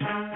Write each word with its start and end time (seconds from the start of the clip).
Thank 0.00 0.32
you. 0.32 0.35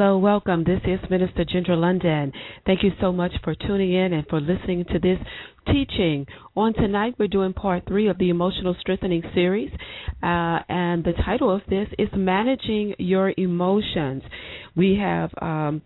Hello, 0.00 0.16
welcome. 0.16 0.64
This 0.64 0.80
is 0.86 0.98
Minister 1.10 1.44
Ginger 1.44 1.76
London. 1.76 2.32
Thank 2.64 2.82
you 2.82 2.90
so 3.02 3.12
much 3.12 3.32
for 3.44 3.54
tuning 3.54 3.92
in 3.92 4.14
and 4.14 4.26
for 4.28 4.40
listening 4.40 4.86
to 4.94 4.98
this 4.98 5.18
teaching. 5.66 6.26
On 6.56 6.72
tonight, 6.72 7.16
we're 7.18 7.28
doing 7.28 7.52
part 7.52 7.82
three 7.86 8.08
of 8.08 8.16
the 8.16 8.30
Emotional 8.30 8.74
Strengthening 8.80 9.22
series, 9.34 9.70
uh, 10.22 10.60
and 10.70 11.04
the 11.04 11.12
title 11.22 11.54
of 11.54 11.60
this 11.68 11.86
is 11.98 12.08
Managing 12.14 12.94
Your 12.98 13.34
Emotions. 13.36 14.22
We 14.74 14.96
have 14.98 15.32
um, 15.42 15.82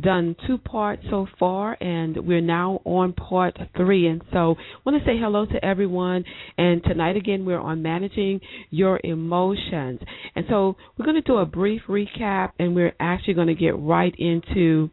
done 0.00 0.34
two 0.46 0.58
parts 0.58 1.02
so 1.08 1.26
far, 1.38 1.76
and 1.80 2.16
we're 2.26 2.40
now 2.40 2.80
on 2.84 3.12
part 3.12 3.56
three. 3.76 4.06
And 4.08 4.22
so, 4.32 4.56
I 4.58 4.90
want 4.90 5.02
to 5.02 5.08
say 5.08 5.18
hello 5.18 5.46
to 5.46 5.64
everyone. 5.64 6.24
And 6.58 6.82
tonight, 6.82 7.16
again, 7.16 7.44
we're 7.44 7.60
on 7.60 7.82
managing 7.82 8.40
your 8.70 9.00
emotions. 9.04 10.00
And 10.34 10.44
so, 10.48 10.76
we're 10.96 11.04
going 11.04 11.16
to 11.16 11.22
do 11.22 11.36
a 11.36 11.46
brief 11.46 11.82
recap, 11.88 12.52
and 12.58 12.74
we're 12.74 12.94
actually 12.98 13.34
going 13.34 13.48
to 13.48 13.54
get 13.54 13.78
right 13.78 14.14
into. 14.18 14.90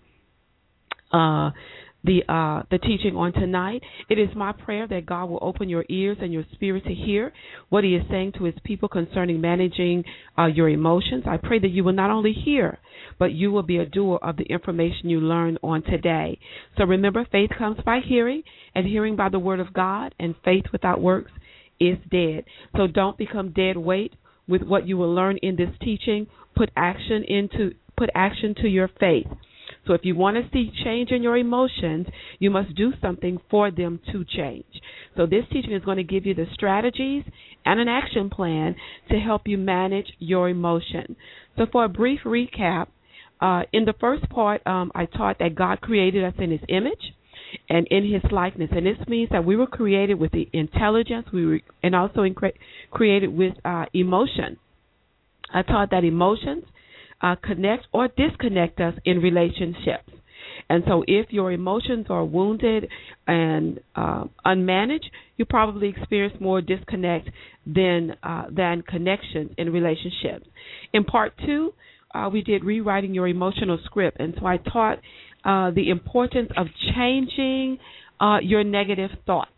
Uh, 1.12 1.52
the 2.04 2.22
uh, 2.28 2.64
the 2.72 2.78
teaching 2.78 3.16
on 3.16 3.34
tonight. 3.34 3.82
It 4.10 4.18
is 4.18 4.30
my 4.36 4.52
prayer 4.52 4.88
that 4.88 5.06
God 5.06 5.30
will 5.30 5.40
open 5.42 5.70
your 5.70 5.86
ears 5.90 6.18
and 6.22 6.34
your 6.34 6.46
spirit 6.54 6.84
to 6.86 6.94
hear 6.94 7.32
what 7.70 7.84
He 7.84 7.96
is 7.96 8.04
saying 8.10 8.34
to 8.38 8.46
His 8.46 8.56
people 8.64 8.90
concerning 8.90 9.42
managing 9.42 10.04
uh, 10.38 10.48
your 10.48 10.70
emotions. 10.70 11.24
I 11.28 11.38
pray 11.38 11.60
that 11.60 11.70
you 11.70 11.84
will 11.84 11.94
not 11.94 12.12
only 12.12 12.34
hear, 12.34 12.80
but 13.20 13.34
you 13.34 13.52
will 13.52 13.64
be 13.64 13.78
a 13.78 13.86
doer 13.86 14.20
of 14.22 14.38
the 14.38 14.44
information 14.44 15.10
you 15.10 15.20
learn 15.20 15.58
on 15.62 15.84
today. 15.84 16.40
So 16.78 16.86
remember, 16.86 17.26
faith 17.32 17.52
comes 17.58 17.78
by 17.86 18.00
hearing, 18.04 18.44
and 18.74 18.86
hearing 18.86 19.16
by 19.16 19.30
the 19.30 19.40
word 19.40 19.60
of 19.60 19.74
God, 19.74 20.16
and 20.20 20.36
faith 20.44 20.66
without 20.72 21.02
works 21.02 21.32
is 21.80 21.98
dead. 22.10 22.46
So 22.78 22.88
don't 22.88 23.18
become 23.18 23.52
dead 23.52 23.78
weight 23.78 24.14
with 24.48 24.62
what 24.64 24.88
you 24.88 24.98
will 24.98 25.14
learn 25.14 25.38
in 25.38 25.56
this 25.56 25.70
teaching. 25.82 26.28
Put 26.56 26.70
action 26.76 27.24
into 27.28 27.72
put 27.98 28.10
action 28.16 28.56
to 28.62 28.68
your 28.68 28.90
faith. 29.00 29.28
So 29.88 29.94
if 29.94 30.02
you 30.04 30.16
want 30.16 30.38
to 30.38 30.50
see 30.54 30.72
change 30.84 31.12
in 31.12 31.24
your 31.24 31.38
emotions, 31.38 32.08
you 32.40 32.52
must 32.52 32.76
do 32.76 32.94
something 33.02 33.40
for 33.50 33.72
them 33.72 34.00
to 34.12 34.24
change. 34.26 34.66
So 35.18 35.26
this 35.26 35.44
teaching 35.52 35.74
is 35.74 35.84
going 35.84 35.98
to 35.98 36.04
give 36.04 36.26
you 36.26 36.34
the 36.34 36.46
strategies 36.54 37.24
and 37.66 37.80
an 37.80 37.88
action 37.88 38.30
plan 38.30 38.76
to 39.10 39.20
help 39.20 39.44
you 39.46 39.58
manage 39.58 40.08
your 40.20 40.50
emotion. 40.50 41.16
So 41.58 41.66
for 41.72 41.86
a 41.86 41.90
brief 41.90 42.22
recap, 42.26 42.88
uh, 43.42 43.64
in 43.74 43.86
the 43.86 43.94
first 44.00 44.30
part, 44.30 44.66
um, 44.68 44.92
I 44.94 45.06
taught 45.06 45.40
that 45.40 45.56
God 45.56 45.82
created 45.82 46.24
us 46.24 46.34
in 46.38 46.52
His 46.52 46.62
image 46.70 47.14
and 47.70 47.88
in 47.88 48.10
His 48.10 48.22
likeness, 48.32 48.70
and 48.72 48.86
this 48.86 49.08
means 49.08 49.30
that 49.32 49.44
we 49.44 49.56
were 49.56 49.68
created 49.68 50.20
with 50.20 50.32
the 50.32 50.48
intelligence, 50.54 51.28
we 51.34 51.46
were, 51.46 51.60
and 51.84 51.96
also 51.96 52.22
in 52.22 52.36
cre- 52.36 52.58
created 52.92 53.36
with 53.36 53.54
uh, 53.66 53.86
emotion. 53.94 54.58
I 55.54 55.64
taught 55.64 55.90
that 55.90 56.04
emotions 56.04 56.64
uh, 57.22 57.36
connect 57.44 57.88
or 57.94 58.08
disconnect 58.10 58.80
us 58.80 58.94
in 59.06 59.20
relationships. 59.20 60.10
And 60.70 60.84
so, 60.88 61.04
if 61.08 61.28
your 61.32 61.52
emotions 61.52 62.06
are 62.10 62.24
wounded 62.24 62.88
and 63.28 63.80
uh, 63.96 64.26
unmanaged, 64.46 65.06
you 65.36 65.46
probably 65.46 65.90
experience 65.90 66.36
more 66.40 66.62
disconnect 66.62 67.30
than 67.66 68.16
uh, 68.24 68.46
than 68.50 68.82
connections 68.84 69.52
in 69.58 69.72
relationships. 69.72 70.48
In 70.94 71.04
part 71.04 71.34
two, 71.46 71.74
uh, 72.14 72.30
we 72.32 72.42
did 72.42 72.64
rewriting 72.64 73.14
your 73.14 73.28
emotional 73.28 73.80
script, 73.86 74.18
and 74.20 74.34
so 74.40 74.46
I 74.46 74.58
taught 74.58 75.00
uh, 75.44 75.72
the 75.72 75.90
importance 75.90 76.52
of 76.56 76.68
changing 76.96 77.78
uh, 78.20 78.38
your 78.42 78.64
negative 78.64 79.10
thoughts 79.26 79.52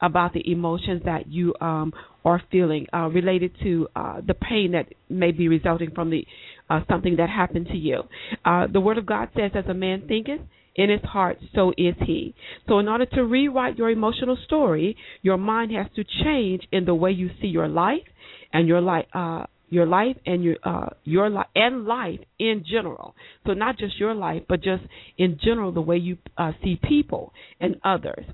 about 0.00 0.32
the 0.32 0.50
emotions 0.50 1.02
that 1.04 1.26
you 1.28 1.54
um, 1.60 1.92
are 2.24 2.42
feeling 2.50 2.86
uh, 2.92 3.08
related 3.08 3.52
to 3.62 3.86
the 4.26 4.34
pain 4.34 4.72
that 4.72 4.86
may 5.08 5.32
be 5.32 5.48
resulting 5.48 5.90
from 5.92 6.10
the 6.10 6.24
uh, 6.70 6.80
something 6.88 7.16
that 7.16 7.28
happened 7.28 7.66
to 7.68 7.76
you. 7.76 8.02
Uh, 8.44 8.66
the 8.72 8.80
Word 8.80 8.98
of 8.98 9.06
God 9.06 9.28
says, 9.36 9.52
"As 9.54 9.66
a 9.66 9.74
man 9.74 10.02
thinketh." 10.06 10.40
In 10.76 10.90
his 10.90 11.02
heart, 11.02 11.38
so 11.56 11.72
is 11.76 11.96
he. 12.06 12.36
So, 12.68 12.78
in 12.78 12.86
order 12.86 13.04
to 13.04 13.24
rewrite 13.24 13.76
your 13.76 13.90
emotional 13.90 14.36
story, 14.44 14.96
your 15.22 15.36
mind 15.36 15.72
has 15.72 15.88
to 15.96 16.04
change 16.22 16.68
in 16.70 16.84
the 16.84 16.94
way 16.94 17.10
you 17.10 17.30
see 17.40 17.48
your 17.48 17.66
life 17.66 18.06
and 18.52 18.68
your 18.68 18.80
life, 18.80 19.06
uh, 19.12 19.46
your 19.70 19.86
life 19.86 20.16
and 20.24 20.42
your 20.44 20.56
uh, 20.62 20.90
your 21.04 21.30
life 21.30 21.48
and 21.54 21.84
life 21.84 22.20
in 22.38 22.64
general. 22.70 23.14
So 23.46 23.54
not 23.54 23.78
just 23.78 23.98
your 23.98 24.14
life, 24.14 24.42
but 24.48 24.62
just 24.62 24.84
in 25.16 25.38
general 25.42 25.72
the 25.72 25.80
way 25.80 25.96
you 25.96 26.16
uh, 26.36 26.52
see 26.62 26.78
people 26.82 27.32
and 27.60 27.80
others. 27.84 28.24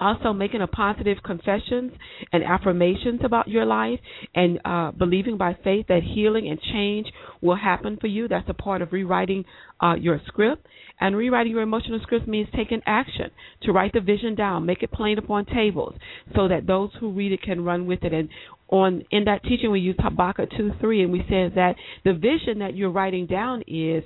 Also, 0.00 0.32
making 0.32 0.62
a 0.62 0.66
positive 0.66 1.18
confessions 1.22 1.92
and 2.32 2.42
affirmations 2.42 3.20
about 3.22 3.48
your 3.48 3.66
life 3.66 4.00
and 4.34 4.58
uh, 4.64 4.90
believing 4.92 5.36
by 5.36 5.54
faith 5.62 5.86
that 5.88 6.00
healing 6.02 6.48
and 6.48 6.58
change 6.72 7.06
will 7.42 7.56
happen 7.56 7.98
for 8.00 8.06
you. 8.06 8.26
That's 8.26 8.48
a 8.48 8.54
part 8.54 8.80
of 8.80 8.92
rewriting 8.92 9.44
uh, 9.80 9.94
your 9.94 10.20
script. 10.26 10.66
And 11.02 11.16
rewriting 11.16 11.52
your 11.52 11.62
emotional 11.62 12.00
script 12.02 12.26
means 12.28 12.48
taking 12.54 12.80
action 12.86 13.30
to 13.62 13.72
write 13.72 13.92
the 13.92 14.00
vision 14.00 14.34
down, 14.34 14.66
make 14.66 14.82
it 14.82 14.90
plain 14.90 15.18
upon 15.18 15.46
tables, 15.46 15.94
so 16.34 16.48
that 16.48 16.66
those 16.66 16.90
who 16.98 17.12
read 17.12 17.32
it 17.32 17.42
can 17.42 17.64
run 17.64 17.86
with 17.86 18.02
it. 18.02 18.12
And 18.12 18.28
on 18.68 19.04
in 19.10 19.24
that 19.24 19.42
teaching, 19.42 19.70
we 19.70 19.80
use 19.80 19.96
Habakkuk 19.98 20.50
two 20.56 20.72
three, 20.80 21.02
and 21.02 21.10
we 21.12 21.24
said 21.28 21.54
that 21.56 21.76
the 22.04 22.12
vision 22.12 22.58
that 22.60 22.76
you're 22.76 22.90
writing 22.90 23.26
down 23.26 23.62
is 23.66 24.04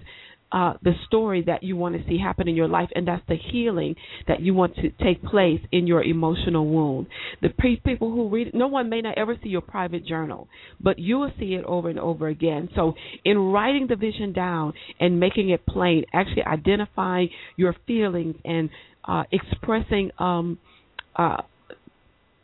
uh, 0.55 0.75
the 0.85 0.93
story 1.09 1.43
that 1.45 1.65
you 1.65 1.75
want 1.75 1.97
to 1.97 2.09
see 2.09 2.17
happen 2.17 2.47
in 2.47 2.55
your 2.55 2.69
life, 2.69 2.89
and 2.95 3.09
that's 3.09 3.25
the 3.27 3.35
healing 3.35 3.97
that 4.29 4.41
you 4.41 4.55
want 4.55 4.73
to 4.77 4.89
take 5.03 5.21
place 5.25 5.61
in 5.73 5.85
your 5.85 6.01
emotional 6.01 6.65
wound. 6.65 7.09
The 7.43 7.49
people 7.49 8.13
who 8.13 8.29
read, 8.29 8.55
no 8.55 8.69
one 8.69 8.89
may 8.89 9.01
not 9.01 9.19
ever 9.19 9.37
see 9.43 9.49
your 9.49 9.63
private 9.63 10.07
journal, 10.07 10.47
but 10.81 11.01
you 11.01 11.19
will 11.19 11.33
see 11.41 11.55
it 11.55 11.65
over 11.65 11.89
and 11.89 11.99
over 11.99 12.29
again. 12.29 12.69
So, 12.77 12.95
in 13.25 13.37
writing 13.37 13.89
the 13.89 13.97
vision 13.97 14.33
down 14.33 14.75
and 15.01 15.19
making 15.19 15.51
it 15.51 15.67
plain, 15.67 16.05
actually 16.15 16.45
identifying 16.45 17.31
your 17.57 17.75
feelings 17.89 18.37
and 18.45 18.71
uh, 19.05 19.25
expressing 19.33 20.13
um, 20.21 20.59
uh, 21.17 21.39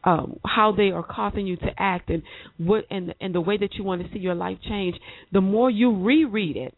um, 0.03 0.41
how 0.45 0.73
they 0.77 0.91
are 0.91 1.05
causing 1.05 1.47
you 1.47 1.57
to 1.59 1.71
act 1.79 2.11
and 2.11 2.23
what 2.59 2.87
and 2.91 3.15
and 3.21 3.35
the 3.35 3.41
way 3.41 3.57
that 3.57 3.75
you 3.75 3.85
want 3.85 4.03
to 4.03 4.13
see 4.13 4.19
your 4.19 4.35
life 4.35 4.59
change, 4.69 4.97
the 5.33 5.41
more 5.41 5.71
you 5.71 6.03
reread 6.03 6.57
it, 6.57 6.75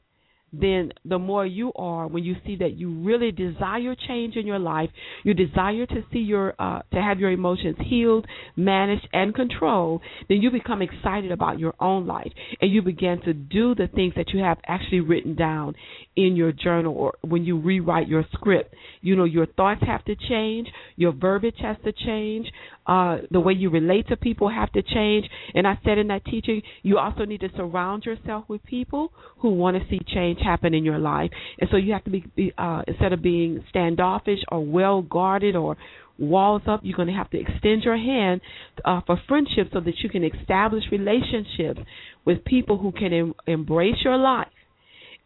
then 0.52 0.92
the 1.04 1.18
more 1.18 1.46
you 1.46 1.72
are 1.76 2.06
when 2.06 2.24
you 2.24 2.36
see 2.46 2.56
that 2.56 2.76
you 2.76 3.02
really 3.02 3.32
desire 3.32 3.94
change 4.06 4.36
in 4.36 4.46
your 4.46 4.58
life, 4.58 4.90
you 5.24 5.32
desire 5.34 5.86
to 5.86 6.04
see 6.12 6.18
your 6.18 6.54
uh, 6.58 6.80
to 6.92 7.00
have 7.00 7.18
your 7.18 7.30
emotions 7.30 7.76
healed, 7.88 8.26
managed, 8.56 9.08
and 9.12 9.34
controlled, 9.34 10.02
then 10.28 10.42
you 10.42 10.50
become 10.50 10.82
excited 10.82 11.32
about 11.32 11.58
your 11.58 11.74
own 11.80 12.06
life 12.06 12.32
and 12.60 12.70
you 12.70 12.82
begin 12.82 13.20
to 13.22 13.32
do 13.32 13.74
the 13.74 13.88
things 13.88 14.12
that 14.16 14.30
you 14.30 14.40
have 14.40 14.58
actually 14.66 15.00
written 15.00 15.34
down 15.34 15.74
in 16.16 16.36
your 16.36 16.52
journal 16.52 16.94
or 16.94 17.14
when 17.22 17.44
you 17.44 17.58
rewrite 17.58 18.08
your 18.08 18.24
script. 18.32 18.74
You 19.00 19.16
know, 19.16 19.24
your 19.24 19.46
thoughts 19.46 19.80
have 19.86 20.04
to 20.04 20.14
change, 20.28 20.68
your 20.96 21.12
verbiage 21.12 21.56
has 21.60 21.76
to 21.84 21.92
change, 21.92 22.46
uh, 22.86 23.18
the 23.30 23.40
way 23.40 23.52
you 23.52 23.70
relate 23.70 24.08
to 24.08 24.16
people 24.16 24.48
have 24.48 24.72
to 24.72 24.82
change. 24.82 25.26
And 25.54 25.66
I 25.66 25.78
said 25.84 25.98
in 25.98 26.08
that 26.08 26.24
teaching, 26.24 26.62
you 26.82 26.98
also 26.98 27.24
need 27.24 27.40
to 27.40 27.48
surround 27.56 28.04
yourself 28.04 28.44
with 28.48 28.62
people 28.64 29.12
who 29.38 29.50
want 29.50 29.76
to 29.76 29.88
see 29.88 30.00
change 30.06 30.40
happen 30.40 30.74
in 30.74 30.84
your 30.84 30.98
life. 30.98 31.30
And 31.60 31.68
so 31.70 31.76
you 31.76 31.92
have 31.92 32.04
to 32.04 32.10
be, 32.10 32.24
be 32.34 32.52
uh, 32.58 32.82
instead 32.86 33.12
of 33.12 33.22
being 33.22 33.64
standoffish 33.68 34.40
or 34.50 34.64
well 34.64 35.02
guarded 35.02 35.56
or 35.56 35.76
walls 36.18 36.62
up, 36.66 36.80
you're 36.82 36.96
going 36.96 37.08
to 37.08 37.14
have 37.14 37.30
to 37.30 37.40
extend 37.40 37.82
your 37.82 37.96
hand 37.96 38.40
uh, 38.84 39.00
for 39.06 39.20
friendship 39.28 39.68
so 39.72 39.80
that 39.80 39.94
you 40.02 40.08
can 40.08 40.24
establish 40.24 40.84
relationships 40.90 41.80
with 42.24 42.44
people 42.44 42.78
who 42.78 42.92
can 42.92 43.12
em- 43.12 43.34
embrace 43.46 43.96
your 44.04 44.16
life 44.16 44.48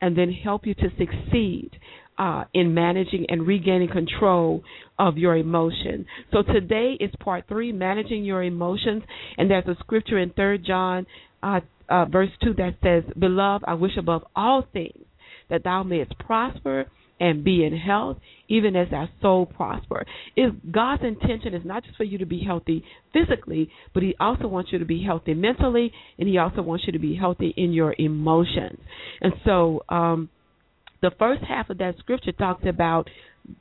and 0.01 0.17
then 0.17 0.31
help 0.31 0.67
you 0.67 0.75
to 0.75 0.89
succeed 0.99 1.71
uh, 2.19 2.45
in 2.55 2.75
managing 2.75 3.27
and 3.29 3.47
regaining 3.47 3.89
control 3.89 4.63
of 4.99 5.19
your 5.19 5.37
emotion. 5.37 6.07
So 6.33 6.43
today 6.43 6.97
is 6.99 7.11
part 7.21 7.45
three, 7.49 7.73
managing 7.73 8.25
your 8.25 8.43
emotions, 8.43 9.03
and 9.37 9.51
there's 9.51 9.67
a 9.67 9.77
scripture 9.81 10.19
in 10.19 10.31
Third 10.31 10.65
John, 10.67 11.07
uh, 11.43 11.61
uh, 11.89 12.07
verse 12.07 12.31
two 12.43 12.55
that 12.55 12.77
says, 12.83 13.05
"Beloved, 13.19 13.65
I 13.67 13.75
wish 13.75 13.97
above 13.97 14.25
all 14.35 14.63
things 14.73 15.05
that 15.49 15.65
thou 15.65 15.83
mayest 15.83 16.19
prosper." 16.19 16.87
and 17.19 17.43
be 17.43 17.65
in 17.65 17.77
health, 17.77 18.19
even 18.49 18.77
as 18.77 18.89
our 18.93 19.09
soul 19.23 19.47
prosper. 19.47 20.05
If 20.37 20.55
God's 20.71 21.03
intention 21.03 21.55
is 21.55 21.65
not 21.65 21.85
just 21.85 21.97
for 21.97 22.05
you 22.05 22.19
to 22.19 22.27
be 22.27 22.43
healthy 22.45 22.85
physically, 23.13 23.71
but 23.95 24.03
He 24.03 24.15
also 24.21 24.49
wants 24.49 24.71
you 24.73 24.79
to 24.79 24.85
be 24.85 25.03
healthy 25.03 25.35
mentally, 25.35 25.93
and 26.19 26.29
He 26.29 26.39
also 26.39 26.63
wants 26.63 26.85
you 26.87 26.93
to 26.93 26.99
be 26.99 27.17
healthy 27.17 27.55
in 27.57 27.73
your 27.73 27.95
emotions. 27.99 28.79
And 29.21 29.33
so, 29.45 29.83
um, 29.89 30.29
the 31.03 31.11
first 31.19 31.43
half 31.43 31.71
of 31.71 31.79
that 31.79 31.99
scripture 31.99 32.33
talks 32.33 32.65
about 32.67 33.09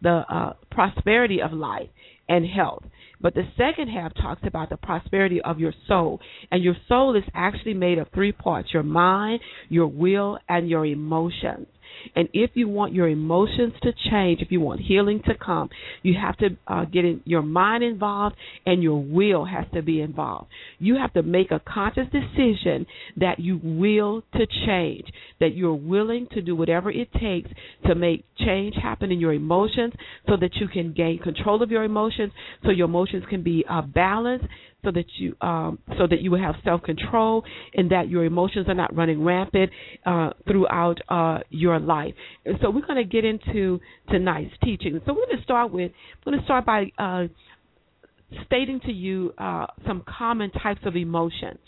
the 0.02 0.24
uh, 0.30 0.54
prosperity 0.72 1.42
of 1.42 1.54
life 1.54 1.90
and 2.28 2.46
health. 2.46 2.84
But 3.22 3.34
the 3.34 3.48
second 3.58 3.90
half 3.90 4.14
talks 4.16 4.42
about 4.46 4.70
the 4.70 4.78
prosperity 4.78 5.42
of 5.42 5.60
your 5.60 5.74
soul. 5.88 6.20
And 6.52 6.64
your 6.64 6.76
soul 6.88 7.16
is 7.16 7.24
actually 7.34 7.74
made 7.74 7.98
of 7.98 8.08
three 8.14 8.32
parts 8.32 8.70
your 8.74 8.84
mind, 8.84 9.40
your 9.70 9.88
will, 9.88 10.38
and 10.50 10.70
your 10.70 10.86
emotions. 10.86 11.68
And 12.16 12.30
if 12.34 12.52
you 12.54 12.68
want 12.68 12.94
your 12.94 13.08
emotions 13.08 13.74
to 13.84 13.92
change, 14.10 14.42
if 14.42 14.52
you 14.52 14.60
want 14.60 14.82
healing 14.82 15.22
to 15.26 15.34
come, 15.36 15.70
you 16.02 16.16
have 16.20 16.38
to 16.38 16.58
uh, 16.68 16.86
get 16.86 17.06
in, 17.06 17.22
your 17.26 17.42
mind 17.42 17.84
involved 17.84 18.36
and 18.66 18.82
your 18.82 19.02
will 19.02 19.46
has 19.46 19.66
to 19.74 19.82
be 19.82 20.02
involved. 20.02 20.48
You 20.80 20.98
have 20.98 21.14
to 21.14 21.24
make 21.24 21.52
a 21.52 21.60
conscious 21.60 22.08
decision 22.12 22.86
that 23.18 23.40
you 23.40 23.60
will 23.64 24.24
to 24.34 24.48
change, 24.66 25.06
that 25.40 25.56
you're 25.56 25.74
willing 25.74 26.28
to 26.32 26.42
do 26.42 26.56
whatever 26.56 26.92
it 26.92 27.12
takes 27.14 27.50
to 27.88 27.96
make 27.96 28.26
change 28.38 28.76
happen 28.82 29.12
in 29.12 29.20
your 29.20 29.34
emotions 29.34 29.94
so 30.28 30.36
that 30.38 30.56
you 30.56 30.68
can 30.68 30.94
gain 30.94 31.20
control 31.20 31.62
of 31.62 31.72
your 31.72 31.84
emotions, 31.84 32.32
so 32.64 32.72
your 32.72 32.86
emotions 32.86 33.24
can 33.30 33.44
be 33.44 33.64
uh, 33.70 33.82
balanced, 33.82 34.46
so 34.86 34.92
that 34.92 35.06
you 35.18 35.36
um, 35.42 35.80
so 35.98 36.08
that 36.08 36.22
you 36.22 36.32
will 36.32 36.42
have 36.42 36.56
self 36.64 36.84
control 36.84 37.44
and 37.74 37.92
that 37.92 38.08
your 38.10 38.24
emotions 38.24 38.68
are 38.70 38.74
not 38.74 38.96
running 38.96 39.24
rampant 39.24 39.72
uh, 40.06 40.30
throughout 40.48 41.00
uh, 41.10 41.40
your 41.50 41.80
life. 41.80 42.14
And 42.46 42.58
so 42.62 42.70
we're 42.70 42.86
going 42.86 43.04
to 43.04 43.04
get 43.04 43.26
into 43.26 43.80
tonight's 44.10 44.54
teaching. 44.64 45.02
So 45.06 45.14
we're 45.14 45.26
going 45.26 45.38
to 45.38 45.44
start 45.44 45.72
with 45.72 45.92
we're 46.26 46.32
going 46.32 46.40
to 46.40 46.46
start 46.46 46.66
by 46.66 46.92
uh, 46.98 47.24
stating 48.46 48.80
to 48.82 48.92
you 48.92 49.34
uh, 49.38 49.66
some 49.86 50.04
common 50.08 50.52
types 50.52 50.82
of 50.86 50.96
emotions 50.96 51.60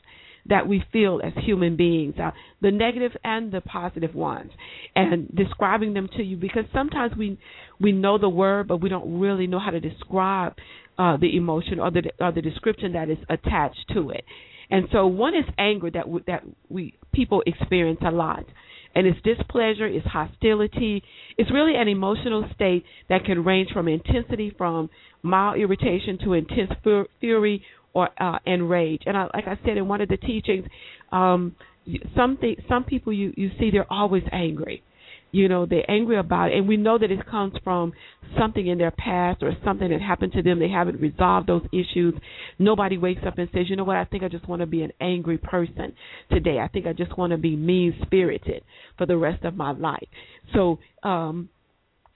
that 0.49 0.67
we 0.67 0.81
feel 0.93 1.19
as 1.23 1.33
human 1.43 1.75
beings, 1.75 2.15
uh, 2.23 2.31
the 2.61 2.71
negative 2.71 3.11
and 3.23 3.51
the 3.51 3.61
positive 3.61 4.15
ones, 4.15 4.51
and 4.95 5.33
describing 5.35 5.93
them 5.93 6.07
to 6.15 6.23
you 6.23 6.37
because 6.37 6.63
sometimes 6.73 7.13
we 7.17 7.37
we 7.79 7.91
know 7.91 8.17
the 8.17 8.29
word, 8.29 8.67
but 8.67 8.77
we 8.77 8.89
don't 8.89 9.19
really 9.19 9.47
know 9.47 9.59
how 9.59 9.71
to 9.71 9.79
describe 9.79 10.53
uh, 10.97 11.17
the 11.17 11.35
emotion 11.35 11.79
or 11.79 11.91
the 11.91 12.03
or 12.19 12.31
the 12.31 12.41
description 12.41 12.93
that 12.93 13.09
is 13.09 13.17
attached 13.29 13.85
to 13.93 14.09
it. 14.09 14.23
And 14.69 14.87
so 14.91 15.07
one 15.07 15.35
is 15.35 15.45
anger 15.57 15.89
that 15.91 16.05
that 16.27 16.43
we 16.69 16.95
people 17.13 17.43
experience 17.45 17.99
a 18.05 18.11
lot. 18.11 18.45
And 18.95 19.05
it's 19.05 19.19
displeasure, 19.21 19.85
it's 19.85 20.07
hostility. 20.07 21.03
It's 21.37 21.51
really 21.51 21.75
an 21.75 21.87
emotional 21.87 22.49
state 22.55 22.83
that 23.09 23.25
can 23.25 23.43
range 23.43 23.69
from 23.71 23.87
intensity 23.87 24.53
from 24.57 24.89
mild 25.21 25.59
irritation 25.59 26.17
to 26.23 26.33
intense 26.33 26.71
fury 27.19 27.63
or 27.93 28.09
uh, 28.19 28.39
and 28.45 28.69
rage. 28.69 29.03
And 29.05 29.15
I, 29.15 29.23
like 29.33 29.45
I 29.45 29.59
said 29.63 29.77
in 29.77 29.87
one 29.87 30.01
of 30.01 30.09
the 30.09 30.17
teachings, 30.17 30.65
um, 31.11 31.55
some 32.15 32.37
th- 32.41 32.59
some 32.67 32.85
people 32.85 33.13
you 33.13 33.33
you 33.37 33.51
see 33.59 33.69
they're 33.71 33.91
always 33.91 34.23
angry 34.31 34.83
you 35.37 35.47
know 35.47 35.65
they're 35.65 35.89
angry 35.89 36.17
about 36.17 36.51
it. 36.51 36.57
And 36.57 36.67
we 36.67 36.77
know 36.77 36.97
that 36.97 37.11
it 37.11 37.25
comes 37.27 37.53
from 37.63 37.93
something 38.37 38.65
in 38.65 38.77
their 38.77 38.91
past 38.91 39.43
or 39.43 39.53
something 39.63 39.89
that 39.89 40.01
happened 40.01 40.33
to 40.33 40.41
them. 40.41 40.59
They 40.59 40.69
haven't 40.69 40.99
resolved 40.99 41.47
those 41.47 41.65
issues. 41.71 42.13
Nobody 42.59 42.97
wakes 42.97 43.21
up 43.25 43.37
and 43.37 43.49
says 43.53 43.69
you 43.69 43.75
know 43.75 43.83
what? 43.83 43.97
I 43.97 44.05
think 44.05 44.23
i 44.23 44.27
just 44.27 44.47
want 44.47 44.61
to 44.61 44.65
be 44.65 44.81
an 44.81 44.91
angry 44.99 45.37
person 45.37 45.93
today. 46.31 46.59
I 46.59 46.67
think 46.67 46.85
i 46.87 46.93
just 46.93 47.17
want 47.17 47.31
to 47.31 47.37
be 47.37 47.55
mean 47.55 47.95
spirited 48.03 48.63
for 48.97 49.05
the 49.05 49.17
rest 49.17 49.43
of 49.45 49.55
my 49.55 49.71
life. 49.71 50.07
So 50.53 50.79
um 51.03 51.49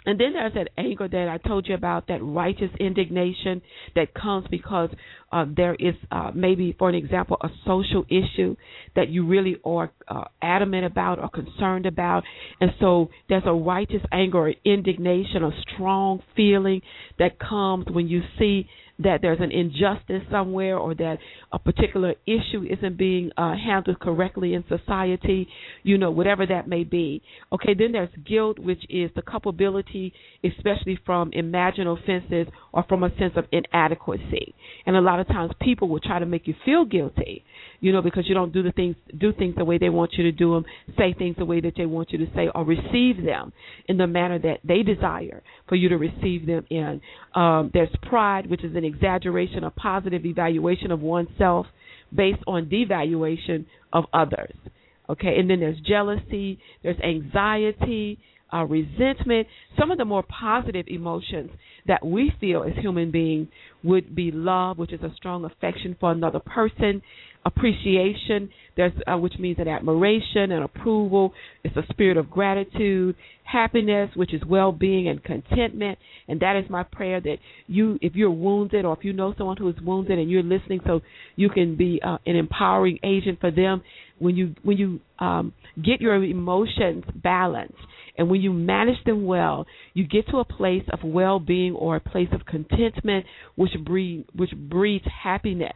and 0.05 0.19
then 0.19 0.33
there's 0.33 0.53
that 0.55 0.69
anger 0.77 1.07
that 1.07 1.27
I 1.27 1.37
told 1.47 1.67
you 1.67 1.75
about, 1.75 2.07
that 2.07 2.23
righteous 2.23 2.71
indignation 2.79 3.61
that 3.95 4.13
comes 4.13 4.47
because 4.49 4.89
uh, 5.31 5.45
there 5.55 5.75
is 5.75 5.93
uh, 6.11 6.31
maybe, 6.33 6.75
for 6.77 6.89
an 6.89 6.95
example, 6.95 7.37
a 7.41 7.49
social 7.65 8.05
issue 8.09 8.55
that 8.95 9.09
you 9.09 9.27
really 9.27 9.57
are 9.63 9.91
uh, 10.07 10.23
adamant 10.41 10.85
about 10.85 11.19
or 11.19 11.29
concerned 11.29 11.85
about. 11.85 12.23
And 12.59 12.71
so 12.79 13.09
there's 13.29 13.43
a 13.45 13.53
righteous 13.53 14.01
anger 14.11 14.39
or 14.39 14.53
indignation, 14.65 15.43
a 15.43 15.51
strong 15.73 16.21
feeling 16.35 16.81
that 17.19 17.39
comes 17.39 17.85
when 17.91 18.07
you 18.07 18.21
see 18.39 18.67
that 19.03 19.19
there's 19.21 19.39
an 19.39 19.51
injustice 19.51 20.21
somewhere 20.31 20.77
or 20.77 20.95
that 20.95 21.17
a 21.51 21.59
particular 21.59 22.13
issue 22.25 22.63
isn't 22.69 22.97
being 22.97 23.31
uh, 23.37 23.53
handled 23.55 23.99
correctly 23.99 24.53
in 24.53 24.63
society, 24.67 25.47
you 25.83 25.97
know, 25.97 26.11
whatever 26.11 26.45
that 26.45 26.67
may 26.67 26.83
be. 26.83 27.21
Okay, 27.51 27.73
then 27.77 27.91
there's 27.91 28.09
guilt, 28.27 28.59
which 28.59 28.83
is 28.89 29.11
the 29.15 29.21
culpability, 29.21 30.13
especially 30.43 30.99
from 31.05 31.31
imagined 31.33 31.87
offenses 31.87 32.47
or 32.73 32.83
from 32.87 33.03
a 33.03 33.09
sense 33.17 33.33
of 33.35 33.45
inadequacy. 33.51 34.53
And 34.85 34.95
a 34.95 35.01
lot 35.01 35.19
of 35.19 35.27
times 35.27 35.51
people 35.61 35.89
will 35.89 35.99
try 35.99 36.19
to 36.19 36.25
make 36.25 36.47
you 36.47 36.55
feel 36.65 36.85
guilty 36.85 37.43
you 37.81 37.91
know, 37.91 38.01
because 38.01 38.29
you 38.29 38.35
don't 38.35 38.53
do 38.53 38.63
the 38.63 38.71
things 38.71 38.95
do 39.19 39.33
things 39.33 39.55
the 39.57 39.65
way 39.65 39.77
they 39.77 39.89
want 39.89 40.13
you 40.13 40.23
to 40.23 40.31
do 40.31 40.53
them, 40.53 40.65
say 40.97 41.13
things 41.17 41.35
the 41.37 41.45
way 41.45 41.59
that 41.59 41.73
they 41.75 41.87
want 41.87 42.11
you 42.11 42.19
to 42.19 42.27
say, 42.35 42.47
or 42.53 42.63
receive 42.63 43.25
them 43.25 43.51
in 43.87 43.97
the 43.97 44.07
manner 44.07 44.39
that 44.39 44.59
they 44.63 44.83
desire 44.83 45.41
for 45.67 45.75
you 45.75 45.89
to 45.89 45.97
receive 45.97 46.45
them 46.45 46.65
in. 46.69 47.01
Um, 47.33 47.71
there's 47.73 47.89
pride, 48.03 48.49
which 48.49 48.63
is 48.63 48.75
an 48.75 48.85
exaggeration, 48.93 49.63
a 49.63 49.71
positive 49.71 50.25
evaluation 50.25 50.91
of 50.91 51.01
oneself 51.01 51.65
based 52.15 52.41
on 52.47 52.65
devaluation 52.65 53.65
of 53.93 54.05
others. 54.13 54.53
Okay, 55.09 55.37
and 55.37 55.49
then 55.49 55.59
there's 55.59 55.79
jealousy, 55.81 56.59
there's 56.83 56.99
anxiety, 57.01 58.17
uh, 58.53 58.63
resentment. 58.65 59.47
Some 59.79 59.91
of 59.91 59.97
the 59.97 60.05
more 60.05 60.23
positive 60.23 60.85
emotions 60.87 61.51
that 61.87 62.05
we 62.05 62.31
feel 62.39 62.63
as 62.63 62.73
human 62.81 63.11
beings 63.11 63.47
would 63.83 64.15
be 64.15 64.31
love, 64.31 64.77
which 64.77 64.93
is 64.93 65.01
a 65.01 65.11
strong 65.15 65.45
affection 65.45 65.95
for 65.99 66.11
another 66.11 66.39
person, 66.39 67.01
appreciation, 67.45 68.49
uh, 68.79 69.17
which 69.17 69.33
means 69.39 69.57
an 69.59 69.67
admiration 69.67 70.51
and 70.51 70.63
approval. 70.63 71.33
It's 71.63 71.75
a 71.75 71.83
spirit 71.91 72.17
of 72.17 72.29
gratitude, 72.29 73.15
happiness, 73.43 74.09
which 74.15 74.33
is 74.33 74.41
well-being 74.47 75.07
and 75.07 75.23
contentment. 75.23 75.99
And 76.27 76.39
that 76.39 76.55
is 76.55 76.69
my 76.69 76.83
prayer 76.83 77.19
that 77.21 77.37
you, 77.67 77.99
if 78.01 78.15
you're 78.15 78.31
wounded 78.31 78.85
or 78.85 78.97
if 78.97 79.03
you 79.03 79.13
know 79.13 79.33
someone 79.37 79.57
who 79.57 79.69
is 79.69 79.75
wounded 79.81 80.17
and 80.17 80.29
you're 80.29 80.43
listening, 80.43 80.79
so 80.85 81.01
you 81.35 81.49
can 81.49 81.75
be 81.75 81.99
uh, 82.03 82.17
an 82.25 82.35
empowering 82.35 82.99
agent 83.03 83.39
for 83.39 83.51
them. 83.51 83.83
When 84.19 84.35
you 84.35 84.53
when 84.61 84.77
you 84.77 84.99
um, 85.17 85.51
get 85.83 85.99
your 85.99 86.23
emotions 86.23 87.05
balanced 87.15 87.73
and 88.19 88.29
when 88.29 88.39
you 88.39 88.53
manage 88.53 89.03
them 89.03 89.25
well, 89.25 89.65
you 89.95 90.07
get 90.07 90.27
to 90.27 90.37
a 90.37 90.45
place 90.45 90.83
of 90.93 90.99
well-being 91.03 91.73
or 91.73 91.95
a 91.95 91.99
place 91.99 92.27
of 92.31 92.45
contentment, 92.45 93.25
which 93.55 93.71
breed 93.83 94.25
which 94.35 94.51
breeds 94.51 95.05
happiness 95.23 95.73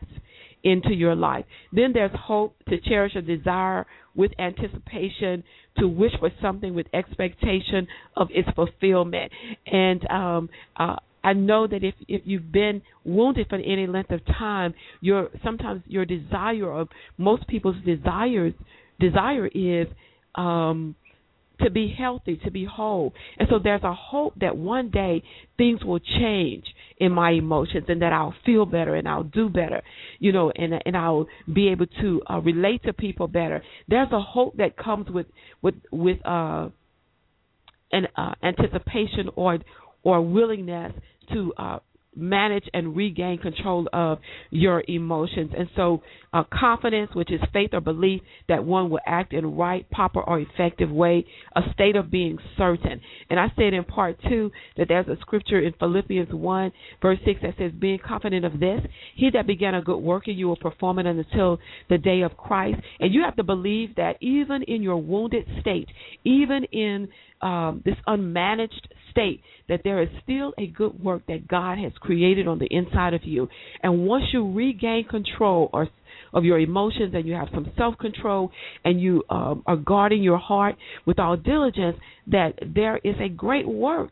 into 0.65 0.93
your 0.93 1.15
life. 1.15 1.45
Then 1.71 1.93
there's 1.93 2.11
hope 2.13 2.55
to 2.67 2.81
cherish 2.81 3.15
a 3.15 3.21
desire 3.21 3.85
with 4.15 4.31
anticipation, 4.39 5.43
to 5.77 5.87
wish 5.87 6.11
for 6.19 6.31
something 6.41 6.73
with 6.73 6.87
expectation 6.93 7.87
of 8.17 8.27
its 8.31 8.49
fulfillment. 8.55 9.31
And 9.67 10.09
um, 10.09 10.49
uh, 10.75 10.95
I 11.23 11.33
know 11.33 11.67
that 11.67 11.83
if 11.83 11.95
if 12.07 12.23
you've 12.25 12.51
been 12.51 12.81
wounded 13.03 13.47
for 13.49 13.57
any 13.57 13.87
length 13.87 14.11
of 14.11 14.25
time, 14.25 14.73
your 15.01 15.29
sometimes 15.43 15.83
your 15.87 16.05
desire 16.05 16.65
or 16.65 16.87
most 17.17 17.47
people's 17.47 17.77
desires 17.85 18.53
desire 18.99 19.47
is 19.47 19.87
um 20.35 20.95
to 21.61 21.69
be 21.69 21.93
healthy, 21.97 22.37
to 22.43 22.51
be 22.51 22.65
whole. 22.65 23.13
And 23.37 23.47
so 23.49 23.59
there's 23.63 23.83
a 23.83 23.93
hope 23.93 24.33
that 24.41 24.57
one 24.57 24.89
day 24.89 25.23
things 25.57 25.83
will 25.83 25.99
change 25.99 26.65
in 26.97 27.11
my 27.11 27.31
emotions 27.31 27.85
and 27.87 28.01
that 28.01 28.13
I'll 28.13 28.35
feel 28.45 28.65
better 28.65 28.95
and 28.95 29.07
I'll 29.07 29.23
do 29.23 29.49
better, 29.49 29.81
you 30.19 30.31
know, 30.31 30.51
and 30.51 30.73
and 30.85 30.95
I'll 30.95 31.27
be 31.51 31.69
able 31.69 31.87
to 32.01 32.21
uh, 32.29 32.39
relate 32.39 32.83
to 32.83 32.93
people 32.93 33.27
better. 33.27 33.61
There's 33.87 34.11
a 34.11 34.21
hope 34.21 34.57
that 34.57 34.77
comes 34.77 35.09
with 35.09 35.27
with 35.61 35.75
with 35.91 36.25
uh 36.25 36.69
an 37.91 38.07
uh, 38.15 38.33
anticipation 38.43 39.29
or 39.35 39.59
or 40.03 40.21
willingness 40.21 40.93
to 41.33 41.53
uh 41.57 41.79
manage 42.15 42.65
and 42.73 42.95
regain 42.95 43.37
control 43.37 43.87
of 43.93 44.19
your 44.49 44.83
emotions. 44.87 45.51
And 45.57 45.69
so, 45.75 46.01
uh, 46.33 46.43
confidence, 46.53 47.11
which 47.13 47.31
is 47.31 47.39
faith 47.53 47.69
or 47.73 47.81
belief 47.81 48.21
that 48.49 48.63
one 48.63 48.89
will 48.89 48.99
act 49.05 49.33
in 49.33 49.55
right, 49.55 49.89
proper, 49.91 50.21
or 50.21 50.39
effective 50.39 50.91
way, 50.91 51.25
a 51.55 51.61
state 51.73 51.95
of 51.95 52.11
being 52.11 52.37
certain. 52.57 52.99
And 53.29 53.39
I 53.39 53.47
said 53.55 53.73
in 53.73 53.83
part 53.85 54.17
two 54.27 54.51
that 54.77 54.87
there's 54.89 55.07
a 55.07 55.17
scripture 55.21 55.59
in 55.59 55.73
Philippians 55.79 56.33
1, 56.33 56.71
verse 57.01 57.19
6 57.25 57.39
that 57.41 57.55
says, 57.57 57.71
Being 57.79 57.99
confident 58.05 58.45
of 58.45 58.59
this, 58.59 58.81
he 59.15 59.29
that 59.31 59.47
began 59.47 59.75
a 59.75 59.81
good 59.81 59.99
work 59.99 60.27
in 60.27 60.35
you 60.37 60.47
will 60.47 60.57
perform 60.57 60.99
it 60.99 61.05
until 61.05 61.59
the 61.89 61.97
day 61.97 62.21
of 62.21 62.35
Christ. 62.35 62.81
And 62.99 63.13
you 63.13 63.23
have 63.23 63.35
to 63.37 63.43
believe 63.43 63.95
that 63.95 64.17
even 64.21 64.63
in 64.63 64.81
your 64.81 64.97
wounded 64.97 65.45
state, 65.61 65.87
even 66.23 66.65
in 66.71 67.07
um, 67.41 67.81
this 67.85 67.95
unmanaged 68.07 68.87
state, 69.11 69.41
that 69.69 69.81
there 69.83 70.01
is 70.01 70.09
still 70.23 70.53
a 70.57 70.67
good 70.67 71.03
work 71.03 71.23
that 71.27 71.47
God 71.47 71.77
has 71.77 71.91
created 71.99 72.47
on 72.47 72.59
the 72.59 72.67
inside 72.69 73.13
of 73.13 73.23
you. 73.23 73.47
And 73.81 74.05
once 74.05 74.25
you 74.33 74.51
regain 74.51 75.05
control 75.09 75.69
or 75.73 75.87
of 76.33 76.43
your 76.43 76.59
emotions 76.59 77.13
and 77.15 77.25
you 77.25 77.33
have 77.33 77.47
some 77.53 77.71
self 77.77 77.97
control 77.97 78.51
and 78.83 78.99
you 79.01 79.23
um, 79.29 79.63
are 79.65 79.77
guarding 79.77 80.21
your 80.21 80.37
heart 80.37 80.75
with 81.05 81.17
all 81.17 81.37
diligence, 81.37 81.97
that 82.27 82.59
there 82.75 82.99
is 83.03 83.15
a 83.21 83.29
great 83.29 83.67
work 83.67 84.11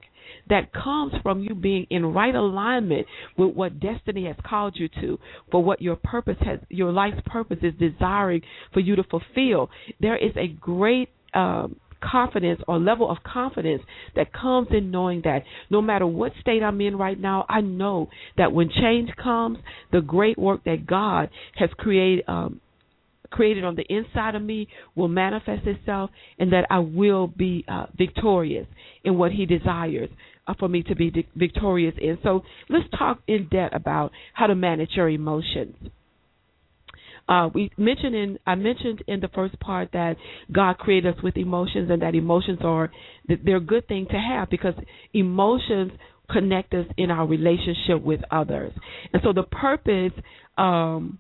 that 0.50 0.74
comes 0.74 1.14
from 1.22 1.42
you 1.42 1.56
being 1.56 1.86
in 1.90 2.06
right 2.06 2.36
alignment 2.36 3.08
with 3.38 3.54
what 3.54 3.80
destiny 3.80 4.26
has 4.26 4.36
called 4.46 4.76
you 4.78 4.90
to, 5.02 5.18
for 5.52 5.64
what 5.64 5.82
your 5.82 5.96
purpose 5.96 6.38
has, 6.42 6.60
your 6.70 6.92
life's 6.92 7.22
purpose 7.26 7.60
is 7.62 7.74
desiring 7.80 8.42
for 8.74 8.80
you 8.80 8.96
to 8.96 9.04
fulfill. 9.04 9.70
There 10.00 10.18
is 10.18 10.32
a 10.36 10.48
great 10.48 11.10
um, 11.34 11.78
confidence 12.12 12.62
or 12.68 12.80
level 12.80 13.10
of 13.10 13.18
confidence 13.24 13.82
that 14.16 14.34
comes 14.34 14.68
in 14.72 14.92
knowing 14.92 15.22
that 15.24 15.44
no 15.70 15.82
matter 15.82 16.06
what 16.06 16.32
state 16.42 16.62
I'm 16.62 16.82
in 16.82 16.98
right 16.98 17.20
now, 17.20 17.46
I 17.50 17.62
know 17.62 18.10
that 18.38 18.52
when 18.52 18.70
change 18.70 19.10
comes, 19.22 19.58
the 19.92 20.02
great 20.02 20.38
work 20.38 20.64
that 20.66 20.86
God 20.86 21.30
has 21.56 21.70
created 21.78 22.26
um, 22.28 22.60
created 23.32 23.64
on 23.64 23.76
the 23.76 23.86
inside 23.90 24.36
of 24.36 24.44
me 24.44 24.68
will 24.96 25.08
manifest 25.08 25.66
itself, 25.66 26.12
and 26.38 26.54
that 26.54 26.68
I 26.70 26.80
will 26.80 27.28
be 27.28 27.66
uh, 27.68 27.88
victorious 27.98 28.68
in 29.04 29.18
what 29.18 29.32
He 29.32 29.46
desires 29.46 30.10
uh, 30.48 30.54
for 30.60 30.70
me 30.70 30.84
to 30.84 30.96
be 30.96 31.10
di- 31.10 31.28
victorious 31.36 31.96
in. 32.00 32.20
So 32.24 32.44
let's 32.70 32.86
talk 32.98 33.20
in 33.28 33.48
depth 33.50 33.76
about 33.76 34.12
how 34.34 34.48
to 34.48 34.56
manage 34.56 34.92
your 34.96 35.10
emotions. 35.10 35.76
Uh, 37.28 37.50
we 37.54 37.72
mentioned 37.78 38.16
in 38.16 38.40
I 38.46 38.56
mentioned 38.56 39.04
in 39.08 39.22
the 39.22 39.30
first 39.30 39.60
part 39.60 39.90
that 39.94 40.18
God 40.52 40.78
created 40.78 41.16
us 41.16 41.24
with 41.24 41.38
emotions, 41.38 41.90
and 41.90 42.02
that 42.02 42.16
emotions 42.16 42.60
are 42.64 42.92
they're 43.28 43.58
a 43.58 43.62
good 43.62 43.88
thing 43.88 44.08
to 44.12 44.18
have 44.18 44.50
because 44.50 44.74
emotions 45.14 45.92
connect 46.30 46.74
us 46.74 46.86
in 46.98 47.12
our 47.12 47.26
relationship 47.28 48.02
with 48.04 48.22
others. 48.32 48.74
And 49.14 49.22
so 49.24 49.34
the 49.34 49.44
purpose 49.44 50.12
um, 50.58 51.20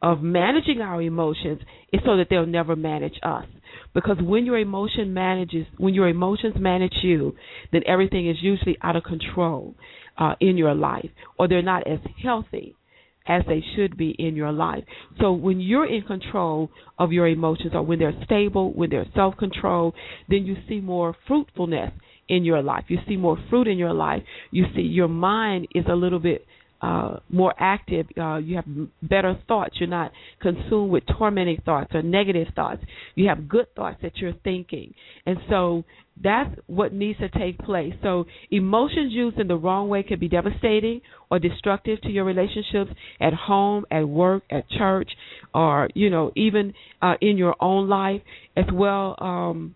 of 0.00 0.22
managing 0.22 0.80
our 0.80 1.00
emotions 1.00 1.60
is 1.92 2.00
so 2.04 2.16
that 2.16 2.26
they'll 2.30 2.46
never 2.46 2.76
manage 2.76 3.18
us. 3.22 3.46
Because 3.94 4.16
when 4.20 4.44
your 4.44 4.58
emotion 4.58 5.14
manages, 5.14 5.66
when 5.78 5.94
your 5.94 6.08
emotions 6.08 6.54
manage 6.58 6.94
you, 7.02 7.34
then 7.72 7.82
everything 7.86 8.28
is 8.28 8.36
usually 8.40 8.76
out 8.82 8.96
of 8.96 9.04
control 9.04 9.74
uh, 10.18 10.34
in 10.40 10.56
your 10.56 10.74
life, 10.74 11.10
or 11.38 11.48
they're 11.48 11.62
not 11.62 11.86
as 11.86 11.98
healthy 12.22 12.76
as 13.26 13.42
they 13.48 13.62
should 13.74 13.96
be 13.96 14.14
in 14.18 14.36
your 14.36 14.52
life. 14.52 14.84
So 15.20 15.32
when 15.32 15.60
you're 15.60 15.86
in 15.86 16.02
control 16.02 16.70
of 16.98 17.12
your 17.12 17.26
emotions 17.26 17.72
or 17.74 17.82
when 17.82 17.98
they're 17.98 18.18
stable, 18.24 18.72
when 18.72 18.90
they're 18.90 19.06
self 19.14 19.36
control, 19.36 19.94
then 20.28 20.44
you 20.44 20.56
see 20.68 20.80
more 20.80 21.16
fruitfulness 21.26 21.92
in 22.28 22.44
your 22.44 22.62
life. 22.62 22.84
You 22.88 22.98
see 23.08 23.16
more 23.16 23.38
fruit 23.50 23.68
in 23.68 23.78
your 23.78 23.94
life. 23.94 24.22
You 24.50 24.64
see 24.74 24.82
your 24.82 25.08
mind 25.08 25.68
is 25.74 25.84
a 25.88 25.94
little 25.94 26.18
bit 26.18 26.46
uh, 26.82 27.16
more 27.30 27.54
active. 27.58 28.06
Uh, 28.18 28.36
you 28.36 28.56
have 28.56 28.66
better 29.02 29.38
thoughts. 29.48 29.74
You're 29.78 29.88
not 29.88 30.12
consumed 30.42 30.90
with 30.90 31.04
tormenting 31.18 31.62
thoughts 31.64 31.90
or 31.94 32.02
negative 32.02 32.48
thoughts. 32.54 32.82
You 33.14 33.28
have 33.28 33.48
good 33.48 33.74
thoughts 33.74 33.98
that 34.02 34.18
you're 34.18 34.34
thinking. 34.44 34.92
And 35.24 35.38
so 35.48 35.84
that's 36.22 36.54
what 36.66 36.92
needs 36.92 37.18
to 37.18 37.28
take 37.28 37.58
place. 37.58 37.92
So 38.02 38.26
emotions 38.50 39.12
used 39.12 39.38
in 39.38 39.48
the 39.48 39.56
wrong 39.56 39.88
way 39.88 40.02
can 40.02 40.20
be 40.20 40.28
devastating 40.28 41.00
or 41.30 41.38
destructive 41.38 42.00
to 42.02 42.08
your 42.08 42.24
relationships 42.24 42.90
at 43.20 43.34
home, 43.34 43.84
at 43.90 44.08
work, 44.08 44.44
at 44.50 44.68
church, 44.70 45.10
or 45.54 45.88
you 45.94 46.10
know 46.10 46.30
even 46.36 46.74
uh, 47.02 47.14
in 47.20 47.36
your 47.36 47.56
own 47.60 47.88
life 47.88 48.22
as 48.56 48.66
well. 48.72 49.16
Um, 49.18 49.74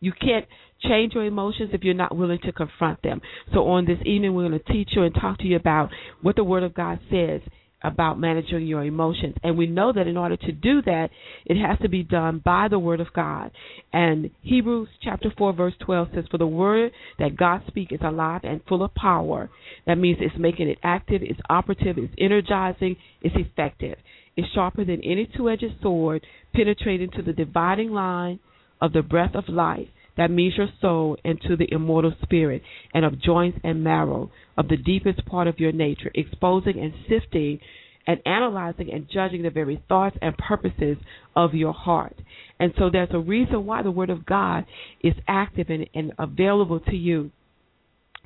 you 0.00 0.12
can't 0.12 0.44
change 0.82 1.14
your 1.14 1.24
emotions 1.24 1.70
if 1.72 1.82
you're 1.82 1.94
not 1.94 2.14
willing 2.14 2.40
to 2.44 2.52
confront 2.52 3.02
them. 3.02 3.22
So 3.52 3.68
on 3.68 3.86
this 3.86 3.98
evening, 4.04 4.34
we're 4.34 4.48
going 4.48 4.60
to 4.60 4.72
teach 4.72 4.90
you 4.92 5.02
and 5.02 5.14
talk 5.14 5.38
to 5.38 5.44
you 5.44 5.56
about 5.56 5.90
what 6.20 6.36
the 6.36 6.44
Word 6.44 6.62
of 6.62 6.74
God 6.74 6.98
says 7.10 7.40
about 7.84 8.18
managing 8.18 8.66
your 8.66 8.82
emotions. 8.82 9.34
And 9.42 9.58
we 9.58 9.66
know 9.66 9.92
that 9.92 10.06
in 10.06 10.16
order 10.16 10.36
to 10.36 10.52
do 10.52 10.82
that, 10.82 11.10
it 11.44 11.60
has 11.60 11.78
to 11.80 11.88
be 11.88 12.02
done 12.02 12.40
by 12.44 12.68
the 12.68 12.78
Word 12.78 13.00
of 13.00 13.12
God. 13.14 13.50
And 13.92 14.30
Hebrews 14.42 14.88
chapter 15.02 15.32
4, 15.36 15.52
verse 15.52 15.74
12 15.84 16.08
says, 16.14 16.24
For 16.30 16.38
the 16.38 16.46
Word 16.46 16.92
that 17.18 17.36
God 17.36 17.62
speaks 17.66 17.92
is 17.92 18.00
alive 18.02 18.40
and 18.42 18.62
full 18.66 18.82
of 18.82 18.94
power. 18.94 19.50
That 19.86 19.98
means 19.98 20.18
it's 20.20 20.34
making 20.38 20.68
it 20.68 20.78
active, 20.82 21.20
it's 21.22 21.40
operative, 21.50 21.98
it's 21.98 22.14
energizing, 22.18 22.96
it's 23.20 23.36
effective. 23.36 23.98
It's 24.36 24.48
sharper 24.52 24.84
than 24.84 25.04
any 25.04 25.28
two 25.36 25.48
edged 25.48 25.64
sword, 25.80 26.26
penetrating 26.54 27.10
to 27.12 27.22
the 27.22 27.32
dividing 27.32 27.90
line 27.90 28.40
of 28.80 28.92
the 28.92 29.02
breath 29.02 29.34
of 29.34 29.44
life 29.48 29.88
that 30.16 30.30
means 30.30 30.54
your 30.56 30.68
soul 30.80 31.16
into 31.24 31.56
the 31.56 31.72
immortal 31.72 32.14
spirit 32.22 32.62
and 32.92 33.04
of 33.04 33.20
joints 33.20 33.58
and 33.64 33.82
marrow 33.82 34.30
of 34.56 34.68
the 34.68 34.76
deepest 34.76 35.24
part 35.26 35.48
of 35.48 35.58
your 35.58 35.72
nature, 35.72 36.10
exposing 36.14 36.78
and 36.78 36.94
sifting 37.08 37.58
and 38.06 38.20
analyzing 38.26 38.92
and 38.92 39.08
judging 39.12 39.42
the 39.42 39.50
very 39.50 39.82
thoughts 39.88 40.16
and 40.20 40.36
purposes 40.36 40.96
of 41.34 41.54
your 41.54 41.72
heart. 41.72 42.16
And 42.60 42.72
so 42.78 42.90
there's 42.90 43.08
a 43.12 43.18
reason 43.18 43.66
why 43.66 43.82
the 43.82 43.90
Word 43.90 44.10
of 44.10 44.26
God 44.26 44.66
is 45.02 45.14
active 45.26 45.68
and, 45.70 45.88
and 45.94 46.12
available 46.18 46.80
to 46.80 46.94
you 46.94 47.30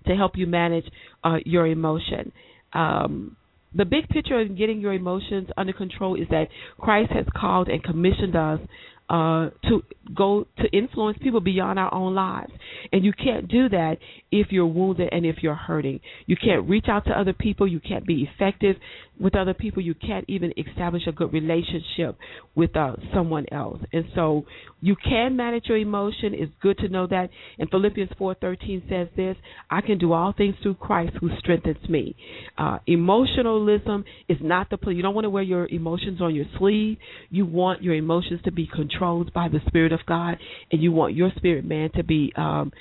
to 0.07 0.15
help 0.15 0.33
you 0.37 0.47
manage 0.47 0.85
uh, 1.25 1.37
your 1.45 1.67
emotion. 1.67 2.33
Um, 2.73 3.37
the 3.75 3.85
big 3.85 4.09
picture 4.09 4.41
in 4.41 4.57
getting 4.57 4.81
your 4.81 4.95
emotions 4.95 5.49
under 5.57 5.73
control 5.73 6.21
is 6.21 6.27
that 6.31 6.49
Christ 6.79 7.13
has 7.13 7.27
called 7.37 7.69
and 7.69 7.83
commissioned 7.83 8.35
us 8.35 8.61
uh, 9.09 9.49
to 9.69 9.83
go 10.15 10.47
to 10.59 10.65
influence 10.77 11.19
people 11.23 11.41
beyond 11.41 11.79
our 11.79 11.93
own 11.93 12.15
lives. 12.15 12.53
And 12.93 13.05
you 13.05 13.13
can't 13.13 13.49
do 13.49 13.69
that 13.71 13.97
if 14.31 14.49
you're 14.51 14.67
wounded 14.67 15.09
and 15.13 15.25
if 15.25 15.37
you're 15.43 15.55
hurting. 15.55 16.01
You 16.27 16.37
can't 16.37 16.69
reach 16.69 16.87
out 16.89 17.07
to 17.07 17.19
other 17.19 17.33
people. 17.33 17.67
You 17.67 17.81
can't 17.81 18.07
be 18.07 18.29
effective 18.31 18.77
with 19.19 19.35
other 19.35 19.55
people. 19.55 19.83
You 19.83 19.95
can't 19.95 20.25
even 20.29 20.53
establish 20.57 21.07
a 21.07 21.13
good 21.13 21.33
relationship 21.33 22.17
with 22.55 22.77
uh, 22.77 22.97
someone 23.15 23.47
else. 23.51 23.81
And 23.93 24.05
so 24.15 24.45
you 24.81 24.95
can 24.97 25.37
manage 25.37 25.65
your 25.67 25.79
emotion. 25.79 26.35
It's 26.35 26.53
good 26.61 26.79
to 26.79 26.89
know 26.89 27.07
that. 27.07 27.31
And 27.59 27.71
Philippians 27.71 28.11
4:13 28.19 28.89
says 28.89 29.09
this: 29.17 29.37
"I 29.71 29.81
can 29.81 29.99
do 29.99 30.13
all 30.13 30.33
things 30.33 30.55
through 30.63 30.75
Christ 30.75 31.17
who 31.21 31.31
strengthens 31.39 31.89
me." 31.89 32.15
Uh, 32.57 32.79
emotionalism 32.87 34.05
is 34.29 34.39
not 34.41 34.71
the 34.71 34.77
place. 34.77 34.97
You 34.97 35.03
don't 35.03 35.15
want 35.15 35.25
to 35.25 35.31
wear 35.31 35.43
your 35.43 35.67
emotions 35.67 36.21
on 36.21 36.35
your 36.35 36.47
sleeve. 36.59 36.99
You 37.31 37.47
want 37.47 37.83
your 37.83 37.95
emotions 37.95 38.41
to 38.45 38.53
be 38.53 38.67
controlled 38.67 38.98
by 38.99 39.49
the 39.49 39.61
Spirit 39.67 39.93
of 39.93 40.01
God, 40.07 40.39
and 40.73 40.83
you 40.83 40.93
want 40.93 41.15
your 41.15 41.31
spirit 41.37 41.65
man 41.65 41.91
to 41.95 42.03
be 42.03 42.33
um, 42.37 42.73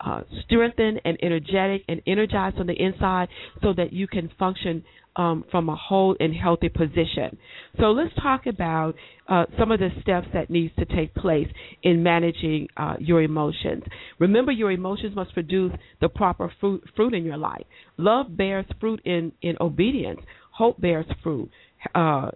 uh, 0.00 0.22
strengthened 0.44 1.00
and 1.04 1.16
energetic 1.22 1.82
and 1.88 2.02
energized 2.06 2.58
on 2.58 2.66
the 2.66 2.74
inside 2.74 3.28
so 3.62 3.72
that 3.72 3.92
you 3.92 4.06
can 4.06 4.30
function 4.38 4.84
um, 5.16 5.44
from 5.50 5.68
a 5.68 5.76
whole 5.76 6.16
and 6.20 6.34
healthy 6.34 6.68
position. 6.68 7.36
So 7.78 7.92
let's 7.92 8.14
talk 8.22 8.46
about 8.46 8.94
uh, 9.28 9.44
some 9.58 9.70
of 9.70 9.78
the 9.78 9.90
steps 10.00 10.26
that 10.32 10.50
needs 10.50 10.74
to 10.76 10.84
take 10.84 11.14
place 11.14 11.48
in 11.82 12.02
managing 12.02 12.68
uh, 12.76 12.94
your 12.98 13.22
emotions. 13.22 13.84
Remember, 14.18 14.52
your 14.52 14.72
emotions 14.72 15.14
must 15.14 15.34
produce 15.34 15.72
the 16.00 16.08
proper 16.08 16.52
fruit, 16.60 16.82
fruit 16.96 17.14
in 17.14 17.24
your 17.24 17.36
life. 17.36 17.64
Love 17.98 18.36
bears 18.36 18.66
fruit 18.80 19.00
in, 19.04 19.32
in 19.42 19.56
obedience. 19.60 20.20
Hope 20.50 20.80
bears 20.80 21.06
fruit. 21.22 21.50
Uh, 21.94 22.30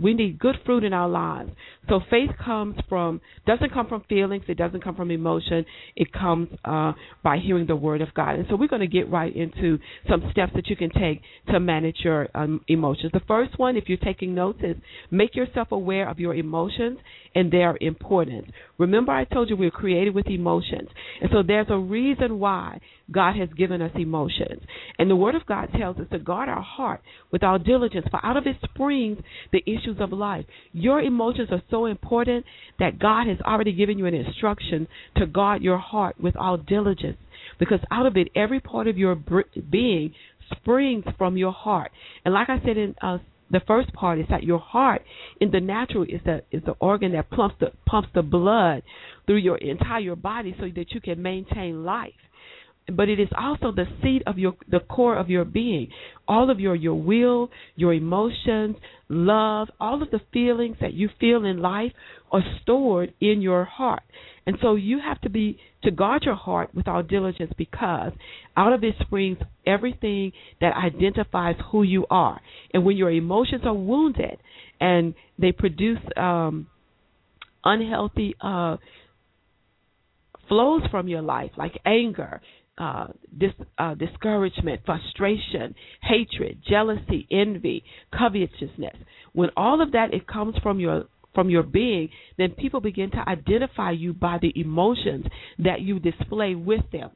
we 0.00 0.14
need 0.14 0.38
good 0.38 0.56
fruit 0.64 0.84
in 0.84 0.92
our 0.92 1.08
lives. 1.08 1.50
So 1.88 2.00
faith 2.10 2.30
comes 2.44 2.76
from 2.88 3.20
doesn't 3.46 3.72
come 3.72 3.88
from 3.88 4.04
feelings. 4.08 4.44
It 4.48 4.56
doesn't 4.56 4.82
come 4.82 4.94
from 4.94 5.10
emotion. 5.10 5.64
It 5.96 6.12
comes 6.12 6.48
uh, 6.64 6.92
by 7.22 7.38
hearing 7.38 7.66
the 7.66 7.76
word 7.76 8.00
of 8.00 8.14
God. 8.14 8.36
And 8.36 8.46
so 8.48 8.56
we're 8.56 8.68
going 8.68 8.80
to 8.80 8.86
get 8.86 9.10
right 9.10 9.34
into 9.34 9.78
some 10.08 10.28
steps 10.30 10.52
that 10.54 10.68
you 10.68 10.76
can 10.76 10.90
take 10.90 11.22
to 11.50 11.60
manage 11.60 11.96
your 12.04 12.28
um, 12.34 12.60
emotions. 12.68 13.12
The 13.12 13.20
first 13.26 13.58
one, 13.58 13.76
if 13.76 13.84
you're 13.88 13.98
taking 13.98 14.34
notes, 14.34 14.60
is 14.62 14.76
make 15.10 15.34
yourself 15.34 15.68
aware 15.72 16.08
of 16.08 16.18
your 16.18 16.34
emotions 16.34 16.98
and 17.34 17.52
their 17.52 17.76
importance. 17.80 18.48
Remember, 18.78 19.12
I 19.12 19.24
told 19.24 19.50
you 19.50 19.56
we 19.56 19.66
we're 19.66 19.70
created 19.70 20.14
with 20.14 20.26
emotions, 20.26 20.88
and 21.20 21.30
so 21.32 21.42
there's 21.46 21.66
a 21.70 21.78
reason 21.78 22.38
why 22.38 22.80
God 23.12 23.36
has 23.36 23.48
given 23.56 23.82
us 23.82 23.92
emotions. 23.94 24.62
And 24.98 25.10
the 25.10 25.16
Word 25.16 25.34
of 25.34 25.46
God 25.46 25.68
tells 25.76 25.98
us 25.98 26.06
to 26.12 26.18
guard 26.18 26.48
our 26.48 26.62
heart 26.62 27.00
with 27.30 27.42
all 27.42 27.58
diligence, 27.58 28.06
for 28.10 28.24
out 28.24 28.36
of 28.36 28.46
it 28.46 28.56
springs 28.64 29.18
the 29.52 29.62
issues 29.66 29.89
of 29.98 30.12
life. 30.12 30.44
Your 30.72 31.00
emotions 31.00 31.48
are 31.50 31.62
so 31.70 31.86
important 31.86 32.44
that 32.78 32.98
God 32.98 33.26
has 33.26 33.38
already 33.40 33.72
given 33.72 33.98
you 33.98 34.06
an 34.06 34.14
instruction 34.14 34.86
to 35.16 35.26
guard 35.26 35.62
your 35.62 35.78
heart 35.78 36.20
with 36.20 36.36
all 36.36 36.56
diligence, 36.56 37.18
because 37.58 37.80
out 37.90 38.06
of 38.06 38.16
it, 38.16 38.28
every 38.34 38.60
part 38.60 38.86
of 38.86 38.98
your 38.98 39.14
being 39.14 40.14
springs 40.56 41.04
from 41.16 41.36
your 41.36 41.52
heart. 41.52 41.90
And 42.24 42.34
like 42.34 42.48
I 42.48 42.58
said 42.64 42.76
in 42.76 42.94
uh, 43.00 43.18
the 43.50 43.60
first 43.66 43.92
part 43.92 44.18
is 44.18 44.26
that 44.30 44.44
your 44.44 44.58
heart 44.58 45.02
in 45.40 45.50
the 45.50 45.60
natural 45.60 46.04
is 46.04 46.20
the 46.24 46.42
is 46.50 46.62
the 46.64 46.74
organ 46.80 47.12
that 47.12 47.30
pumps 47.30 47.56
the 47.60 47.72
pumps 47.86 48.08
the 48.14 48.22
blood 48.22 48.82
through 49.26 49.36
your 49.36 49.58
entire 49.58 50.16
body 50.16 50.54
so 50.58 50.66
that 50.74 50.92
you 50.92 51.00
can 51.00 51.20
maintain 51.20 51.84
life 51.84 52.12
but 52.94 53.08
it 53.08 53.20
is 53.20 53.28
also 53.38 53.72
the 53.72 53.86
seat 54.02 54.22
of 54.26 54.38
your 54.38 54.54
the 54.68 54.80
core 54.80 55.16
of 55.16 55.28
your 55.28 55.44
being 55.44 55.88
all 56.28 56.50
of 56.50 56.60
your 56.60 56.74
your 56.74 56.94
will 56.94 57.50
your 57.76 57.92
emotions 57.92 58.76
love 59.10 59.68
all 59.80 60.02
of 60.02 60.10
the 60.10 60.20
feelings 60.32 60.76
that 60.80 60.94
you 60.94 61.10
feel 61.18 61.44
in 61.44 61.60
life 61.60 61.92
are 62.30 62.42
stored 62.62 63.12
in 63.20 63.42
your 63.42 63.64
heart. 63.64 64.02
And 64.46 64.56
so 64.62 64.76
you 64.76 65.00
have 65.04 65.20
to 65.22 65.28
be 65.28 65.58
to 65.82 65.90
guard 65.90 66.22
your 66.24 66.36
heart 66.36 66.74
with 66.74 66.86
all 66.86 67.02
diligence 67.02 67.52
because 67.58 68.12
out 68.56 68.72
of 68.72 68.84
it 68.84 68.94
springs 69.00 69.38
everything 69.66 70.32
that 70.60 70.74
identifies 70.76 71.56
who 71.70 71.82
you 71.82 72.06
are. 72.08 72.40
And 72.72 72.84
when 72.84 72.96
your 72.96 73.10
emotions 73.10 73.62
are 73.64 73.74
wounded 73.74 74.38
and 74.80 75.14
they 75.38 75.52
produce 75.52 75.98
um 76.16 76.68
unhealthy 77.64 78.34
uh 78.40 78.76
flows 80.48 80.82
from 80.90 81.08
your 81.08 81.22
life 81.22 81.50
like 81.56 81.78
anger 81.84 82.40
uh, 82.80 83.08
dis, 83.36 83.52
uh, 83.78 83.94
discouragement, 83.94 84.80
frustration, 84.86 85.74
hatred, 86.02 86.62
jealousy, 86.68 87.28
envy, 87.30 87.84
covetousness. 88.16 88.96
When 89.34 89.50
all 89.56 89.82
of 89.82 89.92
that 89.92 90.14
it 90.14 90.26
comes 90.26 90.56
from 90.62 90.80
your 90.80 91.04
from 91.34 91.48
your 91.48 91.62
being, 91.62 92.08
then 92.38 92.50
people 92.52 92.80
begin 92.80 93.10
to 93.12 93.28
identify 93.28 93.92
you 93.92 94.12
by 94.12 94.38
the 94.42 94.52
emotions 94.58 95.26
that 95.60 95.80
you 95.80 96.00
display 96.00 96.56
with 96.56 96.80
them 96.90 97.10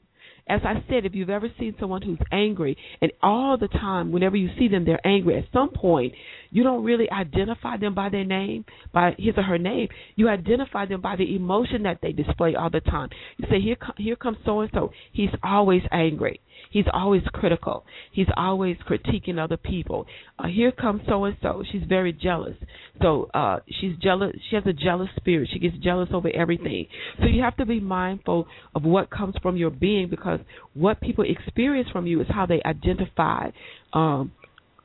as 0.49 0.61
I 0.65 0.85
said, 0.89 1.07
if 1.07 1.15
you've 1.15 1.31
ever 1.31 1.49
seen 1.59 1.75
someone 1.81 2.03
who's 2.03 2.19
angry 2.31 2.77
and 3.01 3.11
all 3.23 3.57
the 3.57 3.69
time, 3.69 4.13
whenever 4.13 4.37
you 4.37 4.51
see 4.59 4.69
them, 4.69 4.85
they're 4.85 5.05
angry, 5.07 5.39
at 5.39 5.45
some 5.53 5.71
point, 5.71 6.13
you 6.51 6.63
don't 6.63 6.85
really 6.85 7.11
identify 7.11 7.77
them 7.79 7.95
by 7.95 8.11
their 8.11 8.25
name, 8.25 8.65
by 8.93 9.15
his 9.19 9.35
or 9.37 9.43
her 9.43 9.59
name. 9.59 9.89
You 10.17 10.29
identify 10.29 10.87
them 10.87 11.01
by 11.01 11.17
the 11.17 11.35
emotion 11.35 11.83
that 11.85 11.99
they 12.03 12.13
display 12.13 12.55
all 12.55 12.71
the 12.71 12.81
time. 12.81 13.09
You 13.39 13.47
say, 13.51 13.61
here, 13.61 13.77
here 13.97 14.17
comes 14.17 14.37
so 14.45 14.61
and 14.61 14.71
so. 14.73 14.91
He's 15.13 15.31
always 15.43 15.83
angry. 15.91 16.41
He's 16.71 16.85
always 16.93 17.23
critical. 17.33 17.85
He's 18.13 18.27
always 18.37 18.77
critiquing 18.89 19.39
other 19.39 19.57
people. 19.57 20.07
Uh, 20.39 20.49
here 20.49 20.73
comes 20.73 21.03
so 21.09 21.25
and 21.25 21.37
so. 21.43 21.63
She's 21.71 21.83
very 21.89 22.13
jealous. 22.13 22.57
So 23.03 23.31
uh, 23.35 23.61
she's 23.81 23.97
jealous. 23.97 24.33
She 24.51 24.57
has 24.57 24.65
a 24.67 24.73
jealous 24.73 25.09
spirit. 25.17 25.51
She 25.53 25.59
gets 25.59 25.77
jealous 25.79 26.09
over 26.13 26.29
everything. 26.35 26.87
So 27.21 27.27
you 27.27 27.43
have 27.43 27.57
to 27.59 27.67
be 27.67 27.81
mindful 27.81 28.47
of 28.75 28.85
what 28.85 29.11
comes 29.11 29.35
from 29.43 29.57
your 29.57 29.71
being 29.71 30.09
because 30.09 30.34
what 30.75 31.01
people 31.01 31.25
experience 31.27 31.89
from 31.91 32.07
you 32.07 32.21
is 32.21 32.27
how 32.29 32.47
they 32.47 32.61
identify 32.65 33.51
um, 33.93 34.33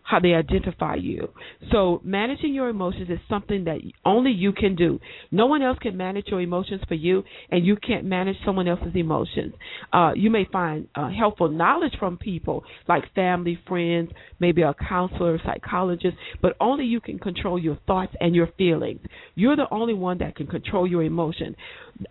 how 0.10 0.20
they 0.20 0.34
identify 0.34 0.96
you. 0.96 1.30
So 1.72 2.02
managing 2.04 2.54
your 2.54 2.70
emotions 2.70 3.10
is 3.10 3.20
something 3.30 3.66
that 3.66 3.78
only 4.04 4.32
you 4.32 4.52
can 4.52 4.76
do. 4.76 5.00
No 5.30 5.46
one 5.46 5.62
else 5.62 5.78
can 5.80 5.96
manage 5.98 6.26
your 6.28 6.42
emotions 6.42 6.82
for 6.88 6.96
you, 6.96 7.24
and 7.52 7.64
you 7.64 7.76
can't 7.76 8.06
manage 8.06 8.38
someone 8.44 8.68
else's 8.68 8.96
emotions. 8.96 9.54
Uh, 9.94 10.14
you 10.16 10.32
may 10.32 10.48
find 10.52 10.88
uh, 10.96 11.10
helpful 11.10 11.48
knowledge 11.48 11.94
from 12.00 12.18
people 12.18 12.64
like 12.88 13.04
family, 13.14 13.60
friends, 13.68 14.10
maybe 14.40 14.64
a 14.64 14.74
counselor, 14.74 15.40
psychologist, 15.46 16.18
but 16.42 16.56
only 16.60 16.86
you 16.86 17.00
can 17.00 17.20
control 17.20 17.60
your 17.60 17.78
thoughts 17.86 18.14
and 18.20 18.34
your 18.34 18.48
feelings. 18.58 19.02
You're 19.36 19.56
the 19.56 19.68
only 19.70 19.94
one 19.94 20.18
that 20.20 20.36
can 20.36 20.48
control 20.48 20.88
your 20.88 21.04
emotion. 21.04 21.56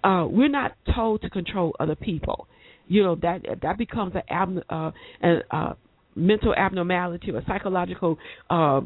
Uh, 0.04 0.26
we're 0.30 0.48
not 0.48 0.76
told 0.94 1.22
to 1.22 1.30
control 1.30 1.74
other 1.80 1.96
people 1.96 2.46
you 2.88 3.02
know 3.02 3.14
that 3.16 3.42
that 3.62 3.78
becomes 3.78 4.14
an 4.28 4.62
uh, 4.68 4.90
an, 5.20 5.42
uh, 5.50 5.74
mental 6.14 6.54
abnormality 6.54 7.30
or 7.30 7.42
psychological 7.46 8.18
uh, 8.50 8.80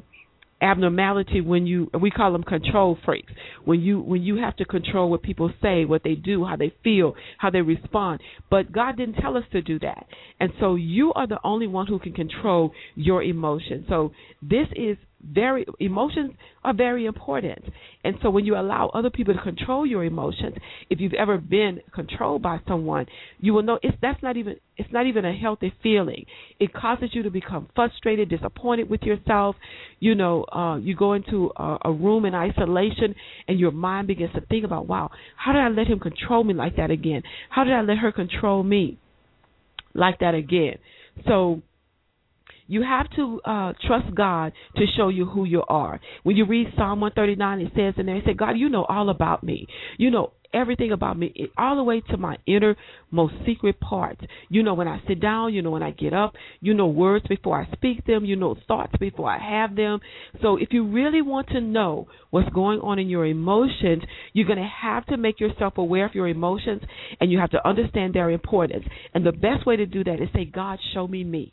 abnormality 0.63 1.41
when 1.41 1.67
you 1.67 1.91
we 2.01 2.11
call 2.11 2.33
them 2.33 2.45
control 2.45 2.97
freaks. 3.05 3.33
When 3.65 3.81
you 3.81 4.01
when 4.01 4.23
you 4.23 4.37
have 4.37 4.57
to 4.57 4.65
control 4.65 5.11
what 5.11 5.23
people 5.23 5.51
say 5.61 5.85
what 5.85 6.03
they 6.05 6.15
do 6.15 6.45
how 6.45 6.57
they 6.57 6.73
feel 6.85 7.15
how 7.39 7.51
they 7.51 7.63
respond. 7.63 8.21
But 8.51 8.73
god 8.73 8.97
didn't 8.97 9.17
tell 9.17 9.37
us 9.37 9.45
to 9.53 9.61
do 9.61 9.79
that. 9.81 10.07
And 10.39 10.53
so 10.61 10.77
you 10.77 11.13
are 11.15 11.27
the 11.27 11.41
only 11.45 11.67
one 11.67 11.87
who 11.87 11.99
can 11.99 12.13
control 12.13 12.73
your 12.95 13.23
emotions. 13.23 13.87
So 13.89 14.13
this 14.41 14.69
is 14.77 14.97
very 15.23 15.65
emotions 15.81 16.33
are 16.65 16.75
very 16.75 17.07
important. 17.07 17.65
And 18.05 18.17
so 18.23 18.31
when 18.31 18.45
you 18.45 18.57
allow 18.57 18.89
other 18.89 19.11
people 19.11 19.35
to 19.35 19.41
control 19.41 19.87
your 19.87 20.05
emotions 20.05 20.57
if 20.91 21.01
you've 21.01 21.15
ever 21.15 21.39
been 21.39 21.81
controlled 21.95 22.43
by 22.43 22.59
someone 22.67 23.07
you 23.41 23.53
will 23.53 23.63
know 23.63 23.79
it's 23.83 23.97
that's 24.03 24.23
not 24.23 24.37
even 24.37 24.57
it's 24.77 24.93
not 24.93 25.07
even 25.07 25.25
a 25.25 25.33
healthy 25.33 25.73
feeling. 25.83 26.25
It 26.59 26.73
causes 26.73 27.11
you 27.13 27.23
to 27.25 27.31
become 27.31 27.69
frustrated 27.75 28.29
disappointed 28.29 28.89
with 28.91 29.03
yourself. 29.03 29.57
You 30.01 30.15
know 30.15 30.45
uh 30.53 30.77
you 30.77 30.97
go 30.97 31.13
into 31.15 31.51
a, 31.57 31.79
a 31.85 31.93
room 31.93 32.25
in 32.25 32.35
isolation 32.35 33.15
and 33.49 33.59
your 33.59 33.71
mind 33.71 34.09
begins 34.09 34.33
to 34.35 34.41
think 34.43 34.65
about 34.65 34.87
wow 34.87 35.11
how 35.37 35.53
did 35.53 35.61
i 35.61 35.69
let 35.69 35.87
him 35.87 36.01
control 36.01 36.45
me 36.45 36.55
like 36.55 36.77
that 36.77 36.91
again? 36.91 37.23
How 37.51 37.65
did 37.65 37.73
i 37.75 37.81
let 37.83 37.99
her 37.99 38.13
control 38.13 38.63
me 38.63 38.99
like 39.95 40.21
that 40.21 40.35
again? 40.35 40.77
So 41.27 41.63
you 42.73 42.83
have 42.83 43.07
to 43.17 43.39
uh, 43.45 43.75
trust 43.87 44.15
God 44.15 44.55
to 44.77 44.85
show 44.97 45.11
you 45.11 45.27
who 45.27 45.45
you 45.45 45.63
are. 45.69 46.01
When 46.23 46.37
you 46.37 46.47
read 46.47 46.69
Psalm 46.75 47.03
139, 47.03 47.61
it 47.61 47.73
says 47.77 48.01
in 48.01 48.07
there, 48.07 48.17
it 48.17 48.25
says, 48.25 48.37
God, 48.39 48.53
you 48.57 48.71
know 48.71 48.87
all 48.87 49.11
about 49.11 49.45
me. 49.45 49.67
You 49.99 50.11
know 50.11 50.33
everything 50.55 50.91
about 50.91 51.19
me, 51.19 51.51
all 51.59 51.77
the 51.77 51.83
way 51.83 52.01
to 52.01 52.17
my 52.17 52.39
inner, 52.47 52.75
most 53.11 53.35
secret 53.45 53.79
parts. 53.79 54.23
You 54.49 54.63
know 54.63 54.73
when 54.73 54.89
I 54.89 55.03
sit 55.07 55.21
down, 55.21 55.53
you 55.53 55.61
know 55.61 55.71
when 55.71 55.83
I 55.83 55.91
get 55.91 56.15
up, 56.15 56.33
you 56.61 56.73
know 56.73 56.87
words 56.87 57.27
before 57.29 57.61
I 57.61 57.71
speak 57.75 58.07
them, 58.07 58.25
you 58.25 58.37
know 58.37 58.57
thoughts 58.67 58.95
before 58.99 59.31
I 59.31 59.39
have 59.39 59.77
them. 59.77 60.01
So 60.41 60.57
if 60.57 60.69
you 60.71 60.91
really 60.91 61.21
want 61.21 61.49
to 61.49 61.61
know 61.61 62.09
what's 62.31 62.49
going 62.51 62.81
on 62.81 62.99
in 62.99 63.11
your 63.11 63.27
emotions, 63.27 64.03
you're 64.33 64.47
going 64.47 64.59
to 64.59 64.71
have 64.83 65.05
to 65.09 65.19
make 65.19 65.41
yourself 65.41 65.75
aware 65.77 66.07
of 66.07 66.15
your 66.15 66.29
emotions 66.29 66.81
and 67.21 67.31
you 67.31 67.39
have 67.39 67.51
to 67.51 67.69
understand 67.69 68.15
their 68.15 68.31
importance. 68.31 68.87
And 69.13 69.27
the 69.27 69.33
best 69.33 69.67
way 69.67 69.77
to 69.77 69.85
do 69.85 70.05
that 70.05 70.23
is 70.23 70.29
say, 70.35 70.47
God, 70.47 70.79
show 70.95 71.07
me 71.07 71.23
me. 71.23 71.53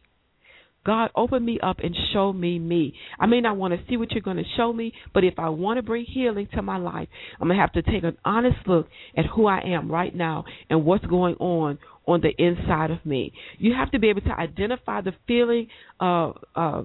God, 0.85 1.11
open 1.15 1.43
me 1.43 1.59
up 1.61 1.79
and 1.79 1.95
show 2.13 2.31
me 2.31 2.57
me. 2.57 2.93
I 3.19 3.25
may 3.25 3.41
not 3.41 3.57
want 3.57 3.73
to 3.73 3.79
see 3.89 3.97
what 3.97 4.11
you're 4.11 4.21
going 4.21 4.37
to 4.37 4.43
show 4.57 4.71
me, 4.71 4.93
but 5.13 5.23
if 5.23 5.33
I 5.37 5.49
want 5.49 5.77
to 5.77 5.83
bring 5.83 6.05
healing 6.05 6.47
to 6.55 6.61
my 6.61 6.77
life, 6.77 7.07
I'm 7.39 7.47
going 7.47 7.57
to 7.57 7.61
have 7.61 7.73
to 7.73 7.81
take 7.81 8.03
an 8.03 8.17
honest 8.23 8.57
look 8.65 8.87
at 9.17 9.25
who 9.25 9.45
I 9.45 9.61
am 9.65 9.91
right 9.91 10.15
now 10.15 10.45
and 10.69 10.85
what's 10.85 11.05
going 11.05 11.35
on 11.35 11.79
on 12.07 12.21
the 12.21 12.31
inside 12.37 12.91
of 12.91 13.05
me. 13.05 13.33
You 13.57 13.73
have 13.77 13.91
to 13.91 13.99
be 13.99 14.09
able 14.09 14.21
to 14.21 14.31
identify 14.31 15.01
the 15.01 15.13
feeling 15.27 15.67
of. 15.99 16.37
Uh, 16.55 16.83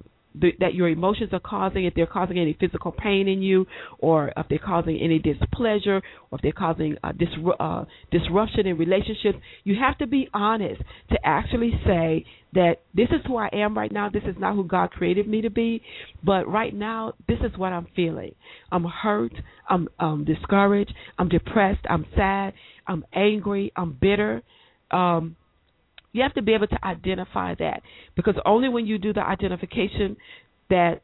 that 0.59 0.73
your 0.73 0.89
emotions 0.89 1.29
are 1.33 1.39
causing, 1.39 1.85
if 1.85 1.93
they're 1.93 2.05
causing 2.05 2.37
any 2.39 2.55
physical 2.59 2.91
pain 2.91 3.27
in 3.27 3.41
you, 3.41 3.65
or 3.99 4.31
if 4.35 4.47
they're 4.49 4.59
causing 4.59 4.99
any 4.99 5.19
displeasure, 5.19 6.01
or 6.31 6.37
if 6.37 6.41
they're 6.41 6.51
causing 6.51 6.97
uh, 7.03 7.11
disru- 7.11 7.55
uh, 7.59 7.85
disruption 8.11 8.67
in 8.67 8.77
relationships, 8.77 9.37
you 9.63 9.75
have 9.79 9.97
to 9.97 10.07
be 10.07 10.27
honest 10.33 10.81
to 11.09 11.17
actually 11.23 11.71
say 11.85 12.25
that 12.53 12.81
this 12.93 13.07
is 13.09 13.21
who 13.27 13.37
I 13.37 13.49
am 13.53 13.77
right 13.77 13.91
now. 13.91 14.09
This 14.09 14.23
is 14.23 14.35
not 14.39 14.55
who 14.55 14.63
God 14.63 14.91
created 14.91 15.27
me 15.27 15.41
to 15.41 15.49
be, 15.49 15.81
but 16.23 16.47
right 16.47 16.73
now, 16.73 17.13
this 17.27 17.39
is 17.39 17.57
what 17.57 17.73
I'm 17.73 17.87
feeling. 17.95 18.33
I'm 18.71 18.85
hurt. 18.85 19.33
I'm 19.69 19.87
um, 19.99 20.25
discouraged. 20.25 20.93
I'm 21.19 21.29
depressed. 21.29 21.85
I'm 21.89 22.05
sad. 22.15 22.53
I'm 22.87 23.03
angry. 23.13 23.71
I'm 23.75 23.97
bitter. 23.99 24.41
Um, 24.91 25.35
you 26.15 26.23
have 26.23 26.33
to 26.33 26.41
be 26.41 26.53
able 26.53 26.67
to 26.67 26.85
identify 26.85 27.53
that 27.55 27.81
because 28.15 28.35
only 28.45 28.69
when 28.69 28.87
you 28.87 28.97
do 28.97 29.11
the 29.11 29.19
identification 29.19 30.15
that 30.69 31.01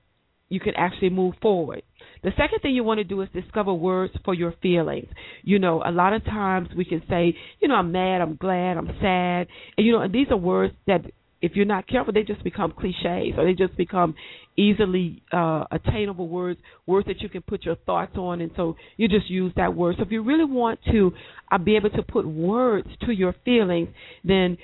you 0.47 0.59
can 0.59 0.73
actually 0.75 1.09
move 1.09 1.33
forward. 1.41 1.81
The 2.23 2.31
second 2.37 2.59
thing 2.61 2.75
you 2.75 2.83
want 2.83 2.99
to 2.99 3.03
do 3.03 3.21
is 3.21 3.29
discover 3.33 3.73
words 3.73 4.13
for 4.23 4.33
your 4.33 4.53
feelings. 4.61 5.07
You 5.43 5.59
know, 5.59 5.81
a 5.85 5.91
lot 5.91 6.13
of 6.13 6.23
times 6.23 6.69
we 6.75 6.85
can 6.85 7.01
say, 7.09 7.35
you 7.59 7.67
know, 7.67 7.75
I'm 7.75 7.91
mad, 7.91 8.21
I'm 8.21 8.35
glad, 8.35 8.77
I'm 8.77 8.87
sad. 9.01 9.47
And, 9.77 9.85
you 9.85 9.91
know, 9.91 10.01
and 10.01 10.13
these 10.13 10.27
are 10.29 10.37
words 10.37 10.73
that 10.87 11.01
if 11.41 11.53
you're 11.55 11.65
not 11.65 11.87
careful, 11.87 12.13
they 12.13 12.23
just 12.23 12.43
become 12.43 12.71
cliches 12.71 13.33
or 13.37 13.45
they 13.45 13.53
just 13.53 13.75
become 13.75 14.15
easily 14.57 15.23
uh, 15.33 15.65
attainable 15.71 16.27
words, 16.27 16.59
words 16.85 17.07
that 17.07 17.21
you 17.21 17.29
can 17.29 17.41
put 17.41 17.63
your 17.63 17.75
thoughts 17.75 18.15
on, 18.15 18.41
and 18.41 18.51
so 18.55 18.75
you 18.97 19.07
just 19.07 19.29
use 19.29 19.51
that 19.55 19.75
word. 19.75 19.95
So 19.97 20.03
if 20.03 20.11
you 20.11 20.23
really 20.23 20.45
want 20.45 20.79
to 20.91 21.11
uh, 21.51 21.57
be 21.57 21.75
able 21.75 21.89
to 21.91 22.03
put 22.03 22.27
words 22.27 22.87
to 23.05 23.11
your 23.11 23.33
feelings, 23.43 23.89
then 24.23 24.57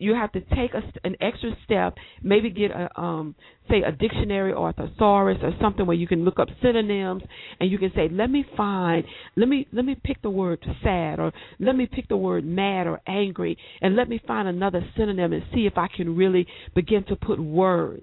you 0.00 0.14
have 0.14 0.32
to 0.32 0.40
take 0.40 0.72
a, 0.74 0.82
an 1.04 1.14
extra 1.20 1.50
step, 1.64 1.94
maybe 2.22 2.50
get 2.50 2.70
a 2.70 3.00
um, 3.00 3.34
say 3.68 3.82
a 3.82 3.92
dictionary 3.92 4.52
or 4.52 4.70
a 4.70 4.72
thesaurus 4.72 5.38
or 5.42 5.52
something 5.60 5.86
where 5.86 5.96
you 5.96 6.08
can 6.08 6.24
look 6.24 6.38
up 6.38 6.48
synonyms 6.62 7.22
and 7.60 7.70
you 7.70 7.78
can 7.78 7.92
say, 7.94 8.08
let 8.10 8.30
me 8.30 8.44
find, 8.56 9.04
let 9.36 9.48
me 9.48 9.66
let 9.72 9.84
me 9.84 9.96
pick 10.02 10.20
the 10.22 10.30
word 10.30 10.64
sad 10.82 11.20
or 11.20 11.32
let 11.60 11.76
me 11.76 11.86
pick 11.86 12.08
the 12.08 12.16
word 12.16 12.44
mad 12.44 12.86
or 12.86 13.00
angry 13.06 13.56
and 13.82 13.94
let 13.94 14.08
me 14.08 14.20
find 14.26 14.48
another 14.48 14.84
synonym 14.96 15.32
and 15.32 15.42
see 15.54 15.66
if 15.66 15.76
I 15.76 15.88
can 15.94 16.16
really 16.16 16.46
begin 16.74 17.04
to 17.04 17.16
put 17.16 17.38
words 17.38 18.02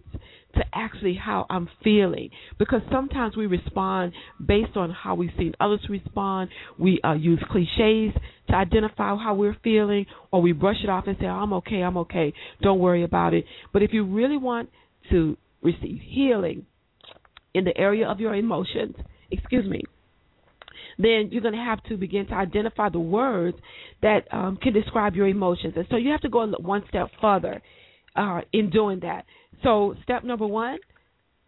to 0.58 0.64
actually 0.74 1.16
how 1.16 1.46
I'm 1.50 1.70
feeling 1.84 2.30
because 2.60 2.82
sometimes 2.92 3.38
we 3.38 3.46
respond 3.46 4.14
based 4.46 4.76
on 4.76 4.92
how 4.92 5.16
we've 5.16 5.32
seen 5.38 5.54
others 5.60 5.80
respond. 5.90 6.50
We 6.78 7.00
uh, 7.04 7.14
use 7.14 7.44
cliches 7.50 8.14
to 8.50 8.56
identify 8.56 9.16
how 9.16 9.36
we're 9.36 9.58
feeling, 9.64 10.06
or 10.32 10.42
we 10.42 10.52
brush 10.52 10.78
it 10.84 10.90
off 10.90 11.06
and 11.08 11.18
say, 11.20 11.26
oh, 11.26 11.30
I'm 11.30 11.54
okay, 11.54 11.82
I'm 11.82 11.98
okay, 11.98 12.34
don't 12.62 12.80
worry 12.80 13.04
about 13.04 13.34
it. 13.34 13.46
But 13.74 13.84
if 13.84 13.94
you 13.94 14.06
really 14.06 14.38
want 14.38 14.70
to 15.12 15.38
receive 15.62 16.00
healing 16.02 16.66
in 17.54 17.64
the 17.64 17.78
area 17.78 18.08
of 18.08 18.20
your 18.20 18.36
emotions, 18.36 18.96
excuse 19.32 19.68
me, 19.70 19.82
then 20.98 21.30
you're 21.32 21.42
going 21.42 21.54
to 21.54 21.60
have 21.60 21.84
to 21.86 21.98
begin 21.98 22.28
to 22.28 22.34
identify 22.34 22.90
the 22.90 23.00
words 23.00 23.58
that 24.02 24.22
um, 24.32 24.58
can 24.62 24.74
describe 24.74 25.16
your 25.16 25.28
emotions. 25.28 25.74
And 25.76 25.86
so 25.90 25.98
you 25.98 26.12
have 26.12 26.22
to 26.22 26.30
go 26.30 26.48
one 26.60 26.84
step 26.90 27.10
further 27.22 27.62
uh, 28.16 28.42
in 28.52 28.70
doing 28.70 29.02
that. 29.02 29.26
So, 29.64 29.96
step 30.04 30.24
number 30.24 30.48
one 30.48 30.78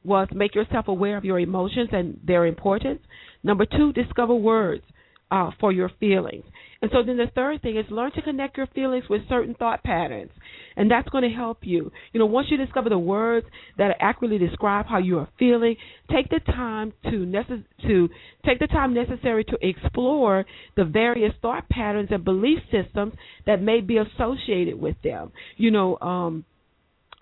was 0.04 0.28
make 0.34 0.56
yourself 0.56 0.88
aware 0.88 1.18
of 1.18 1.26
your 1.26 1.40
emotions 1.40 1.90
and 1.92 2.20
their 2.26 2.46
importance. 2.46 3.02
Number 3.44 3.66
two, 3.66 3.94
discover 3.94 4.34
words 4.34 4.84
uh, 5.32 5.52
for 5.60 5.72
your 5.72 5.92
feelings. 6.00 6.46
And 6.82 6.90
so 6.94 7.04
then 7.06 7.18
the 7.18 7.28
third 7.36 7.62
thing 7.62 7.78
is 7.78 7.86
learn 7.90 8.12
to 8.14 8.22
connect 8.22 8.56
your 8.58 8.68
feelings 8.68 9.04
with 9.10 9.28
certain 9.28 9.54
thought 9.54 9.84
patterns. 9.84 10.32
And 10.78 10.90
that's 10.90 11.10
going 11.10 11.30
to 11.30 11.36
help 11.36 11.60
you. 11.62 11.92
You 12.14 12.20
know, 12.20 12.26
once 12.26 12.48
you 12.50 12.56
discover 12.58 12.88
the 12.88 12.98
words 12.98 13.46
that 13.78 13.98
accurately 14.00 14.38
describe 14.38 14.86
how 14.86 14.98
you 14.98 15.20
are 15.20 15.28
feeling, 15.38 15.76
take 16.10 16.30
the 16.30 16.40
time 16.40 16.94
to 17.04 17.10
necess- 17.10 17.66
to 17.86 18.10
take 18.46 18.60
the 18.60 18.68
time 18.68 18.94
necessary 18.94 19.44
to 19.44 19.58
explore 19.62 20.46
the 20.78 20.86
various 20.86 21.34
thought 21.42 21.68
patterns 21.68 22.10
and 22.12 22.24
belief 22.24 22.60
systems 22.72 23.14
that 23.46 23.62
may 23.62 23.82
be 23.82 23.98
associated 23.98 24.80
with 24.80 24.96
them. 25.04 25.34
You 25.58 25.72
know, 25.72 25.98
um 26.00 26.46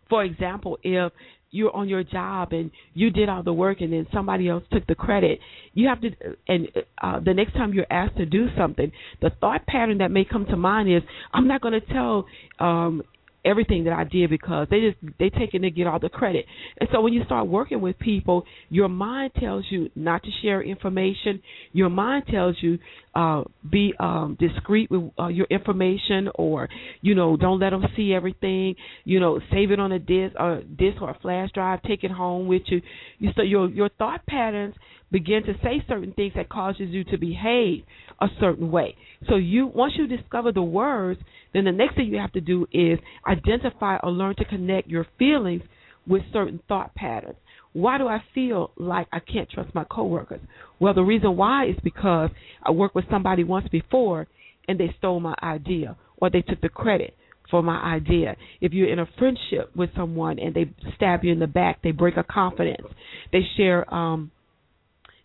for 0.10 0.24
example, 0.24 0.78
if 0.84 1.12
you're 1.52 1.76
on 1.76 1.88
your 1.88 2.04
job 2.04 2.52
and 2.52 2.72
you 2.94 3.10
did 3.10 3.30
all 3.30 3.44
the 3.44 3.54
work 3.54 3.82
and 3.82 3.94
then 3.94 4.06
somebody 4.14 4.50
else 4.50 4.64
took 4.72 4.86
the 4.88 4.96
credit 4.96 5.40
you 5.74 5.88
have 5.88 6.00
to 6.02 6.10
and 6.48 6.68
uh 7.02 7.20
the 7.22 7.34
next 7.34 7.54
time 7.54 7.74
you're 7.74 7.86
asked 7.90 8.18
to 8.18 8.26
do 8.26 8.48
something 8.58 8.92
the 9.22 9.30
thought 9.40 9.66
pattern 9.66 10.00
that 10.00 10.12
may 10.12 10.26
come 10.26 10.46
to 10.46 10.58
mind 10.58 10.92
is 10.94 11.02
i'm 11.34 11.48
not 11.48 11.62
going 11.62 11.74
to 11.80 11.94
tell 11.94 12.26
um 12.60 13.02
everything 13.46 13.86
that 13.86 13.94
I 13.94 14.04
did 14.04 14.30
because 14.30 14.68
they 14.70 14.82
just 14.82 15.18
they 15.20 15.30
take 15.30 15.54
it 15.54 15.64
and 15.64 15.76
get 15.76 15.88
all 15.88 16.00
the 16.00 16.10
credit. 16.10 16.46
And 16.80 16.90
so 16.92 17.02
when 17.02 17.14
you 17.14 17.24
start 17.26 17.48
working 17.48 17.82
with 17.82 17.98
people, 18.00 18.46
your 18.70 18.90
mind 18.90 19.32
tells 19.40 19.66
you 19.70 19.90
not 19.96 20.24
to 20.24 20.30
share 20.42 20.62
information. 20.62 21.42
Your 21.72 21.90
mind 21.90 22.26
tells 22.30 22.56
you 22.62 22.80
uh 23.16 23.44
be 23.70 23.94
um 24.00 24.38
discreet 24.40 24.92
with 24.92 25.12
uh, 25.20 25.28
your 25.28 25.48
information 25.50 26.30
or 26.36 26.70
you 27.02 27.16
know 27.16 27.38
don't 27.38 27.60
let 27.60 27.72
them 27.72 27.84
see 27.96 28.14
everything. 28.14 28.76
You 29.06 29.20
know 29.20 29.40
save 29.52 29.72
it 29.72 29.80
on 29.80 29.92
a 29.92 30.00
disk 30.00 30.36
or 30.40 30.62
disk 30.78 31.02
or 31.02 31.12
a 31.12 31.20
flash 31.22 31.50
drive, 31.54 31.82
take 31.84 32.04
it 32.04 32.12
home 32.12 32.48
with 32.48 32.64
you. 32.68 32.82
You 33.20 33.32
so 33.36 33.42
your 33.44 33.70
your 33.70 33.90
thought 33.98 34.26
patterns 34.26 34.76
begin 35.12 35.44
to 35.44 35.54
say 35.64 35.84
certain 35.88 36.14
things 36.14 36.34
that 36.36 36.50
causes 36.50 36.90
you 36.90 37.04
to 37.06 37.18
behave 37.18 37.84
a 38.20 38.28
certain 38.40 38.72
way. 38.72 38.96
So 39.30 39.36
you 39.36 39.68
once 39.68 39.94
you 39.98 40.08
discover 40.08 40.52
the 40.52 40.62
words, 40.62 41.20
then 41.54 41.66
the 41.66 41.72
next 41.72 41.96
thing 41.96 42.08
you 42.08 42.18
have 42.18 42.34
to 42.34 42.42
do 42.42 42.68
is 42.72 43.00
identify 43.28 43.98
or 44.04 44.12
learn 44.12 44.36
to 44.38 44.46
connect 44.46 44.88
your 44.88 45.06
feelings 45.18 45.64
with 46.06 46.24
certain 46.32 46.60
thought 46.68 46.94
patterns. 46.96 47.38
Why 47.74 47.98
do 47.98 48.08
I 48.08 48.24
feel 48.34 48.72
like 48.78 49.08
I 49.12 49.20
can't 49.20 49.50
trust 49.50 49.76
my 49.76 49.84
coworkers? 49.84 50.42
Well, 50.80 50.94
the 50.94 51.04
reason 51.04 51.38
why 51.38 51.68
is 51.68 51.76
because 51.84 52.30
I 52.64 52.72
worked 52.72 52.96
with 52.96 53.06
somebody 53.10 53.44
once 53.44 53.68
before 53.70 54.28
and 54.68 54.80
they 54.80 54.94
stole 54.98 55.20
my 55.20 55.36
idea 55.44 55.96
or 56.18 56.30
they 56.30 56.42
took 56.42 56.62
the 56.62 56.70
credit 56.70 57.16
for 57.52 57.62
my 57.62 57.78
idea. 57.78 58.36
If 58.62 58.74
you're 58.74 58.92
in 58.92 59.00
a 59.00 59.08
friendship 59.18 59.76
with 59.76 59.90
someone 59.96 60.40
and 60.40 60.54
they 60.54 60.72
stab 60.96 61.24
you 61.24 61.32
in 61.32 61.40
the 61.40 61.48
back, 61.48 61.82
they 61.84 61.92
break 61.92 62.18
a 62.18 62.24
confidence. 62.24 62.88
They 63.32 63.42
share 63.56 63.92
um 63.94 64.32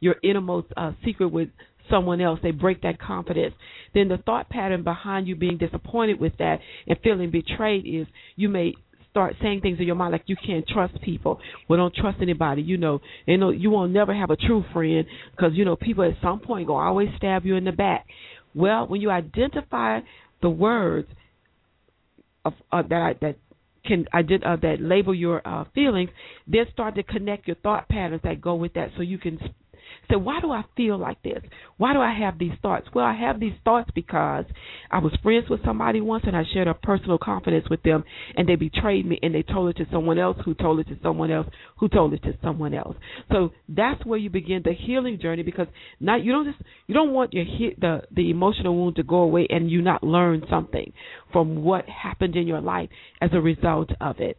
your 0.02 0.16
innermost 0.22 0.66
uh, 0.76 0.92
secret 1.04 1.28
with 1.28 1.48
someone 1.88 2.20
else. 2.20 2.40
They 2.42 2.50
break 2.50 2.82
that 2.82 3.00
confidence. 3.00 3.54
Then 3.94 4.08
the 4.08 4.18
thought 4.18 4.50
pattern 4.50 4.82
behind 4.82 5.28
you 5.28 5.36
being 5.36 5.58
disappointed 5.58 6.20
with 6.20 6.36
that 6.38 6.58
and 6.86 6.98
feeling 7.04 7.30
betrayed 7.30 7.86
is 7.86 8.06
you 8.34 8.48
may 8.48 8.74
start 9.10 9.36
saying 9.40 9.60
things 9.60 9.78
in 9.78 9.86
your 9.86 9.94
mind 9.94 10.10
like 10.10 10.24
you 10.26 10.36
can't 10.44 10.66
trust 10.66 11.00
people. 11.02 11.38
Well, 11.68 11.78
don't 11.78 11.94
trust 11.94 12.18
anybody. 12.20 12.62
You 12.62 12.78
know, 12.78 13.00
you 13.26 13.38
know 13.38 13.50
you 13.50 13.70
won't 13.70 13.92
never 13.92 14.12
have 14.12 14.30
a 14.30 14.36
true 14.36 14.64
friend 14.72 15.06
because 15.30 15.52
you 15.54 15.64
know 15.64 15.76
people 15.76 16.02
at 16.04 16.20
some 16.20 16.40
point 16.40 16.66
go 16.66 16.76
always 16.76 17.08
stab 17.16 17.46
you 17.46 17.54
in 17.54 17.64
the 17.64 17.72
back. 17.72 18.06
Well, 18.54 18.88
when 18.88 19.00
you 19.00 19.10
identify 19.10 20.00
the 20.40 20.50
words 20.50 21.08
of 22.44 22.54
uh, 22.72 22.82
that 22.88 23.02
I, 23.02 23.14
that 23.20 23.36
can 23.84 24.06
I 24.12 24.22
did 24.22 24.42
uh, 24.42 24.56
that 24.62 24.76
label 24.80 25.14
your 25.14 25.46
uh, 25.46 25.64
feelings, 25.74 26.10
then 26.48 26.64
start 26.72 26.96
to 26.96 27.04
connect 27.04 27.46
your 27.46 27.56
thought 27.56 27.88
patterns 27.88 28.22
that 28.24 28.40
go 28.40 28.54
with 28.56 28.74
that, 28.74 28.90
so 28.96 29.02
you 29.02 29.18
can 29.18 29.38
so 30.10 30.18
why 30.18 30.40
do 30.40 30.50
I 30.50 30.64
feel 30.76 30.98
like 30.98 31.22
this? 31.22 31.42
Why 31.78 31.92
do 31.92 32.00
I 32.00 32.12
have 32.18 32.38
these 32.38 32.52
thoughts? 32.60 32.86
Well, 32.94 33.04
I 33.04 33.14
have 33.14 33.40
these 33.40 33.54
thoughts 33.64 33.90
because 33.94 34.44
I 34.90 34.98
was 34.98 35.16
friends 35.22 35.48
with 35.48 35.64
somebody 35.64 36.00
once 36.00 36.24
and 36.26 36.36
I 36.36 36.44
shared 36.52 36.68
a 36.68 36.74
personal 36.74 37.18
confidence 37.18 37.66
with 37.70 37.82
them 37.82 38.04
and 38.36 38.48
they 38.48 38.56
betrayed 38.56 39.06
me 39.06 39.18
and 39.22 39.34
they 39.34 39.42
told 39.42 39.70
it 39.70 39.76
to 39.78 39.90
someone 39.90 40.18
else 40.18 40.36
who 40.44 40.54
told 40.54 40.80
it 40.80 40.88
to 40.88 40.98
someone 41.02 41.30
else 41.30 41.46
who 41.78 41.88
told 41.88 42.12
it 42.12 42.22
to 42.24 42.34
someone 42.42 42.74
else. 42.74 42.96
So 43.30 43.50
that's 43.68 44.04
where 44.04 44.18
you 44.18 44.30
begin 44.30 44.62
the 44.64 44.74
healing 44.74 45.18
journey 45.20 45.42
because 45.42 45.66
not 46.00 46.22
you 46.22 46.32
don't 46.32 46.44
just 46.44 46.62
you 46.86 46.94
don't 46.94 47.12
want 47.12 47.32
your 47.32 47.44
hit 47.44 47.80
the 47.80 48.02
the 48.14 48.30
emotional 48.30 48.76
wound 48.76 48.96
to 48.96 49.02
go 49.02 49.16
away 49.16 49.46
and 49.50 49.70
you 49.70 49.82
not 49.82 50.02
learn 50.02 50.44
something 50.50 50.92
from 51.32 51.62
what 51.62 51.88
happened 51.88 52.36
in 52.36 52.46
your 52.46 52.60
life 52.60 52.90
as 53.20 53.30
a 53.32 53.40
result 53.40 53.90
of 54.00 54.20
it. 54.20 54.36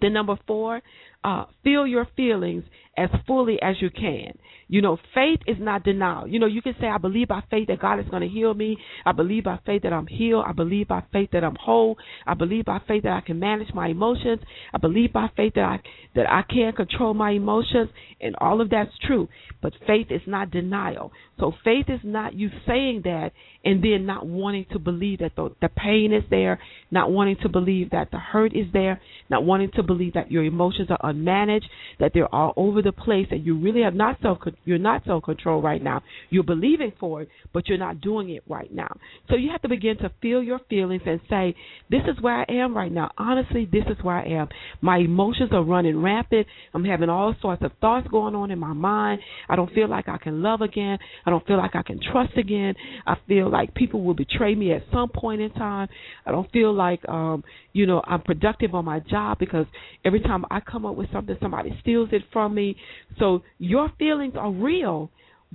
Then 0.00 0.12
number 0.12 0.36
four, 0.46 0.82
uh, 1.24 1.46
feel 1.64 1.86
your 1.86 2.06
feelings 2.16 2.64
as 2.96 3.08
fully 3.26 3.58
as 3.60 3.76
you 3.80 3.90
can. 3.90 4.38
You 4.68 4.80
know, 4.80 4.98
faith 5.14 5.40
is 5.46 5.56
not 5.58 5.84
denial. 5.84 6.26
You 6.26 6.38
know, 6.38 6.46
you 6.46 6.62
can 6.62 6.74
say, 6.80 6.86
I 6.86 6.98
believe 6.98 7.28
by 7.28 7.42
faith 7.50 7.68
that 7.68 7.80
God 7.80 8.00
is 8.00 8.06
going 8.10 8.22
to 8.22 8.28
heal 8.28 8.54
me. 8.54 8.78
I 9.04 9.12
believe 9.12 9.44
by 9.44 9.58
faith 9.66 9.82
that 9.82 9.92
I'm 9.92 10.06
healed. 10.06 10.44
I 10.46 10.52
believe 10.52 10.88
by 10.88 11.02
faith 11.12 11.30
that 11.32 11.44
I'm 11.44 11.56
whole. 11.56 11.96
I 12.26 12.34
believe 12.34 12.64
by 12.64 12.80
faith 12.86 13.02
that 13.02 13.12
I 13.12 13.20
can 13.20 13.38
manage 13.38 13.74
my 13.74 13.88
emotions. 13.88 14.40
I 14.72 14.78
believe 14.78 15.12
by 15.12 15.28
faith 15.36 15.54
that 15.56 15.64
I 15.64 15.80
that 16.14 16.30
I 16.30 16.42
can 16.48 16.72
control 16.72 17.12
my 17.12 17.32
emotions, 17.32 17.90
and 18.20 18.36
all 18.40 18.60
of 18.60 18.70
that's 18.70 18.90
true. 19.04 19.28
But 19.60 19.72
faith 19.86 20.06
is 20.10 20.22
not 20.26 20.50
denial. 20.50 21.12
So 21.40 21.52
faith 21.64 21.86
is 21.88 22.00
not 22.04 22.34
you 22.34 22.50
saying 22.66 23.02
that 23.04 23.32
and 23.64 23.82
then 23.82 24.06
not 24.06 24.26
wanting 24.26 24.66
to 24.72 24.78
believe 24.78 25.18
that 25.18 25.32
the, 25.36 25.50
the 25.60 25.68
pain 25.68 26.12
is 26.12 26.22
there, 26.30 26.60
not 26.90 27.10
wanting 27.10 27.36
to 27.42 27.48
believe 27.48 27.90
that 27.90 28.10
the 28.12 28.18
hurt 28.18 28.54
is 28.54 28.66
there, 28.72 29.00
not 29.28 29.44
wanting 29.44 29.70
to 29.74 29.82
believe 29.82 30.14
that 30.14 30.30
your 30.30 30.44
emotions 30.44 30.88
are 30.90 31.12
unmanaged, 31.14 31.64
that 32.00 32.12
they're 32.14 32.32
all 32.34 32.52
over 32.56 32.82
the 32.82 32.92
place, 32.92 33.26
and 33.30 33.44
you 33.44 33.58
really 33.58 33.82
have 33.82 33.94
not 33.94 34.18
self 34.22 34.38
you're 34.64 34.78
not 34.78 35.04
self 35.04 35.24
control 35.24 35.62
right 35.62 35.82
now. 35.82 36.02
You're 36.30 36.44
believing 36.44 36.92
for 36.98 37.22
it, 37.22 37.28
but 37.52 37.68
you're 37.68 37.78
not 37.78 38.00
doing 38.00 38.30
it 38.30 38.42
right 38.48 38.72
now. 38.72 38.96
So 39.28 39.36
you 39.36 39.50
have 39.50 39.62
to 39.62 39.68
begin 39.68 39.96
to 39.98 40.10
feel 40.20 40.42
your 40.42 40.60
feelings 40.68 41.02
and 41.06 41.20
say, 41.28 41.54
"This 41.90 42.02
is 42.06 42.20
where 42.20 42.44
I 42.48 42.52
am 42.52 42.76
right 42.76 42.92
now. 42.92 43.10
Honestly, 43.18 43.66
this 43.70 43.84
is 43.86 44.02
where 44.02 44.16
I 44.16 44.24
am. 44.24 44.48
My 44.80 44.98
emotions 44.98 45.50
are 45.52 45.62
running 45.62 46.00
rampant. 46.00 46.46
I'm 46.72 46.84
having 46.84 47.08
all 47.08 47.34
sorts 47.40 47.62
of 47.62 47.72
thoughts 47.80 48.06
going 48.08 48.34
on 48.34 48.50
in 48.50 48.58
my 48.58 48.72
mind. 48.72 49.20
I 49.48 49.56
don't 49.56 49.72
feel 49.72 49.88
like 49.88 50.08
I 50.08 50.18
can 50.18 50.42
love 50.42 50.60
again. 50.60 50.98
I 51.24 51.30
don't 51.30 51.46
feel 51.46 51.56
like 51.56 51.74
I 51.74 51.82
can 51.82 52.00
trust 52.00 52.36
again. 52.36 52.74
I 53.06 53.16
feel 53.26 53.50
like 53.50 53.74
people 53.74 54.02
will 54.02 54.14
betray 54.14 54.54
me 54.54 54.72
at 54.72 54.82
some 54.92 55.08
point 55.08 55.40
in 55.40 55.50
time. 55.50 55.88
I 56.26 56.30
don't 56.30 56.50
feel 56.52 56.72
like 56.72 57.06
um, 57.08 57.44
you 57.72 57.86
know, 57.86 58.00
I'm 58.06 58.22
productive 58.22 58.74
on 58.74 58.84
my 58.84 59.00
job 59.00 59.38
because 59.38 59.66
every 60.04 60.20
time 60.20 60.44
I 60.50 60.60
come 60.60 60.86
up 60.86 60.96
with 61.04 61.12
something 61.12 61.36
somebody 61.40 61.76
steals 61.80 62.08
it 62.12 62.22
from 62.32 62.54
me. 62.54 62.76
So 63.18 63.42
your 63.58 63.90
feelings 63.98 64.34
are 64.36 64.50
real, 64.50 65.10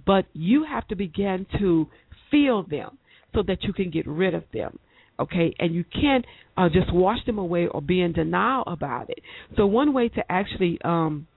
but 0.05 0.25
you 0.33 0.65
have 0.69 0.87
to 0.89 0.95
begin 0.95 1.45
to 1.59 1.87
feel 2.31 2.63
them 2.63 2.97
so 3.33 3.43
that 3.47 3.63
you 3.63 3.73
can 3.73 3.89
get 3.89 4.07
rid 4.07 4.33
of 4.33 4.43
them 4.53 4.79
okay 5.19 5.53
and 5.59 5.73
you 5.75 5.83
can't 5.83 6.25
uh, 6.57 6.69
just 6.69 6.93
wash 6.93 7.17
them 7.25 7.37
away 7.37 7.67
or 7.67 7.81
be 7.81 8.01
in 8.01 8.13
denial 8.13 8.63
about 8.67 9.09
it 9.09 9.19
so 9.57 9.65
one 9.65 9.93
way 9.93 10.07
to 10.07 10.21
actually 10.31 10.79
um 10.83 11.27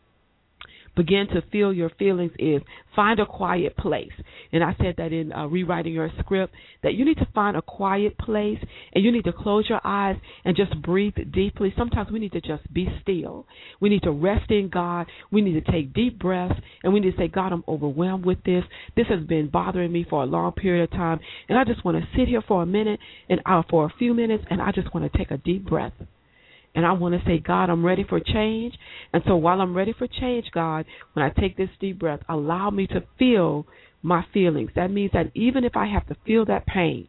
begin 0.96 1.26
to 1.28 1.42
feel 1.50 1.72
your 1.72 1.90
feelings 1.98 2.33
is 2.38 2.62
find 2.94 3.20
a 3.20 3.26
quiet 3.26 3.76
place. 3.76 4.12
And 4.52 4.62
I 4.62 4.74
said 4.78 4.96
that 4.98 5.12
in 5.12 5.33
uh, 5.33 5.46
rewriting 5.46 5.94
your 5.94 6.11
script 6.20 6.55
that 6.83 6.94
you 6.94 7.05
need 7.05 7.18
to 7.18 7.28
find 7.35 7.57
a 7.57 7.62
quiet 7.62 8.18
place 8.18 8.59
and 8.92 9.05
you 9.05 9.11
need 9.11 9.24
to 9.24 9.33
close 9.33 9.66
your 9.68 9.81
eyes 9.85 10.16
and 10.44 10.57
just 10.57 10.81
breathe 10.83 11.14
deeply. 11.33 11.72
Sometimes 11.76 12.11
we 12.11 12.18
need 12.18 12.33
to 12.33 12.40
just 12.40 12.70
be 12.72 12.88
still. 13.00 13.46
We 13.81 13.88
need 13.88 14.02
to 14.02 14.11
rest 14.11 14.50
in 14.50 14.68
God. 14.68 15.07
We 15.31 15.40
need 15.40 15.64
to 15.64 15.72
take 15.72 15.94
deep 15.94 16.18
breaths 16.18 16.61
and 16.83 16.92
we 16.92 17.00
need 17.00 17.12
to 17.12 17.16
say, 17.16 17.28
God, 17.28 17.52
I'm 17.52 17.64
overwhelmed 17.66 18.26
with 18.26 18.42
this. 18.44 18.64
This 18.96 19.07
has 19.09 19.24
been 19.24 19.48
bothering 19.48 19.92
me 19.92 20.07
for 20.09 20.22
a 20.22 20.26
long 20.26 20.52
period 20.52 20.85
of 20.85 20.90
time. 20.90 21.20
And 21.48 21.59
I 21.59 21.64
just 21.64 21.85
want 21.85 21.96
to 21.98 22.18
sit 22.18 22.28
here 22.28 22.42
for 22.46 22.62
a 22.62 22.66
minute 22.66 23.00
and 23.28 23.40
uh, 23.46 23.62
for 23.70 23.87
a 23.87 23.92
few 23.98 24.14
minutes 24.14 24.44
and 24.50 24.61
I 24.61 24.72
just 24.72 24.92
want 24.94 25.11
to 25.11 25.18
take 25.18 25.31
a 25.31 25.38
deep 25.38 25.66
breath. 25.66 25.92
And 26.74 26.87
I 26.87 26.92
want 26.92 27.14
to 27.14 27.26
say, 27.26 27.38
God, 27.38 27.68
I'm 27.68 27.85
ready 27.85 28.04
for 28.08 28.18
change. 28.18 28.74
And 29.12 29.22
so 29.26 29.37
while 29.37 29.61
I'm 29.61 29.76
ready 29.76 29.92
for 29.96 30.06
change, 30.06 30.46
God, 30.54 30.87
when 31.12 31.24
I 31.24 31.28
take 31.30 31.56
this 31.56 31.68
deep 31.80 31.98
breath, 31.98 32.20
allow 32.28 32.70
me 32.70 32.87
to 32.88 33.04
feel 33.18 33.66
my 34.02 34.24
feelings. 34.32 34.70
That 34.74 34.90
means 34.90 35.12
that 35.12 35.30
even 35.35 35.64
if 35.64 35.76
I 35.76 35.87
have 35.87 36.06
to 36.08 36.16
feel 36.26 36.46
that 36.46 36.66
pain, 36.66 37.08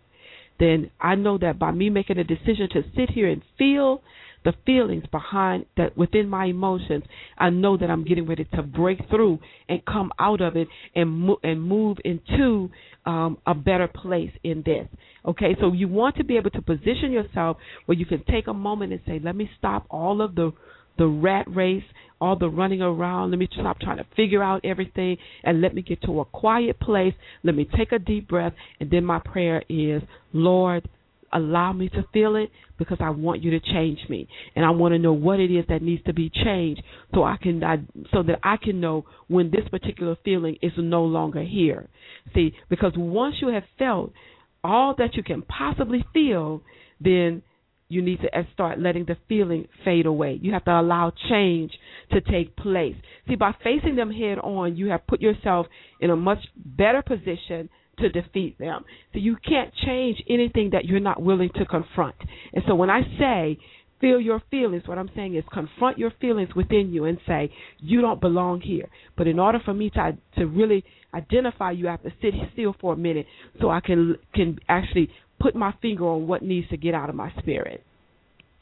then 0.60 0.92
I 1.00 1.16
know 1.16 1.38
that 1.40 1.58
by 1.60 1.72
me 1.72 1.90
making 1.90 2.18
a 2.18 2.24
decision 2.24 2.70
to 2.74 2.84
sit 2.96 3.10
here 3.10 3.30
and 3.30 3.42
feel 3.58 4.02
the 4.44 4.54
feelings 4.66 5.04
behind 5.12 5.66
that 5.78 5.98
within 5.98 6.30
my 6.30 6.46
emotions, 6.46 7.04
I 7.38 7.50
know 7.50 7.78
that 7.78 7.90
I'm 7.90 8.04
getting 8.04 8.28
ready 8.28 8.46
to 8.56 8.64
break 8.64 9.00
through 9.10 9.40
and 9.70 9.84
come 9.86 10.12
out 10.20 10.42
of 10.42 10.56
it 10.56 10.68
and 10.96 11.10
mo- 11.10 11.40
and 11.44 11.62
move 11.62 11.98
into 12.04 12.70
um, 13.06 13.38
a 13.46 13.54
better 13.54 13.88
place 13.88 14.32
in 14.44 14.64
this. 14.66 14.88
Okay, 15.26 15.56
so 15.60 15.72
you 15.72 15.88
want 15.88 16.18
to 16.18 16.24
be 16.24 16.38
able 16.38 16.50
to 16.52 16.62
position 16.62 17.12
yourself 17.12 17.58
where 17.86 17.98
you 17.98 18.06
can 18.06 18.24
take 18.26 18.48
a 18.48 18.54
moment 18.54 18.92
and 18.92 19.02
say, 19.06 19.20
let 19.24 19.36
me 19.36 19.50
stop 19.58 19.86
all 19.90 20.22
of 20.22 20.36
the 20.36 20.52
the 20.98 21.08
rat 21.08 21.48
race, 21.50 21.84
all 22.22 22.38
the 22.38 22.50
running 22.50 22.82
around. 22.82 23.32
Let 23.32 23.40
me 23.40 23.48
stop 23.52 23.80
trying 23.80 23.98
to 23.98 24.06
figure 24.16 24.44
out 24.44 24.64
everything 24.64 25.18
and 25.44 25.60
let 25.60 25.74
me 25.74 25.82
get 25.82 26.02
to 26.04 26.20
a 26.20 26.26
quiet 26.26 26.80
place. 26.80 27.14
Let 27.44 27.56
me 27.56 27.68
take 27.76 27.92
a 27.92 28.00
deep 28.00 28.28
breath. 28.28 28.54
And 28.80 28.92
then 28.92 29.04
my 29.04 29.20
prayer 29.20 29.64
is, 29.70 30.04
Lord, 30.34 30.88
allow 31.34 31.74
me 31.74 31.90
to 31.90 32.06
feel 32.14 32.36
it 32.36 32.50
because 32.78 32.98
I 33.00 33.10
want 33.10 33.44
you 33.44 33.52
to 33.52 33.60
change 33.60 34.00
me 34.10 34.28
and 34.56 34.66
I 34.66 34.72
want 34.72 34.94
to 34.94 35.00
know 35.00 35.14
what 35.14 35.40
it 35.40 35.52
is 35.52 35.66
that 35.70 35.82
needs 35.82 36.04
to 36.06 36.14
be 36.14 36.30
changed 36.30 36.82
so 37.14 37.24
I 37.24 37.38
can 37.42 37.64
I, 37.64 37.78
so 38.12 38.24
that 38.24 38.40
I 38.44 38.58
can 38.58 38.80
know 38.80 39.06
when 39.28 39.52
this 39.52 39.68
particular 39.70 40.16
feeling 40.24 40.58
is 40.62 40.72
no 40.78 41.04
longer 41.04 41.44
here. 41.44 41.90
See, 42.34 42.54
because 42.70 42.94
once 42.96 43.36
you 43.42 43.50
have 43.50 43.64
felt 43.78 44.14
all 44.64 44.96
that 44.98 45.16
you 45.16 45.24
can 45.24 45.42
possibly 45.42 46.06
feel, 46.14 46.62
then 47.02 47.42
you 47.90 48.02
need 48.02 48.20
to 48.22 48.48
start 48.54 48.80
letting 48.80 49.06
the 49.06 49.18
feeling 49.30 49.68
fade 49.86 50.06
away. 50.06 50.40
You 50.42 50.54
have 50.54 50.66
to 50.66 50.80
allow 50.80 51.12
change 51.30 51.72
to 52.12 52.22
take 52.22 52.56
place. 52.56 52.96
See, 53.28 53.36
by 53.36 53.54
facing 53.64 53.96
them 53.96 54.12
head 54.12 54.40
on, 54.40 54.76
you 54.76 54.88
have 54.88 55.06
put 55.06 55.22
yourself 55.22 55.68
in 56.00 56.10
a 56.10 56.16
much 56.16 56.40
better 56.56 57.02
position 57.02 57.70
to 58.00 58.10
defeat 58.10 58.58
them. 58.60 58.84
So 59.14 59.20
you 59.20 59.38
can't 59.48 59.74
change 59.86 60.22
anything 60.30 60.72
that 60.74 60.86
you're 60.86 61.00
not 61.00 61.22
willing 61.22 61.50
to 61.56 61.66
confront. 61.66 62.16
And 62.54 62.64
so 62.68 62.76
when 62.76 62.90
I 62.90 63.02
say 63.20 63.58
feel 64.02 64.20
your 64.20 64.42
feelings, 64.52 64.84
what 64.86 64.98
I'm 64.98 65.10
saying 65.16 65.36
is 65.36 65.44
confront 65.54 65.98
your 65.98 66.12
feelings 66.20 66.50
within 66.56 66.92
you 66.92 67.06
and 67.06 67.18
say 67.26 67.52
you 67.80 68.02
don't 68.02 68.20
belong 68.20 68.60
here. 68.60 68.90
But 69.18 69.28
in 69.28 69.40
order 69.40 69.60
for 69.64 69.74
me 69.74 69.90
to 69.92 70.18
to 70.38 70.46
really 70.46 70.84
identify 71.14 71.72
you, 71.72 71.88
I 71.88 71.92
have 71.92 72.04
to 72.04 72.12
sit 72.22 72.34
still 72.52 72.76
for 72.82 72.94
a 72.94 72.98
minute 72.98 73.26
so 73.62 73.70
I 73.70 73.80
can 73.80 74.18
can 74.36 74.60
actually 74.68 75.10
put 75.40 75.56
my 75.56 75.74
finger 75.82 76.06
on 76.06 76.28
what 76.28 76.42
needs 76.42 76.68
to 76.70 76.78
get 76.78 76.94
out 76.94 77.10
of 77.10 77.16
my 77.16 77.32
spirit. 77.40 77.84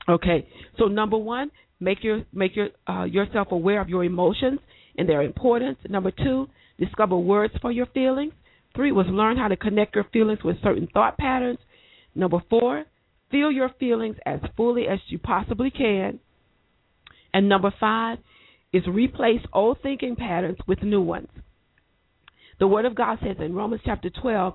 Okay. 0.08 0.48
So 0.78 0.86
number 0.86 1.18
one, 1.18 1.52
make 1.80 2.04
your 2.04 2.24
make 2.34 2.56
your 2.56 2.70
uh, 2.88 3.06
yourself 3.06 3.48
aware 3.52 3.82
of 3.82 3.90
your 3.90 4.04
emotions 4.04 4.60
and 4.98 5.10
their 5.10 5.22
importance. 5.24 5.78
Number 5.90 6.12
two, 6.12 6.48
discover 6.80 7.18
words 7.18 7.54
for 7.62 7.72
your 7.72 7.88
feelings. 7.88 8.34
Three 8.76 8.92
was 8.92 9.08
learn 9.10 9.38
how 9.38 9.48
to 9.48 9.58
connect 9.58 9.96
your 9.96 10.06
feelings 10.14 10.40
with 10.44 10.62
certain 10.64 10.88
thought 10.94 11.18
patterns. 11.18 11.60
Number 12.16 12.42
four, 12.50 12.86
feel 13.30 13.52
your 13.52 13.70
feelings 13.80 14.16
as 14.26 14.40
fully 14.56 14.88
as 14.88 15.00
you 15.08 15.20
possibly 15.20 15.72
can. 15.72 16.20
And 17.34 17.50
number 17.50 17.74
five 17.80 18.20
is 18.74 18.84
replace 18.88 19.42
old 19.54 19.78
thinking 19.82 20.16
patterns 20.16 20.58
with 20.68 20.84
new 20.84 21.02
ones. 21.02 21.30
The 22.60 22.68
Word 22.68 22.86
of 22.86 22.96
God 22.96 23.18
says 23.22 23.38
in 23.40 23.56
Romans 23.56 23.82
chapter 23.84 24.10
12 24.10 24.54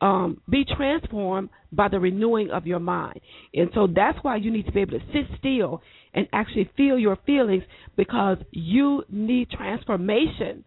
um, 0.00 0.40
be 0.50 0.64
transformed 0.64 1.50
by 1.72 1.88
the 1.88 2.00
renewing 2.00 2.50
of 2.50 2.66
your 2.66 2.80
mind. 2.80 3.20
And 3.54 3.70
so 3.74 3.86
that's 3.86 4.18
why 4.22 4.36
you 4.36 4.50
need 4.50 4.66
to 4.66 4.72
be 4.72 4.80
able 4.80 4.98
to 4.98 5.06
sit 5.12 5.24
still 5.38 5.82
and 6.12 6.26
actually 6.32 6.70
feel 6.76 6.98
your 6.98 7.16
feelings 7.24 7.62
because 7.96 8.38
you 8.50 9.04
need 9.08 9.50
transformation 9.50 10.64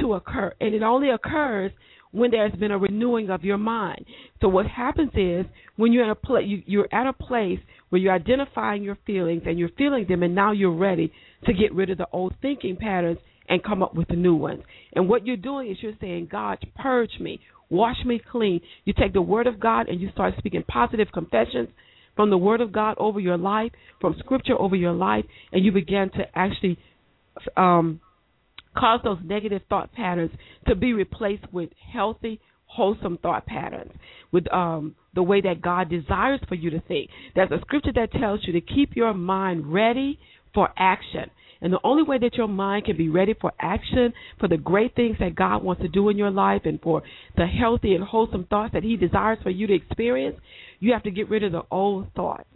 to 0.00 0.14
occur. 0.14 0.54
And 0.60 0.74
it 0.74 0.82
only 0.82 1.10
occurs 1.10 1.72
when 2.12 2.30
there's 2.30 2.52
been 2.52 2.70
a 2.70 2.78
renewing 2.78 3.30
of 3.30 3.44
your 3.44 3.58
mind. 3.58 4.04
So 4.40 4.48
what 4.48 4.66
happens 4.66 5.10
is 5.14 5.46
when 5.76 5.92
you're 5.92 6.04
at 6.04 6.10
a 6.10 6.14
pla- 6.14 6.40
you, 6.40 6.62
you're 6.66 6.88
at 6.92 7.06
a 7.06 7.12
place 7.12 7.60
where 7.88 8.00
you're 8.00 8.12
identifying 8.12 8.82
your 8.82 8.98
feelings 9.06 9.42
and 9.46 9.58
you're 9.58 9.70
feeling 9.76 10.06
them, 10.08 10.22
and 10.22 10.34
now 10.34 10.52
you're 10.52 10.74
ready 10.74 11.12
to 11.46 11.52
get 11.52 11.74
rid 11.74 11.90
of 11.90 11.98
the 11.98 12.06
old 12.12 12.34
thinking 12.42 12.76
patterns 12.76 13.18
and 13.48 13.62
come 13.64 13.82
up 13.82 13.94
with 13.94 14.08
the 14.08 14.16
new 14.16 14.34
ones. 14.34 14.62
And 14.92 15.08
what 15.08 15.26
you're 15.26 15.36
doing 15.36 15.70
is 15.70 15.78
you're 15.80 15.92
saying, 16.00 16.28
God, 16.30 16.58
purge 16.76 17.18
me, 17.20 17.40
wash 17.68 17.96
me 18.04 18.20
clean. 18.30 18.60
You 18.84 18.92
take 18.92 19.12
the 19.12 19.22
word 19.22 19.46
of 19.46 19.58
God 19.58 19.88
and 19.88 20.00
you 20.00 20.10
start 20.12 20.34
speaking 20.38 20.62
positive 20.66 21.08
confessions 21.12 21.68
from 22.16 22.30
the 22.30 22.38
word 22.38 22.60
of 22.60 22.72
God 22.72 22.96
over 22.98 23.18
your 23.18 23.38
life, 23.38 23.72
from 24.00 24.14
scripture 24.18 24.60
over 24.60 24.76
your 24.76 24.92
life, 24.92 25.24
and 25.52 25.64
you 25.64 25.72
begin 25.72 26.10
to 26.14 26.24
actually 26.34 26.78
um, 27.56 28.00
cause 28.76 29.00
those 29.02 29.18
negative 29.24 29.62
thought 29.68 29.92
patterns 29.92 30.30
to 30.68 30.74
be 30.74 30.92
replaced 30.92 31.44
with 31.52 31.70
healthy, 31.92 32.40
wholesome 32.66 33.18
thought 33.18 33.46
patterns, 33.46 33.92
with 34.32 34.52
um, 34.52 34.94
the 35.14 35.22
way 35.22 35.40
that 35.40 35.60
God 35.60 35.90
desires 35.90 36.40
for 36.48 36.54
you 36.54 36.70
to 36.70 36.80
think. 36.82 37.10
There's 37.34 37.50
a 37.50 37.60
scripture 37.60 37.92
that 37.94 38.12
tells 38.12 38.40
you 38.44 38.52
to 38.52 38.60
keep 38.60 38.94
your 38.94 39.12
mind 39.12 39.72
ready 39.72 40.18
for 40.54 40.68
action. 40.76 41.30
And 41.62 41.72
the 41.72 41.80
only 41.84 42.04
way 42.04 42.16
that 42.18 42.36
your 42.36 42.48
mind 42.48 42.86
can 42.86 42.96
be 42.96 43.10
ready 43.10 43.34
for 43.38 43.52
action, 43.60 44.14
for 44.38 44.48
the 44.48 44.56
great 44.56 44.94
things 44.94 45.16
that 45.20 45.34
God 45.34 45.62
wants 45.62 45.82
to 45.82 45.88
do 45.88 46.08
in 46.08 46.16
your 46.16 46.30
life, 46.30 46.62
and 46.64 46.80
for 46.80 47.02
the 47.36 47.46
healthy 47.46 47.94
and 47.94 48.02
wholesome 48.02 48.46
thoughts 48.48 48.72
that 48.72 48.82
He 48.82 48.96
desires 48.96 49.38
for 49.42 49.50
you 49.50 49.66
to 49.66 49.74
experience, 49.74 50.38
you 50.78 50.92
have 50.92 51.02
to 51.02 51.10
get 51.10 51.28
rid 51.28 51.44
of 51.44 51.52
the 51.52 51.62
old 51.70 52.12
thoughts 52.14 52.48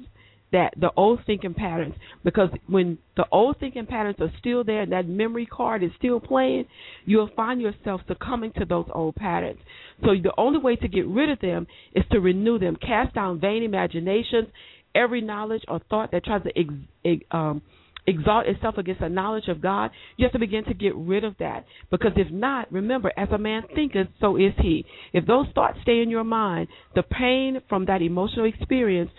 that 0.54 0.72
the 0.80 0.90
old 0.96 1.18
thinking 1.26 1.52
patterns 1.52 1.94
because 2.22 2.48
when 2.68 2.96
the 3.16 3.26
old 3.32 3.58
thinking 3.58 3.86
patterns 3.86 4.16
are 4.20 4.32
still 4.38 4.62
there 4.62 4.82
and 4.82 4.92
that 4.92 5.08
memory 5.08 5.46
card 5.46 5.82
is 5.82 5.90
still 5.98 6.20
playing, 6.20 6.64
you'll 7.04 7.30
find 7.34 7.60
yourself 7.60 8.00
succumbing 8.06 8.52
to 8.56 8.64
those 8.64 8.86
old 8.94 9.16
patterns. 9.16 9.58
So 10.02 10.10
the 10.22 10.32
only 10.38 10.60
way 10.60 10.76
to 10.76 10.88
get 10.88 11.06
rid 11.06 11.28
of 11.28 11.40
them 11.40 11.66
is 11.92 12.04
to 12.12 12.20
renew 12.20 12.60
them, 12.60 12.76
cast 12.76 13.14
down 13.14 13.40
vain 13.40 13.64
imaginations, 13.64 14.46
every 14.94 15.20
knowledge 15.20 15.62
or 15.66 15.80
thought 15.90 16.12
that 16.12 16.24
tries 16.24 16.44
to 16.44 16.56
ex, 16.56 17.24
um, 17.32 17.60
exalt 18.06 18.46
itself 18.46 18.78
against 18.78 19.00
the 19.00 19.08
knowledge 19.08 19.48
of 19.48 19.60
God, 19.60 19.90
you 20.16 20.24
have 20.24 20.32
to 20.32 20.38
begin 20.38 20.64
to 20.64 20.74
get 20.74 20.94
rid 20.94 21.24
of 21.24 21.34
that. 21.38 21.64
Because 21.90 22.12
if 22.16 22.30
not, 22.30 22.70
remember, 22.70 23.10
as 23.16 23.28
a 23.32 23.38
man 23.38 23.62
thinketh, 23.74 24.08
so 24.20 24.36
is 24.36 24.52
he. 24.58 24.84
If 25.12 25.26
those 25.26 25.46
thoughts 25.54 25.78
stay 25.82 26.00
in 26.00 26.10
your 26.10 26.24
mind, 26.24 26.68
the 26.94 27.02
pain 27.02 27.60
from 27.68 27.86
that 27.86 28.02
emotional 28.02 28.46
experience 28.46 29.10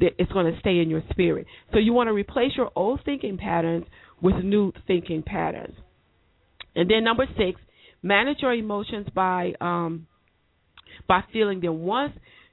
it's 0.00 0.32
going 0.32 0.52
to 0.52 0.58
stay 0.60 0.78
in 0.78 0.90
your 0.90 1.02
spirit. 1.10 1.46
So 1.72 1.78
you 1.78 1.92
want 1.92 2.08
to 2.08 2.12
replace 2.12 2.52
your 2.56 2.70
old 2.74 3.00
thinking 3.04 3.36
patterns 3.36 3.84
with 4.20 4.36
new 4.44 4.72
thinking 4.86 5.22
patterns. 5.22 5.74
And 6.74 6.90
then 6.90 7.04
number 7.04 7.26
six, 7.36 7.60
manage 8.02 8.38
your 8.40 8.54
emotions 8.54 9.08
by 9.14 9.52
um, 9.60 10.06
by 11.08 11.22
feeling 11.32 11.60
them. 11.60 11.80
Once 11.80 12.12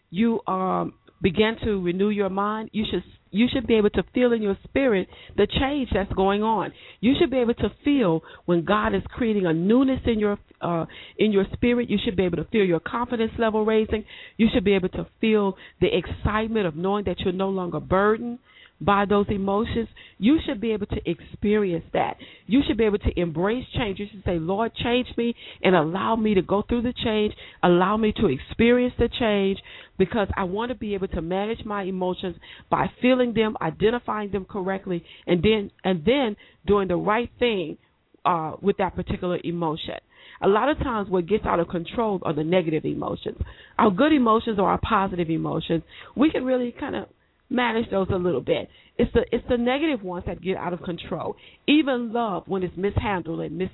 you 0.10 0.42
um, 0.48 0.94
begin 1.22 1.58
to 1.64 1.82
renew 1.82 2.10
your 2.10 2.30
mind, 2.30 2.70
you 2.74 2.86
should 2.90 3.04
you 3.32 3.48
should 3.52 3.68
be 3.68 3.76
able 3.76 3.90
to 3.92 4.04
feel 4.14 4.34
in 4.34 4.42
your 4.42 4.58
spirit 4.64 5.08
the 5.36 5.48
change 5.48 5.90
that's 5.94 6.12
going 6.14 6.44
on. 6.44 6.72
You 7.00 7.14
should 7.20 7.32
be 7.32 7.38
able 7.38 7.54
to 7.56 7.72
feel 7.84 8.22
when 8.46 8.66
God 8.66 8.94
is 8.94 9.04
creating 9.10 9.46
a 9.46 9.54
newness 9.54 10.02
in 10.06 10.20
your 10.20 10.38
uh, 10.62 10.86
in 11.18 11.32
your 11.32 11.46
spirit. 11.54 11.90
You 11.90 11.98
should 12.04 12.16
be 12.16 12.24
able 12.24 12.38
to 12.38 12.46
feel 12.46 12.66
your 12.66 12.80
confidence 12.80 13.32
level 13.38 13.66
raising. 13.66 14.06
You 14.38 14.48
should 14.54 14.64
be 14.64 14.74
able 14.74 14.90
to 14.90 15.08
feel 15.22 15.56
the 15.82 15.90
excitement 15.96 16.66
of 16.66 16.76
knowing 16.76 17.06
that 17.06 17.20
you're 17.20 17.34
no 17.34 17.50
longer 17.50 17.80
burdened 17.80 18.40
by 18.80 19.06
those 19.06 19.26
emotions, 19.30 19.88
you 20.20 20.38
should 20.46 20.62
be 20.62 20.72
able 20.72 20.86
to 20.88 21.10
experience 21.10 21.86
that. 21.94 22.18
You 22.46 22.62
should 22.68 22.78
be 22.78 22.86
able 22.86 23.00
to 23.00 23.20
embrace 23.20 23.66
change. 23.76 24.00
You 24.00 24.06
should 24.12 24.24
say, 24.24 24.38
Lord, 24.38 24.72
change 24.76 25.08
me 25.18 25.36
and 25.64 25.76
allow 25.76 26.16
me 26.16 26.36
to 26.36 26.42
go 26.42 26.62
through 26.62 26.84
the 26.84 26.94
change, 27.04 27.34
allow 27.64 27.98
me 27.98 28.14
to 28.18 28.28
experience 28.28 28.94
the 29.00 29.10
change 29.20 29.58
because 29.98 30.28
I 30.38 30.44
want 30.44 30.70
to 30.70 30.76
be 30.76 30.94
able 30.94 31.08
to 31.10 31.22
manage 31.22 31.66
my 31.66 31.84
emotions 31.84 32.36
by 32.70 32.92
feeling 33.02 33.17
them, 33.34 33.56
identifying 33.62 34.32
them 34.32 34.46
correctly, 34.46 35.04
and 35.26 35.44
then 35.44 35.72
and 35.84 36.04
then 36.06 36.36
doing 36.66 36.88
the 36.88 36.96
right 36.96 37.30
thing 37.40 37.78
uh, 38.26 38.54
with 38.62 38.78
that 38.78 38.96
particular 38.96 39.40
emotion. 39.44 39.96
A 40.42 40.48
lot 40.48 40.70
of 40.70 40.78
times, 40.78 41.10
what 41.10 41.26
gets 41.26 41.46
out 41.46 41.60
of 41.60 41.68
control 41.68 42.20
are 42.24 42.34
the 42.34 42.44
negative 42.44 42.86
emotions. 42.86 43.38
Our 43.80 43.90
good 43.90 44.14
emotions 44.14 44.60
or 44.60 44.70
our 44.70 44.80
positive 44.80 45.30
emotions, 45.30 45.84
we 46.16 46.30
can 46.32 46.46
really 46.46 46.74
kind 46.78 46.96
of 46.96 47.06
manage 47.50 47.90
those 47.90 48.08
a 48.12 48.18
little 48.18 48.42
bit. 48.42 48.70
It's 48.98 49.12
the 49.14 49.26
it's 49.32 49.46
the 49.50 49.58
negative 49.58 50.04
ones 50.04 50.26
that 50.28 50.42
get 50.42 50.58
out 50.58 50.74
of 50.74 50.82
control. 50.84 51.36
Even 51.68 52.14
love, 52.14 52.44
when 52.48 52.64
it's 52.64 52.76
mishandled 52.78 53.40
and 53.40 53.58
mis 53.58 53.70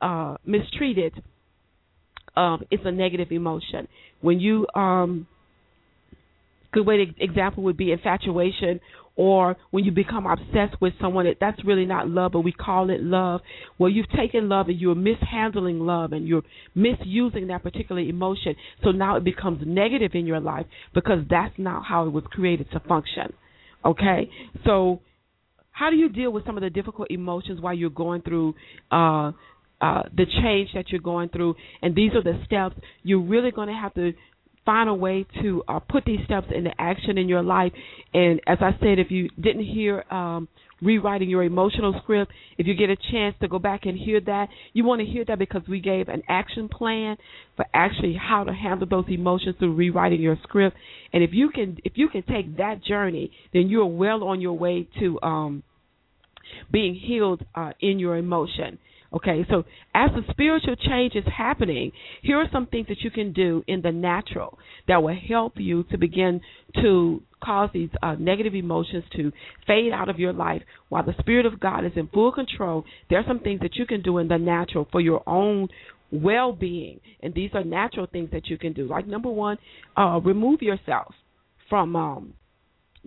uh, 0.00 0.36
mistreated, 0.46 1.12
um, 2.36 2.64
it's 2.70 2.82
a 2.84 2.92
negative 2.92 3.32
emotion. 3.32 3.88
When 4.20 4.38
you 4.40 4.66
um, 4.74 5.26
good 6.72 6.86
way 6.86 7.04
to 7.04 7.24
example 7.24 7.62
would 7.64 7.76
be 7.76 7.92
infatuation 7.92 8.80
or 9.14 9.56
when 9.70 9.84
you 9.84 9.90
become 9.90 10.26
obsessed 10.26 10.80
with 10.80 10.92
someone 11.00 11.26
that's 11.40 11.64
really 11.64 11.86
not 11.86 12.08
love 12.08 12.32
but 12.32 12.40
we 12.40 12.52
call 12.52 12.90
it 12.90 13.02
love. 13.02 13.40
Well 13.78 13.90
you've 13.90 14.10
taken 14.10 14.48
love 14.48 14.68
and 14.68 14.80
you're 14.80 14.94
mishandling 14.94 15.80
love 15.80 16.12
and 16.12 16.26
you're 16.26 16.42
misusing 16.74 17.48
that 17.48 17.62
particular 17.62 18.00
emotion. 18.02 18.54
So 18.84 18.90
now 18.90 19.16
it 19.16 19.24
becomes 19.24 19.62
negative 19.66 20.12
in 20.14 20.26
your 20.26 20.40
life 20.40 20.66
because 20.94 21.20
that's 21.28 21.54
not 21.58 21.84
how 21.84 22.06
it 22.06 22.10
was 22.10 22.24
created 22.30 22.70
to 22.72 22.80
function. 22.80 23.32
Okay? 23.84 24.30
So 24.64 25.00
how 25.70 25.90
do 25.90 25.96
you 25.96 26.08
deal 26.08 26.30
with 26.32 26.44
some 26.46 26.56
of 26.56 26.62
the 26.62 26.70
difficult 26.70 27.10
emotions 27.10 27.60
while 27.60 27.74
you're 27.74 27.90
going 27.90 28.22
through 28.22 28.54
uh 28.90 29.32
uh, 29.80 30.02
the 30.16 30.24
change 30.42 30.70
that 30.74 30.88
you're 30.88 31.00
going 31.00 31.28
through, 31.28 31.54
and 31.82 31.94
these 31.94 32.12
are 32.14 32.22
the 32.22 32.40
steps. 32.46 32.76
You're 33.02 33.20
really 33.20 33.50
going 33.50 33.68
to 33.68 33.74
have 33.74 33.92
to 33.94 34.12
find 34.66 34.90
a 34.90 34.94
way 34.94 35.24
to 35.42 35.62
uh, 35.66 35.78
put 35.78 36.04
these 36.04 36.20
steps 36.26 36.48
into 36.54 36.70
action 36.78 37.16
in 37.16 37.28
your 37.28 37.42
life. 37.42 37.72
And 38.12 38.40
as 38.46 38.58
I 38.60 38.72
said, 38.80 38.98
if 38.98 39.10
you 39.10 39.30
didn't 39.40 39.64
hear 39.64 40.04
um, 40.10 40.48
rewriting 40.82 41.30
your 41.30 41.42
emotional 41.42 41.94
script. 42.02 42.32
If 42.58 42.66
you 42.66 42.74
get 42.74 42.90
a 42.90 42.96
chance 43.10 43.34
to 43.40 43.48
go 43.48 43.58
back 43.58 43.86
and 43.86 43.96
hear 43.96 44.20
that, 44.20 44.48
you 44.72 44.84
want 44.84 45.00
to 45.00 45.06
hear 45.06 45.24
that 45.26 45.38
because 45.38 45.62
we 45.68 45.80
gave 45.80 46.08
an 46.08 46.22
action 46.28 46.68
plan 46.68 47.16
for 47.56 47.64
actually 47.72 48.14
how 48.20 48.44
to 48.44 48.52
handle 48.52 48.86
those 48.86 49.06
emotions 49.08 49.56
through 49.58 49.74
rewriting 49.74 50.20
your 50.20 50.36
script. 50.42 50.76
And 51.12 51.22
if 51.22 51.30
you 51.32 51.50
can 51.50 51.78
if 51.84 51.92
you 51.96 52.08
can 52.08 52.22
take 52.22 52.58
that 52.58 52.84
journey, 52.84 53.30
then 53.52 53.68
you're 53.68 53.86
well 53.86 54.24
on 54.24 54.40
your 54.40 54.54
way 54.58 54.88
to 55.00 55.18
um 55.22 55.62
being 56.70 56.94
healed 56.94 57.44
uh, 57.54 57.72
in 57.80 57.98
your 57.98 58.16
emotion. 58.16 58.78
Okay, 59.12 59.46
so 59.48 59.64
as 59.94 60.10
the 60.14 60.22
spiritual 60.30 60.76
change 60.76 61.14
is 61.14 61.24
happening, 61.36 61.92
here 62.22 62.38
are 62.38 62.48
some 62.52 62.66
things 62.66 62.88
that 62.88 63.00
you 63.00 63.10
can 63.10 63.32
do 63.32 63.62
in 63.66 63.80
the 63.82 63.92
natural 63.92 64.58
that 64.88 65.02
will 65.02 65.16
help 65.28 65.54
you 65.56 65.84
to 65.84 65.98
begin 65.98 66.40
to 66.82 67.22
cause 67.42 67.70
these 67.72 67.90
uh, 68.02 68.16
negative 68.18 68.54
emotions 68.54 69.04
to 69.14 69.32
fade 69.66 69.92
out 69.92 70.08
of 70.08 70.18
your 70.18 70.32
life 70.32 70.62
while 70.88 71.04
the 71.04 71.14
Spirit 71.20 71.46
of 71.46 71.60
God 71.60 71.84
is 71.84 71.92
in 71.96 72.08
full 72.08 72.32
control. 72.32 72.84
There 73.08 73.18
are 73.18 73.24
some 73.26 73.40
things 73.40 73.60
that 73.60 73.76
you 73.76 73.86
can 73.86 74.02
do 74.02 74.18
in 74.18 74.28
the 74.28 74.38
natural 74.38 74.88
for 74.90 75.00
your 75.00 75.22
own 75.28 75.68
well 76.10 76.52
being, 76.52 77.00
and 77.22 77.34
these 77.34 77.50
are 77.54 77.64
natural 77.64 78.06
things 78.06 78.30
that 78.32 78.46
you 78.46 78.58
can 78.58 78.72
do. 78.72 78.86
Like, 78.86 79.06
number 79.06 79.30
one, 79.30 79.58
uh, 79.96 80.20
remove 80.24 80.62
yourself 80.62 81.14
from 81.68 81.96
um, 81.96 82.34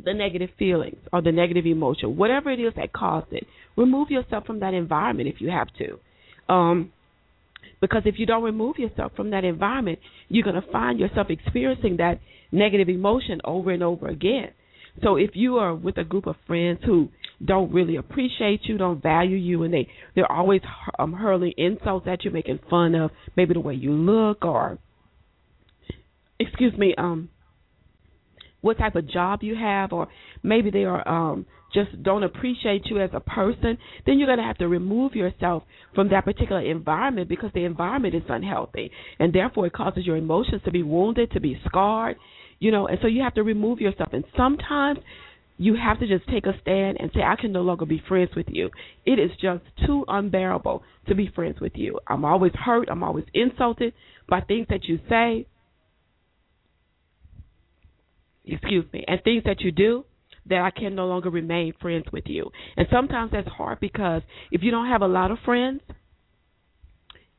the 0.03 0.13
negative 0.13 0.49
feelings 0.57 0.97
or 1.11 1.21
the 1.21 1.31
negative 1.31 1.65
emotion, 1.65 2.17
whatever 2.17 2.51
it 2.51 2.59
is 2.59 2.73
that 2.75 2.93
caused 2.93 3.31
it. 3.31 3.45
Remove 3.75 4.09
yourself 4.09 4.45
from 4.45 4.59
that 4.59 4.73
environment 4.73 5.29
if 5.29 5.41
you 5.41 5.49
have 5.49 5.67
to. 5.77 5.99
Um, 6.53 6.91
because 7.81 8.03
if 8.05 8.15
you 8.17 8.25
don't 8.25 8.43
remove 8.43 8.77
yourself 8.77 9.13
from 9.15 9.31
that 9.31 9.43
environment, 9.43 9.99
you're 10.27 10.43
going 10.43 10.61
to 10.61 10.71
find 10.71 10.99
yourself 10.99 11.27
experiencing 11.29 11.97
that 11.97 12.19
negative 12.51 12.89
emotion 12.89 13.39
over 13.43 13.71
and 13.71 13.83
over 13.83 14.07
again. 14.07 14.49
So 15.03 15.15
if 15.15 15.31
you 15.33 15.57
are 15.57 15.73
with 15.73 15.97
a 15.97 16.03
group 16.03 16.27
of 16.27 16.35
friends 16.45 16.79
who 16.85 17.09
don't 17.43 17.71
really 17.71 17.95
appreciate 17.95 18.61
you, 18.63 18.77
don't 18.77 19.01
value 19.01 19.37
you, 19.37 19.63
and 19.63 19.73
they 19.73 19.87
they're 20.13 20.29
always 20.29 20.61
um, 20.97 21.13
hurling 21.13 21.53
insults 21.57 22.05
at 22.07 22.25
you, 22.25 22.31
making 22.31 22.59
fun 22.69 22.95
of 22.95 23.11
maybe 23.37 23.53
the 23.53 23.61
way 23.61 23.75
you 23.75 23.91
look 23.91 24.43
or, 24.43 24.77
excuse 26.37 26.77
me, 26.77 26.93
um, 26.97 27.29
what 28.61 28.77
type 28.77 28.95
of 28.95 29.09
job 29.09 29.43
you 29.43 29.55
have, 29.55 29.93
or 29.93 30.07
maybe 30.43 30.69
they 30.69 30.83
are 30.83 31.07
um, 31.07 31.45
just 31.73 32.01
don't 32.03 32.23
appreciate 32.23 32.85
you 32.85 32.99
as 32.99 33.11
a 33.13 33.19
person, 33.19 33.77
then 34.05 34.17
you're 34.17 34.27
going 34.27 34.39
to 34.39 34.43
have 34.43 34.57
to 34.57 34.67
remove 34.67 35.13
yourself 35.13 35.63
from 35.93 36.09
that 36.09 36.25
particular 36.25 36.61
environment 36.61 37.29
because 37.29 37.51
the 37.53 37.63
environment 37.63 38.15
is 38.15 38.23
unhealthy, 38.27 38.91
and 39.19 39.33
therefore 39.33 39.67
it 39.67 39.73
causes 39.73 40.05
your 40.05 40.17
emotions 40.17 40.61
to 40.65 40.71
be 40.71 40.83
wounded, 40.83 41.31
to 41.31 41.39
be 41.39 41.59
scarred, 41.65 42.17
you 42.59 42.71
know, 42.71 42.87
and 42.87 42.97
so 43.01 43.07
you 43.07 43.21
have 43.21 43.35
to 43.35 43.43
remove 43.43 43.79
yourself. 43.79 44.09
And 44.13 44.23
sometimes 44.35 44.99
you 45.57 45.75
have 45.75 45.99
to 45.99 46.07
just 46.07 46.27
take 46.29 46.45
a 46.45 46.53
stand 46.61 46.97
and 46.99 47.11
say, 47.13 47.21
I 47.21 47.35
can 47.39 47.51
no 47.51 47.61
longer 47.61 47.85
be 47.85 48.01
friends 48.07 48.31
with 48.35 48.47
you. 48.49 48.69
It 49.05 49.19
is 49.19 49.29
just 49.41 49.61
too 49.85 50.05
unbearable 50.07 50.83
to 51.07 51.15
be 51.15 51.29
friends 51.35 51.59
with 51.59 51.73
you. 51.75 51.99
I'm 52.07 52.23
always 52.23 52.53
hurt. 52.55 52.87
I'm 52.89 53.03
always 53.03 53.25
insulted 53.33 53.93
by 54.27 54.41
things 54.41 54.67
that 54.69 54.85
you 54.85 54.99
say 55.09 55.47
excuse 58.51 58.85
me, 58.93 59.03
and 59.07 59.21
things 59.23 59.43
that 59.45 59.61
you 59.61 59.71
do 59.71 60.05
that 60.47 60.61
I 60.61 60.71
can 60.71 60.95
no 60.95 61.05
longer 61.05 61.29
remain 61.29 61.73
friends 61.81 62.05
with 62.11 62.25
you. 62.27 62.49
And 62.75 62.87
sometimes 62.91 63.31
that's 63.31 63.47
hard 63.47 63.79
because 63.79 64.21
if 64.51 64.63
you 64.63 64.71
don't 64.71 64.87
have 64.87 65.01
a 65.01 65.07
lot 65.07 65.31
of 65.31 65.37
friends, 65.45 65.81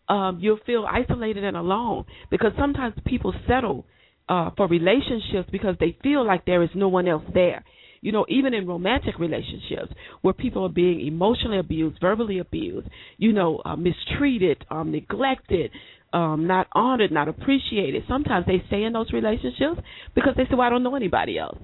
um, 0.09 0.39
you'll 0.41 0.59
feel 0.67 0.87
isolated 0.91 1.45
and 1.45 1.57
alone 1.57 2.05
because 2.31 2.53
sometimes 2.59 2.95
people 3.07 3.33
settle 3.47 3.87
uh, 4.29 4.51
for 4.57 4.67
relationships 4.69 5.49
because 5.51 5.77
they 5.81 5.97
feel 6.03 6.27
like 6.27 6.45
there 6.47 6.63
is 6.63 6.71
no 6.75 6.89
one 6.89 7.09
else 7.09 7.25
there. 7.33 7.65
You 8.01 8.13
know, 8.13 8.25
even 8.29 8.55
in 8.55 8.67
romantic 8.67 9.19
relationships 9.19 9.93
where 10.23 10.33
people 10.33 10.65
are 10.65 10.71
being 10.71 11.07
emotionally 11.07 11.59
abused, 11.59 12.01
verbally 12.01 12.39
abused, 12.39 12.89
you 13.19 13.33
know, 13.33 13.61
uh, 13.65 13.77
mistreated, 13.77 14.65
um, 14.71 14.91
neglected, 14.91 15.71
um, 16.13 16.47
not 16.47 16.67
honored, 16.73 17.13
not 17.13 17.29
appreciated. 17.29 18.05
Sometimes 18.09 18.47
they 18.47 18.63
stay 18.67 18.83
in 18.83 18.93
those 18.93 19.13
relationships 19.13 19.81
because 20.15 20.35
they 20.37 20.45
say, 20.45 20.51
well, 20.53 20.63
I 20.63 20.71
don't 20.71 20.83
know 20.83 20.97
anybody 20.97 21.39
else. 21.39 21.59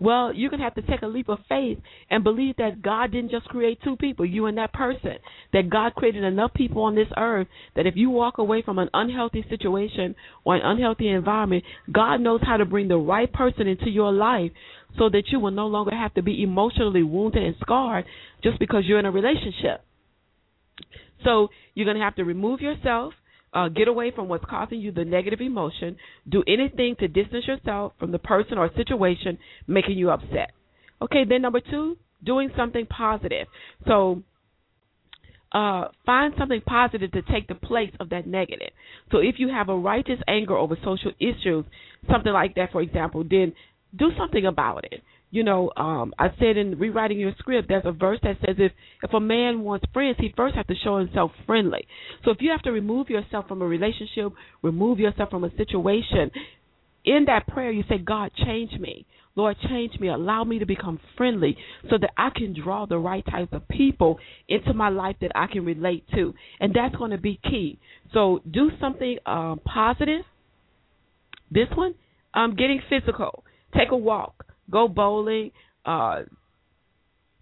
Well, 0.00 0.32
you're 0.34 0.48
going 0.48 0.60
to 0.60 0.64
have 0.64 0.76
to 0.76 0.82
take 0.82 1.02
a 1.02 1.06
leap 1.06 1.28
of 1.28 1.40
faith 1.46 1.78
and 2.08 2.24
believe 2.24 2.56
that 2.56 2.80
God 2.80 3.12
didn't 3.12 3.30
just 3.30 3.44
create 3.46 3.80
two 3.84 3.96
people, 3.96 4.24
you 4.24 4.46
and 4.46 4.56
that 4.56 4.72
person. 4.72 5.16
That 5.52 5.68
God 5.68 5.94
created 5.94 6.24
enough 6.24 6.54
people 6.54 6.84
on 6.84 6.94
this 6.94 7.08
earth 7.18 7.48
that 7.76 7.86
if 7.86 7.96
you 7.96 8.08
walk 8.08 8.38
away 8.38 8.62
from 8.62 8.78
an 8.78 8.88
unhealthy 8.94 9.44
situation 9.50 10.14
or 10.42 10.56
an 10.56 10.62
unhealthy 10.64 11.08
environment, 11.08 11.64
God 11.92 12.22
knows 12.22 12.40
how 12.42 12.56
to 12.56 12.64
bring 12.64 12.88
the 12.88 12.96
right 12.96 13.30
person 13.30 13.66
into 13.66 13.90
your 13.90 14.10
life 14.10 14.52
so 14.98 15.10
that 15.10 15.24
you 15.30 15.38
will 15.38 15.50
no 15.50 15.66
longer 15.66 15.94
have 15.94 16.14
to 16.14 16.22
be 16.22 16.42
emotionally 16.42 17.02
wounded 17.02 17.42
and 17.42 17.54
scarred 17.60 18.06
just 18.42 18.58
because 18.58 18.84
you're 18.86 18.98
in 18.98 19.06
a 19.06 19.10
relationship. 19.10 19.84
So 21.24 21.48
you're 21.74 21.84
going 21.84 21.98
to 21.98 22.02
have 22.02 22.16
to 22.16 22.24
remove 22.24 22.60
yourself 22.62 23.12
uh, 23.52 23.68
get 23.68 23.88
away 23.88 24.12
from 24.14 24.28
what's 24.28 24.44
causing 24.48 24.80
you 24.80 24.92
the 24.92 25.04
negative 25.04 25.40
emotion. 25.40 25.96
Do 26.28 26.42
anything 26.46 26.96
to 27.00 27.08
distance 27.08 27.46
yourself 27.46 27.92
from 27.98 28.12
the 28.12 28.18
person 28.18 28.58
or 28.58 28.70
situation 28.76 29.38
making 29.66 29.98
you 29.98 30.10
upset. 30.10 30.52
Okay, 31.02 31.24
then 31.28 31.42
number 31.42 31.60
two, 31.60 31.96
doing 32.24 32.50
something 32.56 32.86
positive. 32.86 33.46
So 33.86 34.22
uh, 35.52 35.88
find 36.06 36.34
something 36.38 36.60
positive 36.64 37.10
to 37.12 37.22
take 37.22 37.48
the 37.48 37.54
place 37.54 37.92
of 37.98 38.10
that 38.10 38.26
negative. 38.26 38.70
So 39.10 39.18
if 39.18 39.36
you 39.38 39.48
have 39.48 39.68
a 39.68 39.76
righteous 39.76 40.20
anger 40.28 40.56
over 40.56 40.76
social 40.84 41.12
issues, 41.18 41.64
something 42.10 42.32
like 42.32 42.54
that, 42.54 42.70
for 42.70 42.82
example, 42.82 43.24
then 43.28 43.52
do 43.96 44.10
something 44.16 44.46
about 44.46 44.84
it. 44.84 45.02
You 45.32 45.44
know, 45.44 45.70
um, 45.76 46.12
I 46.18 46.28
said 46.40 46.56
in 46.56 46.78
rewriting 46.78 47.20
your 47.20 47.32
script, 47.38 47.68
there's 47.68 47.84
a 47.86 47.92
verse 47.92 48.18
that 48.24 48.36
says 48.44 48.56
if 48.58 48.72
if 49.02 49.12
a 49.14 49.20
man 49.20 49.60
wants 49.60 49.86
friends, 49.92 50.16
he 50.18 50.34
first 50.36 50.56
has 50.56 50.66
to 50.66 50.74
show 50.82 50.98
himself 50.98 51.30
friendly. 51.46 51.86
So 52.24 52.32
if 52.32 52.38
you 52.40 52.50
have 52.50 52.62
to 52.62 52.72
remove 52.72 53.08
yourself 53.08 53.46
from 53.46 53.62
a 53.62 53.66
relationship, 53.66 54.32
remove 54.62 54.98
yourself 54.98 55.30
from 55.30 55.44
a 55.44 55.50
situation, 55.56 56.32
in 57.04 57.26
that 57.26 57.46
prayer 57.46 57.70
you 57.70 57.84
say, 57.88 57.98
God, 57.98 58.32
change 58.44 58.72
me. 58.72 59.06
Lord, 59.36 59.56
change 59.68 59.98
me. 60.00 60.08
Allow 60.08 60.42
me 60.42 60.58
to 60.58 60.66
become 60.66 60.98
friendly 61.16 61.56
so 61.88 61.96
that 62.00 62.10
I 62.16 62.30
can 62.34 62.52
draw 62.52 62.86
the 62.86 62.98
right 62.98 63.24
types 63.24 63.52
of 63.52 63.66
people 63.68 64.18
into 64.48 64.74
my 64.74 64.88
life 64.88 65.16
that 65.20 65.30
I 65.36 65.46
can 65.46 65.64
relate 65.64 66.04
to. 66.14 66.34
And 66.58 66.74
that's 66.74 66.96
going 66.96 67.12
to 67.12 67.18
be 67.18 67.38
key. 67.44 67.78
So 68.12 68.40
do 68.50 68.70
something 68.80 69.18
um, 69.26 69.60
positive. 69.64 70.22
This 71.50 71.68
one, 71.74 71.94
um, 72.34 72.56
getting 72.56 72.82
physical. 72.90 73.44
Take 73.76 73.92
a 73.92 73.96
walk 73.96 74.44
go 74.70 74.88
bowling, 74.88 75.50
uh, 75.84 76.22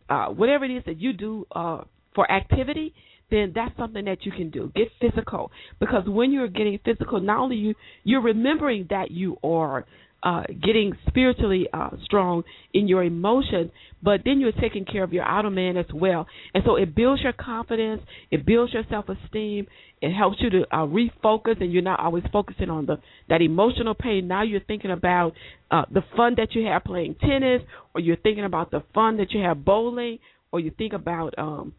uh, 0.09 0.27
whatever 0.29 0.65
it 0.65 0.71
is 0.71 0.83
that 0.87 0.99
you 0.99 1.13
do 1.13 1.47
uh, 1.53 1.83
for 2.15 2.31
activity, 2.31 2.95
then 3.31 3.53
that's 3.55 3.77
something 3.77 4.05
that 4.07 4.25
you 4.25 4.33
can 4.33 4.51
do. 4.51 4.73
Get 4.75 4.89
physical 5.01 5.51
because 5.81 6.05
when 6.07 6.33
you're 6.33 6.49
getting 6.49 6.79
physical, 6.85 7.21
not 7.21 7.41
only 7.41 7.57
you 7.57 7.75
you're 8.05 8.23
remembering 8.23 8.87
that 8.91 9.11
you 9.11 9.37
are 9.45 9.85
uh, 10.23 10.43
getting 10.63 10.93
spiritually 11.07 11.69
uh, 11.73 11.91
strong 12.05 12.43
in 12.75 12.89
your 12.89 13.05
emotions, 13.05 13.71
but 14.03 14.21
then 14.25 14.41
you're 14.41 14.53
taking 14.53 14.85
care 14.85 15.05
of 15.05 15.13
your 15.13 15.25
outer 15.25 15.51
man 15.51 15.77
as 15.77 15.87
well. 15.95 16.27
And 16.55 16.65
so 16.67 16.77
it 16.77 16.95
builds 16.95 17.23
your 17.23 17.33
confidence, 17.33 18.03
it 18.31 18.45
builds 18.45 18.73
your 18.73 18.83
self 18.91 19.07
esteem, 19.09 19.67
it 20.01 20.13
helps 20.13 20.39
you 20.41 20.51
to 20.51 20.63
uh, 20.73 20.87
refocus, 20.87 21.61
and 21.61 21.73
you're 21.73 21.83
not 21.83 22.01
always 22.01 22.25
focusing 22.33 22.71
on 22.71 22.87
the 22.87 22.99
that 23.29 23.41
emotional 23.43 23.95
pain. 23.95 24.27
Now 24.29 24.43
you're 24.43 24.61
thinking 24.61 24.91
about 24.91 25.35
uh, 25.71 25.85
the 25.93 26.03
fun 26.17 26.35
that 26.37 26.55
you 26.55 26.67
have 26.67 26.85
playing 26.85 27.17
tennis, 27.21 27.63
or 27.95 28.01
you're 28.01 28.17
thinking 28.17 28.45
about 28.45 28.71
the 28.71 28.83
fun 28.95 29.19
that 29.19 29.33
you 29.33 29.41
have 29.43 29.65
bowling, 29.65 30.19
or 30.51 30.61
you 30.61 30.73
think 30.77 30.93
about 30.93 31.35
um, 31.39 31.75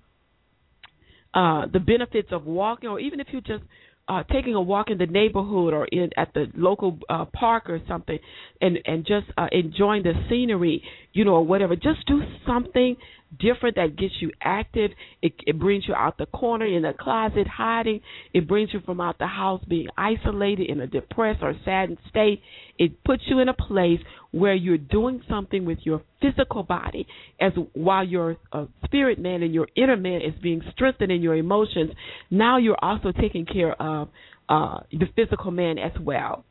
uh, 1.33 1.65
the 1.71 1.79
benefits 1.79 2.29
of 2.31 2.45
walking, 2.45 2.89
or 2.89 2.99
even 2.99 3.19
if 3.19 3.27
you 3.31 3.41
just 3.41 3.63
uh, 4.09 4.23
taking 4.23 4.55
a 4.55 4.61
walk 4.61 4.89
in 4.89 4.97
the 4.97 5.05
neighborhood 5.05 5.73
or 5.73 5.85
in 5.85 6.09
at 6.17 6.33
the 6.33 6.47
local 6.55 6.97
uh, 7.09 7.25
park 7.25 7.69
or 7.69 7.79
something, 7.87 8.17
and 8.59 8.79
and 8.85 9.05
just 9.05 9.27
uh, 9.37 9.47
enjoying 9.51 10.03
the 10.03 10.13
scenery, 10.29 10.83
you 11.13 11.23
know, 11.23 11.35
or 11.35 11.45
whatever. 11.45 11.75
Just 11.75 12.05
do 12.07 12.21
something 12.45 12.97
different 13.37 13.75
that 13.75 13.95
gets 13.97 14.13
you 14.19 14.31
active. 14.41 14.91
It, 15.21 15.33
it 15.45 15.59
brings 15.59 15.85
you 15.87 15.93
out 15.93 16.17
the 16.17 16.25
corner 16.27 16.65
in 16.65 16.83
the 16.83 16.93
closet 16.99 17.47
hiding. 17.47 18.01
It 18.33 18.47
brings 18.47 18.73
you 18.73 18.79
from 18.85 19.01
out 19.01 19.19
the 19.19 19.27
house 19.27 19.63
being 19.67 19.87
isolated 19.97 20.69
in 20.69 20.79
a 20.79 20.87
depressed 20.87 21.39
or 21.41 21.53
saddened 21.65 21.99
state. 22.09 22.41
It 22.77 23.03
puts 23.03 23.23
you 23.27 23.39
in 23.39 23.49
a 23.49 23.53
place 23.53 23.99
where 24.31 24.53
you're 24.53 24.77
doing 24.77 25.21
something 25.29 25.65
with 25.65 25.79
your 25.83 26.01
physical 26.21 26.63
body 26.63 27.07
as 27.39 27.51
while 27.73 28.05
your 28.05 28.37
uh, 28.51 28.65
spirit 28.85 29.19
man 29.19 29.41
and 29.43 29.53
your 29.53 29.67
inner 29.75 29.97
man 29.97 30.21
is 30.21 30.33
being 30.41 30.61
strengthened 30.71 31.11
in 31.11 31.21
your 31.21 31.35
emotions 31.35 31.91
now 32.29 32.57
you're 32.57 32.77
also 32.81 33.11
taking 33.11 33.45
care 33.45 33.73
of 33.81 34.09
uh, 34.47 34.77
the 34.91 35.07
physical 35.15 35.51
man 35.51 35.79
as 35.79 35.91
well 36.01 36.45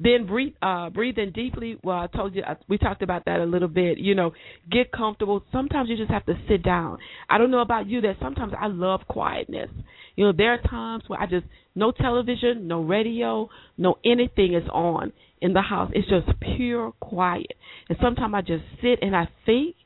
then 0.00 0.26
breathe 0.26 0.54
uh 0.62 0.90
breathe 0.90 1.18
in 1.18 1.32
deeply 1.32 1.78
well 1.82 1.98
i 1.98 2.06
told 2.08 2.34
you 2.34 2.42
we 2.68 2.78
talked 2.78 3.02
about 3.02 3.24
that 3.24 3.40
a 3.40 3.44
little 3.44 3.68
bit 3.68 3.98
you 3.98 4.14
know 4.14 4.32
get 4.70 4.90
comfortable 4.92 5.42
sometimes 5.52 5.88
you 5.88 5.96
just 5.96 6.10
have 6.10 6.24
to 6.26 6.34
sit 6.48 6.62
down 6.62 6.98
i 7.28 7.38
don't 7.38 7.50
know 7.50 7.60
about 7.60 7.86
you 7.86 8.00
that 8.00 8.16
sometimes 8.20 8.52
i 8.58 8.66
love 8.66 9.00
quietness 9.08 9.70
you 10.16 10.24
know 10.24 10.32
there 10.36 10.52
are 10.52 10.62
times 10.68 11.04
where 11.08 11.20
i 11.20 11.26
just 11.26 11.46
no 11.74 11.90
television 11.90 12.66
no 12.66 12.82
radio 12.82 13.48
no 13.78 13.96
anything 14.04 14.54
is 14.54 14.68
on 14.72 15.12
in 15.42 15.52
the 15.52 15.60
house. 15.60 15.90
It's 15.94 16.08
just 16.08 16.28
pure 16.56 16.92
quiet. 17.00 17.52
And 17.90 17.98
sometimes 18.00 18.32
I 18.34 18.40
just 18.40 18.64
sit 18.80 19.00
and 19.02 19.14
I 19.14 19.28
think. 19.44 19.76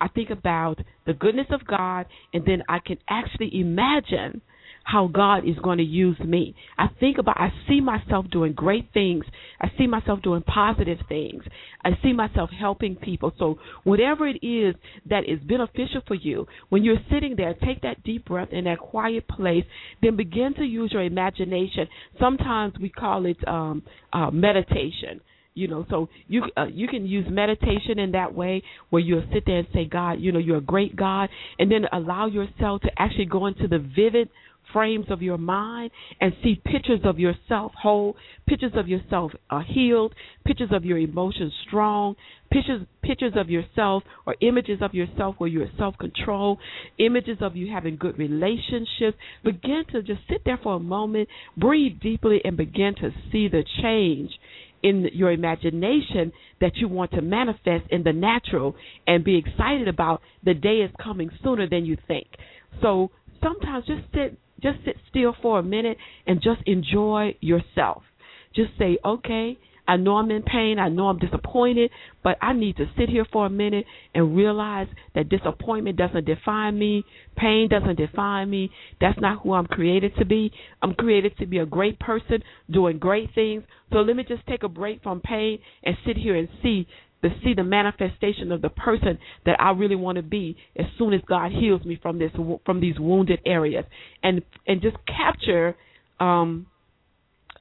I 0.00 0.08
think 0.08 0.28
about 0.28 0.80
the 1.06 1.14
goodness 1.14 1.46
of 1.50 1.64
God, 1.66 2.06
and 2.34 2.44
then 2.44 2.64
I 2.68 2.80
can 2.84 2.98
actually 3.08 3.58
imagine 3.58 4.42
how 4.84 5.08
God 5.08 5.48
is 5.48 5.56
going 5.62 5.78
to 5.78 5.84
use 5.84 6.18
me. 6.20 6.54
I 6.78 6.86
think 7.00 7.18
about, 7.18 7.38
I 7.38 7.50
see 7.66 7.80
myself 7.80 8.26
doing 8.30 8.52
great 8.52 8.90
things. 8.92 9.24
I 9.60 9.68
see 9.78 9.86
myself 9.86 10.22
doing 10.22 10.42
positive 10.42 10.98
things. 11.08 11.42
I 11.82 11.90
see 12.02 12.12
myself 12.12 12.50
helping 12.50 12.94
people. 12.96 13.32
So, 13.38 13.58
whatever 13.82 14.28
it 14.28 14.44
is 14.46 14.74
that 15.08 15.28
is 15.28 15.40
beneficial 15.40 16.02
for 16.06 16.14
you, 16.14 16.46
when 16.68 16.84
you're 16.84 16.96
sitting 17.10 17.34
there, 17.36 17.54
take 17.54 17.82
that 17.82 18.04
deep 18.04 18.26
breath 18.26 18.48
in 18.52 18.64
that 18.64 18.78
quiet 18.78 19.26
place, 19.26 19.64
then 20.02 20.16
begin 20.16 20.54
to 20.58 20.64
use 20.64 20.92
your 20.92 21.02
imagination. 21.02 21.88
Sometimes 22.20 22.74
we 22.80 22.90
call 22.90 23.26
it 23.26 23.36
um, 23.48 23.82
uh, 24.12 24.30
meditation 24.30 25.20
you 25.54 25.68
know 25.68 25.86
so 25.88 26.08
you 26.26 26.42
uh, 26.56 26.66
you 26.66 26.88
can 26.88 27.06
use 27.06 27.24
meditation 27.30 27.98
in 27.98 28.12
that 28.12 28.34
way 28.34 28.62
where 28.90 29.00
you'll 29.00 29.24
sit 29.32 29.44
there 29.46 29.58
and 29.58 29.68
say 29.72 29.84
god 29.84 30.14
you 30.14 30.32
know 30.32 30.38
you're 30.38 30.58
a 30.58 30.60
great 30.60 30.96
god 30.96 31.28
and 31.58 31.70
then 31.70 31.82
allow 31.92 32.26
yourself 32.26 32.82
to 32.82 32.90
actually 32.98 33.24
go 33.24 33.46
into 33.46 33.68
the 33.68 33.78
vivid 33.78 34.28
frames 34.72 35.06
of 35.10 35.22
your 35.22 35.38
mind 35.38 35.90
and 36.20 36.32
see 36.42 36.60
pictures 36.64 37.00
of 37.04 37.18
yourself 37.18 37.72
whole, 37.80 38.16
pictures 38.46 38.72
of 38.74 38.88
yourself 38.88 39.32
uh, 39.50 39.60
healed, 39.66 40.14
pictures 40.44 40.70
of 40.72 40.84
your 40.84 40.98
emotions 40.98 41.52
strong, 41.66 42.16
pictures 42.50 42.86
pictures 43.02 43.34
of 43.36 43.50
yourself 43.50 44.02
or 44.26 44.34
images 44.40 44.78
of 44.80 44.94
yourself 44.94 45.34
where 45.38 45.48
you're 45.48 45.68
self 45.78 45.96
control, 45.98 46.58
images 46.98 47.38
of 47.40 47.56
you 47.56 47.70
having 47.72 47.96
good 47.96 48.18
relationships. 48.18 49.16
Begin 49.44 49.84
to 49.92 50.02
just 50.02 50.20
sit 50.28 50.42
there 50.44 50.58
for 50.62 50.76
a 50.76 50.80
moment, 50.80 51.28
breathe 51.56 52.00
deeply, 52.00 52.40
and 52.44 52.56
begin 52.56 52.94
to 53.00 53.10
see 53.30 53.48
the 53.48 53.64
change 53.82 54.30
in 54.84 55.08
your 55.14 55.32
imagination 55.32 56.30
that 56.60 56.76
you 56.76 56.86
want 56.86 57.10
to 57.12 57.22
manifest 57.22 57.84
in 57.90 58.02
the 58.02 58.12
natural 58.12 58.76
and 59.06 59.24
be 59.24 59.38
excited 59.38 59.88
about 59.88 60.20
the 60.44 60.52
day 60.52 60.76
is 60.80 60.90
coming 61.02 61.30
sooner 61.42 61.66
than 61.68 61.86
you 61.86 61.96
think. 62.06 62.26
So 62.82 63.10
sometimes 63.42 63.86
just 63.86 64.02
sit 64.14 64.38
just 64.62 64.78
sit 64.84 64.96
still 65.10 65.34
for 65.40 65.58
a 65.58 65.62
minute 65.62 65.98
and 66.26 66.42
just 66.42 66.60
enjoy 66.66 67.36
yourself. 67.40 68.02
Just 68.54 68.70
say, 68.78 68.98
okay, 69.04 69.58
I 69.86 69.96
know 69.96 70.16
I'm 70.16 70.30
in 70.30 70.42
pain. 70.42 70.78
I 70.78 70.88
know 70.88 71.08
I'm 71.08 71.18
disappointed, 71.18 71.90
but 72.22 72.38
I 72.40 72.54
need 72.54 72.76
to 72.78 72.86
sit 72.96 73.08
here 73.08 73.26
for 73.30 73.46
a 73.46 73.50
minute 73.50 73.84
and 74.14 74.34
realize 74.34 74.88
that 75.14 75.28
disappointment 75.28 75.98
doesn't 75.98 76.24
define 76.24 76.78
me. 76.78 77.04
Pain 77.36 77.68
doesn't 77.68 77.96
define 77.96 78.48
me. 78.48 78.70
That's 79.00 79.20
not 79.20 79.42
who 79.42 79.52
I'm 79.52 79.66
created 79.66 80.12
to 80.18 80.24
be. 80.24 80.50
I'm 80.82 80.94
created 80.94 81.36
to 81.38 81.46
be 81.46 81.58
a 81.58 81.66
great 81.66 81.98
person 82.00 82.42
doing 82.70 82.98
great 82.98 83.34
things. 83.34 83.64
So 83.92 83.98
let 83.98 84.16
me 84.16 84.24
just 84.26 84.46
take 84.46 84.62
a 84.62 84.68
break 84.68 85.02
from 85.02 85.20
pain 85.20 85.58
and 85.82 85.96
sit 86.06 86.16
here 86.16 86.36
and 86.36 86.48
see 86.62 86.86
to 87.24 87.30
see 87.42 87.54
the 87.54 87.64
manifestation 87.64 88.52
of 88.52 88.60
the 88.60 88.68
person 88.68 89.18
that 89.46 89.60
I 89.60 89.70
really 89.70 89.96
want 89.96 90.16
to 90.16 90.22
be 90.22 90.56
as 90.78 90.84
soon 90.98 91.14
as 91.14 91.22
God 91.26 91.50
heals 91.52 91.82
me 91.84 91.98
from 92.00 92.18
this 92.18 92.30
from 92.66 92.80
these 92.80 92.98
wounded 92.98 93.40
areas 93.46 93.84
and 94.22 94.42
and 94.66 94.82
just 94.82 94.96
capture 95.06 95.74
um, 96.20 96.66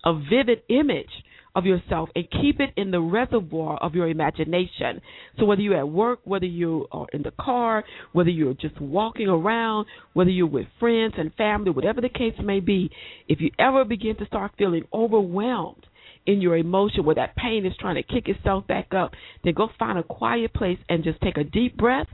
a 0.03 0.13
vivid 0.13 0.63
image 0.69 1.09
of 1.55 1.65
yourself 1.65 2.09
and 2.15 2.25
keep 2.41 2.59
it 2.59 2.71
in 2.75 2.91
the 2.91 2.99
reservoir 2.99 3.77
of 3.77 3.93
your 3.93 4.09
imagination. 4.09 4.99
So 5.39 5.45
whether 5.45 5.61
you're 5.61 5.77
at 5.77 5.87
work, 5.87 6.19
whether 6.23 6.45
you 6.45 6.87
are 6.91 7.05
in 7.13 7.21
the 7.21 7.31
car, 7.39 7.83
whether 8.11 8.31
you're 8.31 8.55
just 8.55 8.81
walking 8.81 9.27
around, 9.27 9.85
whether 10.13 10.31
you're 10.31 10.47
with 10.47 10.65
friends 10.79 11.13
and 11.17 11.33
family, 11.35 11.69
whatever 11.69 12.01
the 12.01 12.09
case 12.09 12.33
may 12.43 12.59
be, 12.59 12.89
if 13.27 13.39
you 13.39 13.51
ever 13.59 13.85
begin 13.85 14.17
to 14.17 14.25
start 14.25 14.51
feeling 14.57 14.83
overwhelmed 14.91 15.85
in 16.25 16.41
your 16.41 16.57
emotion 16.57 17.05
where 17.05 17.15
that 17.15 17.35
pain 17.35 17.65
is 17.65 17.73
trying 17.79 17.95
to 17.95 18.03
kick 18.03 18.27
itself 18.27 18.65
back 18.67 18.93
up, 18.93 19.11
then 19.43 19.53
go 19.53 19.69
find 19.77 19.97
a 19.97 20.03
quiet 20.03 20.53
place 20.53 20.79
and 20.89 21.03
just 21.03 21.19
take 21.21 21.37
a 21.37 21.43
deep 21.43 21.77
breath 21.77 22.07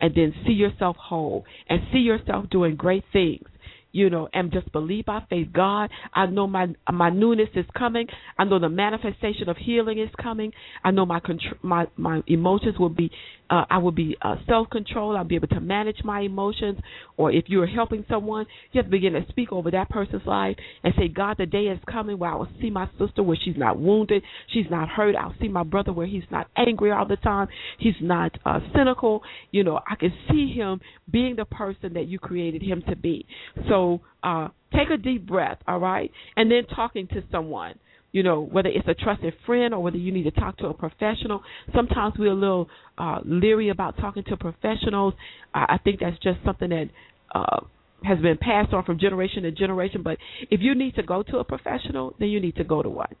and 0.00 0.14
then 0.14 0.34
see 0.46 0.52
yourself 0.52 0.96
whole 0.98 1.44
and 1.68 1.80
see 1.92 1.98
yourself 1.98 2.48
doing 2.50 2.76
great 2.76 3.04
things 3.12 3.46
you 3.96 4.10
know, 4.10 4.28
and 4.34 4.52
just 4.52 4.70
believe 4.72 5.06
by 5.06 5.20
faith. 5.30 5.48
God, 5.54 5.88
I 6.12 6.26
know 6.26 6.46
my 6.46 6.66
my 6.92 7.08
newness 7.08 7.48
is 7.54 7.64
coming. 7.76 8.06
I 8.38 8.44
know 8.44 8.58
the 8.58 8.68
manifestation 8.68 9.48
of 9.48 9.56
healing 9.56 9.98
is 9.98 10.10
coming. 10.22 10.52
I 10.84 10.90
know 10.90 11.06
my 11.06 11.18
contr- 11.18 11.62
my 11.62 11.86
my 11.96 12.22
emotions 12.26 12.78
will 12.78 12.90
be 12.90 13.10
uh, 13.50 13.64
I 13.70 13.78
will 13.78 13.92
be 13.92 14.16
uh, 14.22 14.36
self 14.46 14.70
control. 14.70 15.16
I'll 15.16 15.24
be 15.24 15.36
able 15.36 15.48
to 15.48 15.60
manage 15.60 15.98
my 16.04 16.20
emotions. 16.20 16.78
Or 17.16 17.32
if 17.32 17.44
you 17.48 17.62
are 17.62 17.66
helping 17.66 18.04
someone, 18.08 18.46
you 18.72 18.78
have 18.78 18.86
to 18.86 18.90
begin 18.90 19.14
to 19.14 19.24
speak 19.28 19.52
over 19.52 19.70
that 19.70 19.88
person's 19.88 20.26
life 20.26 20.56
and 20.82 20.92
say, 20.98 21.08
God, 21.08 21.36
the 21.38 21.46
day 21.46 21.64
is 21.64 21.78
coming 21.90 22.18
where 22.18 22.30
I 22.30 22.36
will 22.36 22.48
see 22.60 22.70
my 22.70 22.88
sister 22.98 23.22
where 23.22 23.38
she's 23.42 23.56
not 23.56 23.78
wounded, 23.78 24.22
she's 24.52 24.66
not 24.70 24.88
hurt. 24.88 25.14
I'll 25.16 25.34
see 25.40 25.48
my 25.48 25.62
brother 25.62 25.92
where 25.92 26.06
he's 26.06 26.24
not 26.30 26.48
angry 26.56 26.90
all 26.90 27.06
the 27.06 27.16
time, 27.16 27.48
he's 27.78 27.94
not 28.00 28.36
uh, 28.44 28.60
cynical. 28.74 29.22
You 29.50 29.64
know, 29.64 29.80
I 29.88 29.94
can 29.96 30.12
see 30.30 30.52
him 30.54 30.80
being 31.10 31.36
the 31.36 31.44
person 31.44 31.94
that 31.94 32.06
you 32.06 32.18
created 32.18 32.62
him 32.62 32.82
to 32.88 32.96
be. 32.96 33.26
So 33.68 34.00
uh, 34.22 34.48
take 34.72 34.90
a 34.90 34.96
deep 34.96 35.26
breath, 35.26 35.58
all 35.66 35.78
right, 35.78 36.10
and 36.36 36.50
then 36.50 36.64
talking 36.74 37.06
to 37.08 37.22
someone. 37.30 37.74
You 38.16 38.22
know, 38.22 38.40
whether 38.40 38.70
it's 38.70 38.88
a 38.88 38.94
trusted 38.94 39.34
friend 39.44 39.74
or 39.74 39.82
whether 39.82 39.98
you 39.98 40.10
need 40.10 40.22
to 40.22 40.30
talk 40.30 40.56
to 40.56 40.68
a 40.68 40.72
professional. 40.72 41.42
Sometimes 41.74 42.14
we're 42.18 42.32
a 42.32 42.34
little 42.34 42.66
uh, 42.96 43.18
leery 43.26 43.68
about 43.68 43.98
talking 43.98 44.24
to 44.28 44.38
professionals. 44.38 45.12
I, 45.52 45.74
I 45.74 45.78
think 45.84 46.00
that's 46.00 46.18
just 46.20 46.38
something 46.42 46.70
that 46.70 46.86
uh, 47.34 47.60
has 48.04 48.18
been 48.20 48.38
passed 48.38 48.72
on 48.72 48.84
from 48.84 48.98
generation 48.98 49.42
to 49.42 49.50
generation. 49.50 50.00
But 50.02 50.16
if 50.50 50.60
you 50.62 50.74
need 50.74 50.94
to 50.94 51.02
go 51.02 51.24
to 51.24 51.36
a 51.40 51.44
professional, 51.44 52.14
then 52.18 52.28
you 52.28 52.40
need 52.40 52.56
to 52.56 52.64
go 52.64 52.82
to 52.82 52.88
one. 52.88 53.14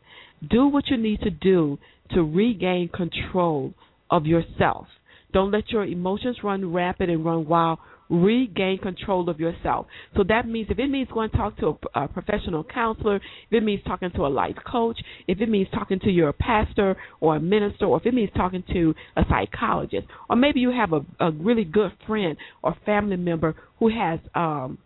Do 0.48 0.66
what 0.68 0.88
you 0.88 0.96
need 0.96 1.20
to 1.20 1.30
do 1.30 1.78
to 2.12 2.22
regain 2.22 2.88
control 2.88 3.74
of 4.10 4.24
yourself. 4.24 4.86
Don't 5.34 5.50
let 5.50 5.72
your 5.72 5.84
emotions 5.84 6.38
run 6.42 6.72
rapid 6.72 7.10
and 7.10 7.22
run 7.22 7.46
wild 7.46 7.80
regain 8.08 8.78
control 8.78 9.28
of 9.28 9.40
yourself. 9.40 9.86
So 10.16 10.24
that 10.28 10.46
means 10.46 10.68
if 10.70 10.78
it 10.78 10.88
means 10.88 11.08
going 11.12 11.30
to 11.30 11.36
talk 11.36 11.56
to 11.58 11.78
a, 11.94 12.04
a, 12.04 12.08
professional 12.08 12.64
counselor, 12.64 13.16
if 13.16 13.22
it 13.52 13.62
means 13.62 13.82
talking 13.86 14.10
to 14.12 14.26
a 14.26 14.28
life 14.28 14.56
coach, 14.70 14.98
if 15.26 15.40
it 15.40 15.48
means 15.48 15.68
talking 15.72 15.98
to 16.00 16.10
your 16.10 16.32
pastor 16.32 16.96
or 17.20 17.36
a 17.36 17.40
minister, 17.40 17.86
or 17.86 17.98
if 17.98 18.06
it 18.06 18.14
means 18.14 18.30
talking 18.36 18.62
to 18.72 18.94
a 19.16 19.22
psychologist, 19.28 20.06
or 20.30 20.36
maybe 20.36 20.60
you 20.60 20.70
have 20.70 20.92
a, 20.92 21.00
a 21.20 21.30
really 21.32 21.64
good 21.64 21.92
friend 22.06 22.36
or 22.62 22.76
family 22.84 23.16
member 23.16 23.54
who 23.78 23.88
has 23.88 24.20
um 24.34 24.78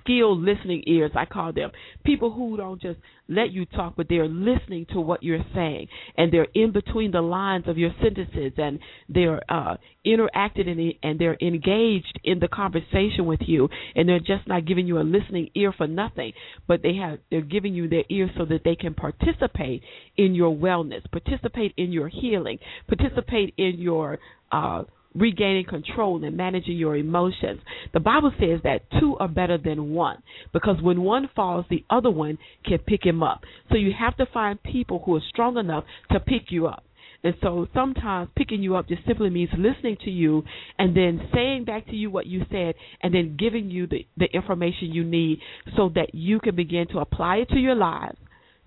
skilled 0.00 0.40
listening 0.40 0.82
ears, 0.86 1.12
I 1.14 1.24
call 1.24 1.52
them. 1.52 1.70
People 2.04 2.30
who 2.32 2.56
don't 2.56 2.80
just 2.80 2.98
let 3.28 3.52
you 3.52 3.66
talk, 3.66 3.94
but 3.96 4.06
they're 4.08 4.28
listening 4.28 4.86
to 4.92 5.00
what 5.00 5.22
you're 5.22 5.44
saying, 5.54 5.88
and 6.16 6.32
they're 6.32 6.48
in 6.54 6.72
between 6.72 7.10
the 7.10 7.20
lines 7.20 7.64
of 7.68 7.76
your 7.76 7.90
sentences, 8.02 8.52
and 8.56 8.78
they're 9.08 9.40
uh, 9.50 9.76
interacting 10.04 10.68
in 10.68 10.92
and 11.02 11.18
they're 11.18 11.36
engaged 11.40 12.18
in 12.24 12.38
the 12.38 12.48
conversation 12.48 13.26
with 13.26 13.40
you, 13.46 13.68
and 13.94 14.08
they're 14.08 14.18
just 14.18 14.46
not 14.46 14.66
giving 14.66 14.86
you 14.86 14.98
a 14.98 15.02
listening 15.02 15.50
ear 15.54 15.72
for 15.76 15.86
nothing, 15.86 16.32
but 16.66 16.82
they 16.82 16.94
have 16.94 17.18
they're 17.30 17.40
giving 17.42 17.74
you 17.74 17.88
their 17.88 18.04
ear 18.08 18.30
so 18.36 18.44
that 18.46 18.62
they 18.64 18.74
can 18.74 18.94
participate 18.94 19.82
in 20.16 20.34
your 20.34 20.54
wellness, 20.54 21.02
participate 21.10 21.74
in 21.76 21.92
your 21.92 22.08
healing, 22.08 22.58
participate 22.88 23.52
in 23.58 23.74
your 23.78 24.18
uh, 24.50 24.84
regaining 25.14 25.64
control 25.64 26.22
and 26.24 26.36
managing 26.36 26.76
your 26.76 26.96
emotions. 26.96 27.60
The 27.92 28.00
Bible 28.00 28.32
says 28.38 28.60
that 28.64 28.82
two 29.00 29.16
are 29.18 29.28
better 29.28 29.58
than 29.58 29.92
one 29.92 30.22
because 30.52 30.76
when 30.82 31.02
one 31.02 31.28
falls, 31.34 31.64
the 31.70 31.84
other 31.90 32.10
one 32.10 32.38
can 32.64 32.78
pick 32.78 33.04
him 33.04 33.22
up. 33.22 33.42
So 33.70 33.76
you 33.76 33.92
have 33.98 34.16
to 34.18 34.26
find 34.32 34.62
people 34.62 35.02
who 35.04 35.16
are 35.16 35.22
strong 35.28 35.56
enough 35.56 35.84
to 36.12 36.20
pick 36.20 36.50
you 36.50 36.66
up. 36.66 36.84
And 37.24 37.34
so 37.42 37.66
sometimes 37.74 38.30
picking 38.36 38.62
you 38.62 38.76
up 38.76 38.88
just 38.88 39.04
simply 39.04 39.28
means 39.28 39.50
listening 39.58 39.96
to 40.04 40.10
you 40.10 40.44
and 40.78 40.96
then 40.96 41.28
saying 41.34 41.64
back 41.64 41.86
to 41.86 41.96
you 41.96 42.10
what 42.10 42.26
you 42.26 42.42
said 42.50 42.76
and 43.02 43.12
then 43.12 43.36
giving 43.36 43.70
you 43.70 43.88
the, 43.88 44.06
the 44.16 44.26
information 44.26 44.92
you 44.92 45.02
need 45.02 45.40
so 45.76 45.90
that 45.96 46.14
you 46.14 46.38
can 46.38 46.54
begin 46.54 46.86
to 46.88 46.98
apply 46.98 47.36
it 47.38 47.48
to 47.48 47.58
your 47.58 47.74
lives 47.74 48.18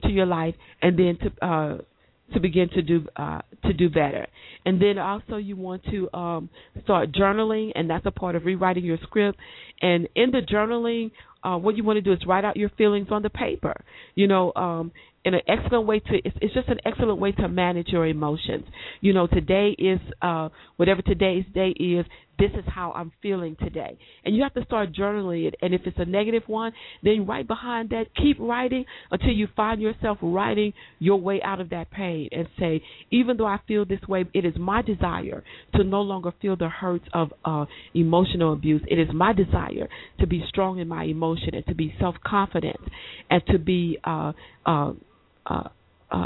to 0.03 0.09
your 0.09 0.25
life 0.25 0.55
and 0.81 0.97
then 0.97 1.17
to 1.19 1.45
uh 1.45 1.77
to 2.33 2.39
begin 2.39 2.69
to 2.69 2.81
do 2.81 3.05
uh, 3.15 3.41
to 3.65 3.73
do 3.73 3.89
better. 3.89 4.27
And 4.65 4.81
then 4.81 4.97
also 4.97 5.37
you 5.37 5.55
want 5.55 5.83
to 5.91 6.13
um, 6.13 6.49
start 6.83 7.11
journaling, 7.11 7.71
and 7.75 7.89
that's 7.89 8.05
a 8.05 8.11
part 8.11 8.35
of 8.35 8.45
rewriting 8.45 8.85
your 8.85 8.97
script. 9.03 9.37
And 9.81 10.07
in 10.15 10.31
the 10.31 10.41
journaling, 10.41 11.11
uh, 11.43 11.57
what 11.57 11.75
you 11.75 11.83
want 11.83 11.97
to 11.97 12.01
do 12.01 12.13
is 12.13 12.19
write 12.27 12.45
out 12.45 12.57
your 12.57 12.69
feelings 12.77 13.07
on 13.11 13.23
the 13.23 13.29
paper. 13.29 13.75
You 14.15 14.27
know, 14.27 14.53
um, 14.55 14.91
in 15.23 15.33
an 15.33 15.41
excellent 15.47 15.85
way 15.87 15.99
to 15.99 16.15
it's, 16.23 16.37
it's 16.41 16.53
just 16.53 16.67
an 16.67 16.79
excellent 16.85 17.19
way 17.19 17.31
to 17.33 17.47
manage 17.47 17.87
your 17.89 18.07
emotions. 18.07 18.65
You 19.01 19.13
know, 19.13 19.27
today 19.27 19.75
is 19.77 19.99
uh, 20.21 20.49
whatever 20.77 21.01
today's 21.01 21.45
day 21.53 21.69
is 21.69 22.05
this 22.41 22.49
is 22.57 22.65
how 22.67 22.91
I'm 22.93 23.11
feeling 23.21 23.55
today. 23.59 23.99
And 24.25 24.35
you 24.35 24.41
have 24.41 24.53
to 24.55 24.65
start 24.65 24.93
journaling 24.93 25.47
it. 25.47 25.55
And 25.61 25.75
if 25.75 25.81
it's 25.85 25.97
a 25.99 26.05
negative 26.05 26.41
one, 26.47 26.71
then 27.03 27.27
right 27.27 27.47
behind 27.47 27.91
that, 27.91 28.05
keep 28.19 28.37
writing 28.39 28.85
until 29.11 29.29
you 29.29 29.47
find 29.55 29.79
yourself 29.79 30.17
writing 30.23 30.73
your 30.97 31.17
way 31.17 31.39
out 31.43 31.61
of 31.61 31.69
that 31.69 31.91
pain 31.91 32.29
and 32.31 32.47
say, 32.59 32.81
even 33.11 33.37
though 33.37 33.45
I 33.45 33.59
feel 33.67 33.85
this 33.85 34.01
way, 34.07 34.25
it 34.33 34.43
is 34.43 34.55
my 34.57 34.81
desire 34.81 35.43
to 35.75 35.83
no 35.83 36.01
longer 36.01 36.33
feel 36.41 36.55
the 36.55 36.69
hurts 36.69 37.05
of 37.13 37.31
uh, 37.45 37.65
emotional 37.93 38.53
abuse. 38.53 38.81
It 38.89 38.97
is 38.97 39.09
my 39.13 39.33
desire 39.33 39.87
to 40.19 40.25
be 40.25 40.43
strong 40.49 40.79
in 40.79 40.87
my 40.87 41.03
emotion 41.03 41.53
and 41.53 41.65
to 41.67 41.75
be 41.75 41.93
self 41.99 42.15
confident 42.25 42.79
and 43.29 43.43
to 43.51 43.59
be 43.59 43.99
uh, 44.03 44.33
uh, 44.65 44.93
uh, 45.45 45.63
uh 46.11 46.25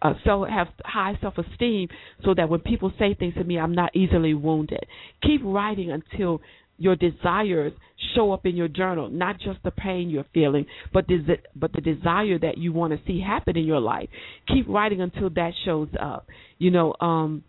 uh, 0.00 0.14
so 0.24 0.44
have 0.44 0.68
high 0.84 1.18
self 1.20 1.34
esteem 1.38 1.88
so 2.24 2.34
that 2.34 2.48
when 2.48 2.60
people 2.60 2.92
say 2.98 3.14
things 3.14 3.34
to 3.34 3.44
me, 3.44 3.58
I'm 3.58 3.74
not 3.74 3.94
easily 3.96 4.34
wounded. 4.34 4.84
Keep 5.22 5.40
writing 5.44 5.90
until 5.90 6.40
your 6.78 6.94
desires 6.94 7.72
show 8.14 8.32
up 8.32 8.46
in 8.46 8.54
your 8.54 8.68
journal, 8.68 9.08
not 9.10 9.40
just 9.40 9.58
the 9.64 9.72
pain 9.72 10.08
you're 10.08 10.26
feeling, 10.32 10.66
but 10.92 11.06
the, 11.08 11.38
but 11.56 11.72
the 11.72 11.80
desire 11.80 12.38
that 12.38 12.56
you 12.56 12.72
want 12.72 12.92
to 12.92 13.00
see 13.06 13.20
happen 13.20 13.56
in 13.56 13.64
your 13.64 13.80
life. 13.80 14.08
Keep 14.46 14.68
writing 14.68 15.00
until 15.00 15.30
that 15.30 15.50
shows 15.64 15.88
up. 16.00 16.26
You 16.58 16.70
know, 16.70 16.94
um, 17.00 17.42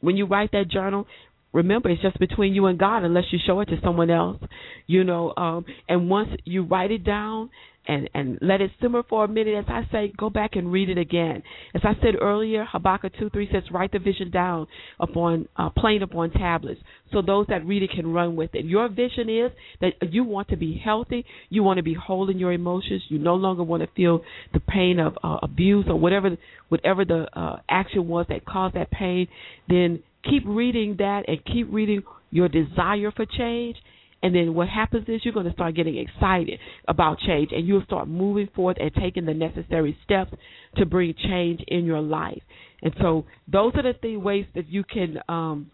when 0.00 0.16
you 0.16 0.26
write 0.26 0.50
that 0.52 0.68
journal, 0.68 1.06
remember 1.52 1.88
it's 1.88 2.02
just 2.02 2.18
between 2.18 2.54
you 2.54 2.66
and 2.66 2.78
God 2.78 3.04
unless 3.04 3.24
you 3.30 3.38
show 3.46 3.60
it 3.60 3.66
to 3.66 3.76
someone 3.84 4.10
else. 4.10 4.42
You 4.88 5.04
know, 5.04 5.32
um, 5.36 5.64
and 5.88 6.10
once 6.10 6.30
you 6.44 6.64
write 6.64 6.90
it 6.90 7.04
down 7.04 7.50
and 7.86 8.08
and 8.14 8.38
let 8.40 8.60
it 8.60 8.70
simmer 8.80 9.02
for 9.08 9.24
a 9.24 9.28
minute. 9.28 9.54
As 9.54 9.64
I 9.68 9.82
say, 9.90 10.12
go 10.16 10.30
back 10.30 10.56
and 10.56 10.72
read 10.72 10.88
it 10.88 10.98
again. 10.98 11.42
As 11.74 11.82
I 11.84 11.94
said 12.02 12.14
earlier, 12.20 12.64
Habakkuk 12.64 13.12
two 13.18 13.30
three 13.30 13.48
says, 13.52 13.62
write 13.70 13.92
the 13.92 13.98
vision 13.98 14.30
down 14.30 14.66
upon 15.00 15.48
uh, 15.56 15.70
plain 15.70 16.02
upon 16.02 16.30
tablets, 16.30 16.80
so 17.12 17.22
those 17.22 17.46
that 17.48 17.66
read 17.66 17.82
it 17.82 17.90
can 17.90 18.12
run 18.12 18.36
with 18.36 18.54
it. 18.54 18.64
Your 18.64 18.88
vision 18.88 19.28
is 19.28 19.52
that 19.80 19.92
you 20.12 20.24
want 20.24 20.48
to 20.48 20.56
be 20.56 20.80
healthy, 20.82 21.24
you 21.48 21.62
want 21.62 21.78
to 21.78 21.82
be 21.82 21.94
whole 21.94 22.30
in 22.30 22.38
your 22.38 22.52
emotions, 22.52 23.02
you 23.08 23.18
no 23.18 23.34
longer 23.34 23.62
want 23.62 23.82
to 23.82 23.88
feel 23.94 24.22
the 24.52 24.60
pain 24.60 24.98
of 24.98 25.16
uh, 25.22 25.38
abuse 25.42 25.86
or 25.88 25.96
whatever 25.98 26.36
whatever 26.68 27.04
the 27.04 27.26
uh, 27.38 27.56
action 27.68 28.08
was 28.08 28.26
that 28.28 28.44
caused 28.44 28.74
that 28.74 28.90
pain. 28.90 29.28
Then 29.68 30.02
keep 30.28 30.42
reading 30.44 30.96
that 30.98 31.28
and 31.28 31.44
keep 31.44 31.68
reading 31.70 32.02
your 32.30 32.48
desire 32.48 33.12
for 33.14 33.24
change 33.24 33.76
and 34.22 34.34
then 34.34 34.54
what 34.54 34.68
happens 34.68 35.08
is 35.08 35.20
you're 35.24 35.34
going 35.34 35.46
to 35.46 35.52
start 35.52 35.76
getting 35.76 35.98
excited 35.98 36.58
about 36.88 37.18
change 37.20 37.50
and 37.52 37.66
you'll 37.66 37.84
start 37.84 38.08
moving 38.08 38.48
forward 38.54 38.78
and 38.78 38.92
taking 38.94 39.26
the 39.26 39.34
necessary 39.34 39.96
steps 40.04 40.32
to 40.76 40.86
bring 40.86 41.14
change 41.22 41.60
in 41.68 41.84
your 41.84 42.00
life. 42.00 42.42
And 42.82 42.94
so 43.00 43.26
those 43.50 43.72
are 43.74 43.82
the 43.82 43.94
three 44.00 44.16
ways 44.16 44.46
that 44.54 44.68
you 44.68 44.84
can 44.84 45.18
um, 45.28 45.70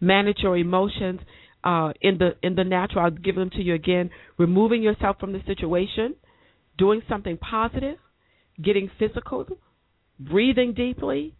manage 0.00 0.38
your 0.42 0.56
emotions 0.56 1.20
uh, 1.64 1.92
in 2.00 2.18
the 2.18 2.30
in 2.42 2.54
the 2.54 2.64
natural. 2.64 3.04
I'll 3.04 3.10
give 3.10 3.36
them 3.36 3.50
to 3.50 3.62
you 3.62 3.74
again. 3.74 4.10
Removing 4.38 4.82
yourself 4.82 5.18
from 5.20 5.32
the 5.32 5.40
situation, 5.46 6.16
doing 6.76 7.02
something 7.08 7.36
positive, 7.38 7.98
getting 8.62 8.90
physical, 8.98 9.46
breathing 10.18 10.74
deeply, 10.74 11.34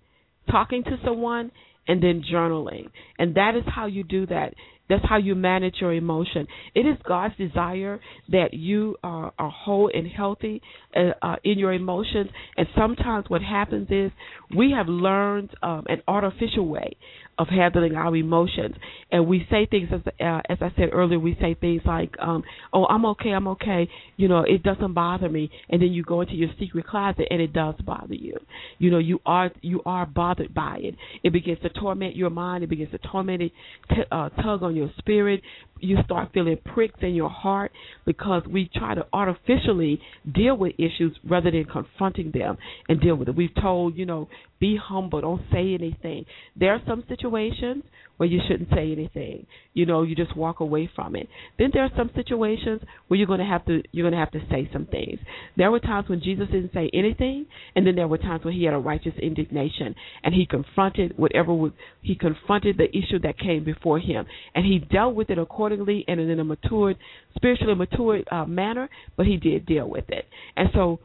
talking 0.50 0.84
to 0.84 0.96
someone, 1.04 1.50
and 1.88 2.02
then 2.02 2.22
journaling. 2.30 2.90
And 3.18 3.34
that 3.36 3.54
is 3.56 3.64
how 3.66 3.86
you 3.86 4.04
do 4.04 4.26
that. 4.26 4.54
That's 4.92 5.08
how 5.08 5.16
you 5.16 5.34
manage 5.34 5.76
your 5.80 5.94
emotion. 5.94 6.46
It 6.74 6.80
is 6.80 6.98
God's 7.08 7.34
desire 7.38 7.98
that 8.28 8.52
you 8.52 8.96
are, 9.02 9.32
are 9.38 9.48
whole 9.50 9.90
and 9.92 10.06
healthy 10.06 10.60
uh, 10.94 11.12
uh, 11.22 11.36
in 11.44 11.58
your 11.58 11.72
emotions. 11.72 12.28
And 12.58 12.66
sometimes 12.76 13.24
what 13.28 13.40
happens 13.40 13.88
is 13.90 14.10
we 14.54 14.72
have 14.76 14.88
learned 14.88 15.48
um, 15.62 15.86
an 15.88 16.02
artificial 16.06 16.68
way 16.68 16.98
of 17.38 17.48
handling 17.48 17.94
our 17.94 18.14
emotions. 18.14 18.74
And 19.10 19.26
we 19.26 19.46
say 19.50 19.66
things 19.70 19.88
as 19.92 20.00
uh, 20.20 20.40
as 20.50 20.58
I 20.60 20.70
said 20.76 20.90
earlier, 20.92 21.18
we 21.18 21.36
say 21.40 21.54
things 21.58 21.80
like, 21.86 22.14
um, 22.20 22.42
"Oh, 22.72 22.84
I'm 22.84 23.06
okay, 23.06 23.30
I'm 23.30 23.48
okay," 23.48 23.88
you 24.18 24.28
know, 24.28 24.40
it 24.46 24.62
doesn't 24.62 24.92
bother 24.92 25.28
me. 25.30 25.50
And 25.70 25.80
then 25.80 25.88
you 25.92 26.02
go 26.02 26.20
into 26.20 26.34
your 26.34 26.50
secret 26.60 26.86
closet, 26.86 27.26
and 27.30 27.40
it 27.40 27.52
does 27.54 27.74
bother 27.84 28.14
you. 28.14 28.36
You 28.78 28.90
know, 28.90 28.98
you 28.98 29.20
are 29.24 29.50
you 29.62 29.80
are 29.86 30.04
bothered 30.04 30.52
by 30.52 30.78
it. 30.80 30.94
It 31.24 31.32
begins 31.32 31.58
to 31.62 31.70
torment 31.70 32.16
your 32.16 32.30
mind. 32.30 32.64
It 32.64 32.70
begins 32.70 32.90
to 32.90 32.98
torment 32.98 33.42
it, 33.42 33.52
t- 33.88 34.02
uh, 34.10 34.28
tug 34.28 34.62
on 34.62 34.76
your 34.76 34.81
spirit 34.98 35.42
you 35.82 35.98
start 36.04 36.30
feeling 36.32 36.56
pricks 36.72 36.98
in 37.02 37.14
your 37.14 37.28
heart 37.28 37.72
because 38.06 38.42
we 38.48 38.70
try 38.74 38.94
to 38.94 39.04
artificially 39.12 40.00
deal 40.32 40.56
with 40.56 40.72
issues 40.78 41.16
rather 41.28 41.50
than 41.50 41.64
confronting 41.64 42.30
them 42.32 42.56
and 42.88 43.00
deal 43.00 43.16
with 43.16 43.28
it. 43.28 43.34
We've 43.34 43.54
told, 43.60 43.96
you 43.96 44.06
know, 44.06 44.28
be 44.62 44.78
humble, 44.80 45.20
don't 45.20 45.42
say 45.52 45.74
anything. 45.74 46.24
There 46.54 46.72
are 46.72 46.80
some 46.86 47.02
situations 47.08 47.82
where 48.16 48.28
you 48.28 48.40
shouldn't 48.46 48.70
say 48.70 48.92
anything. 48.92 49.44
You 49.74 49.86
know, 49.86 50.02
you 50.02 50.14
just 50.14 50.36
walk 50.36 50.60
away 50.60 50.88
from 50.94 51.16
it. 51.16 51.28
Then 51.58 51.70
there 51.72 51.82
are 51.82 51.90
some 51.96 52.12
situations 52.14 52.80
where 53.08 53.18
you're 53.18 53.26
going 53.26 53.40
to 53.40 53.44
have 53.44 53.66
to 53.66 53.82
you're 53.90 54.08
going 54.08 54.12
to 54.12 54.20
have 54.20 54.30
to 54.30 54.40
say 54.48 54.70
some 54.72 54.86
things. 54.86 55.18
There 55.56 55.72
were 55.72 55.80
times 55.80 56.08
when 56.08 56.22
Jesus 56.22 56.46
didn't 56.52 56.72
say 56.72 56.88
anything, 56.94 57.46
and 57.74 57.84
then 57.84 57.96
there 57.96 58.06
were 58.06 58.18
times 58.18 58.44
when 58.44 58.54
he 58.54 58.62
had 58.62 58.72
a 58.72 58.78
righteous 58.78 59.14
indignation 59.20 59.96
and 60.22 60.32
he 60.32 60.46
confronted 60.46 61.18
whatever 61.18 61.52
was 61.52 61.72
he 62.00 62.14
confronted 62.14 62.78
the 62.78 62.88
issue 62.96 63.18
that 63.24 63.40
came 63.40 63.64
before 63.64 63.98
him, 63.98 64.24
and 64.54 64.64
he 64.64 64.78
dealt 64.78 65.16
with 65.16 65.28
it 65.28 65.38
accordingly 65.38 66.04
and 66.06 66.20
in 66.20 66.38
a 66.38 66.44
matured, 66.44 66.96
spiritually 67.34 67.74
matured 67.74 68.28
uh, 68.30 68.44
manner. 68.44 68.88
But 69.16 69.26
he 69.26 69.38
did 69.38 69.66
deal 69.66 69.90
with 69.90 70.08
it, 70.10 70.24
and 70.56 70.68
so 70.72 71.00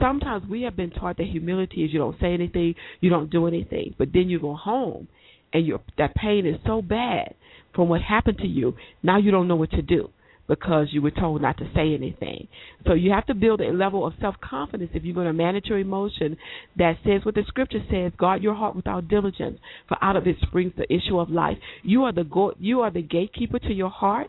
sometimes 0.00 0.48
we 0.48 0.62
have 0.62 0.76
been 0.76 0.90
taught 0.90 1.16
that 1.18 1.26
humility 1.26 1.84
is 1.84 1.92
you 1.92 1.98
don't 1.98 2.18
say 2.20 2.32
anything, 2.34 2.74
you 3.00 3.10
don't 3.10 3.30
do 3.30 3.46
anything, 3.46 3.94
but 3.98 4.08
then 4.12 4.28
you 4.28 4.40
go 4.40 4.54
home 4.54 5.08
and 5.52 5.66
your 5.66 5.80
that 5.98 6.14
pain 6.14 6.46
is 6.46 6.56
so 6.66 6.82
bad 6.82 7.34
from 7.74 7.88
what 7.88 8.02
happened 8.02 8.38
to 8.38 8.46
you, 8.46 8.74
now 9.02 9.18
you 9.18 9.30
don't 9.30 9.48
know 9.48 9.56
what 9.56 9.70
to 9.70 9.82
do 9.82 10.10
because 10.48 10.88
you 10.90 11.00
were 11.00 11.12
told 11.12 11.40
not 11.40 11.56
to 11.58 11.70
say 11.74 11.94
anything. 11.94 12.48
So 12.84 12.94
you 12.94 13.12
have 13.12 13.26
to 13.26 13.34
build 13.34 13.60
a 13.60 13.70
level 13.70 14.04
of 14.04 14.14
self 14.20 14.34
confidence 14.40 14.90
if 14.94 15.04
you're 15.04 15.14
going 15.14 15.28
to 15.28 15.32
manage 15.32 15.66
your 15.66 15.78
emotion 15.78 16.36
that 16.76 16.96
says 17.04 17.24
what 17.24 17.36
the 17.36 17.44
scripture 17.46 17.82
says, 17.90 18.10
guard 18.18 18.42
your 18.42 18.54
heart 18.54 18.74
without 18.74 19.06
diligence, 19.06 19.58
for 19.86 19.96
out 20.02 20.16
of 20.16 20.26
it 20.26 20.36
springs 20.42 20.72
the 20.76 20.92
issue 20.92 21.20
of 21.20 21.30
life. 21.30 21.56
You 21.84 22.02
are 22.04 22.12
the 22.12 22.24
go- 22.24 22.54
you 22.58 22.80
are 22.80 22.90
the 22.90 23.02
gatekeeper 23.02 23.60
to 23.60 23.72
your 23.72 23.90
heart. 23.90 24.28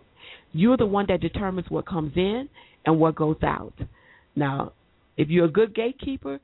You're 0.54 0.78
the 0.78 0.86
one 0.86 1.08
that 1.08 1.22
determines 1.22 1.70
what 1.70 1.88
comes 1.88 2.14
in 2.16 2.50
and 2.86 3.00
what 3.00 3.16
goes 3.16 3.38
out. 3.42 3.74
Now, 4.36 4.74
if 5.22 5.30
you're 5.30 5.46
a 5.46 5.52
good 5.52 5.76
gatekeeper, 5.76 6.40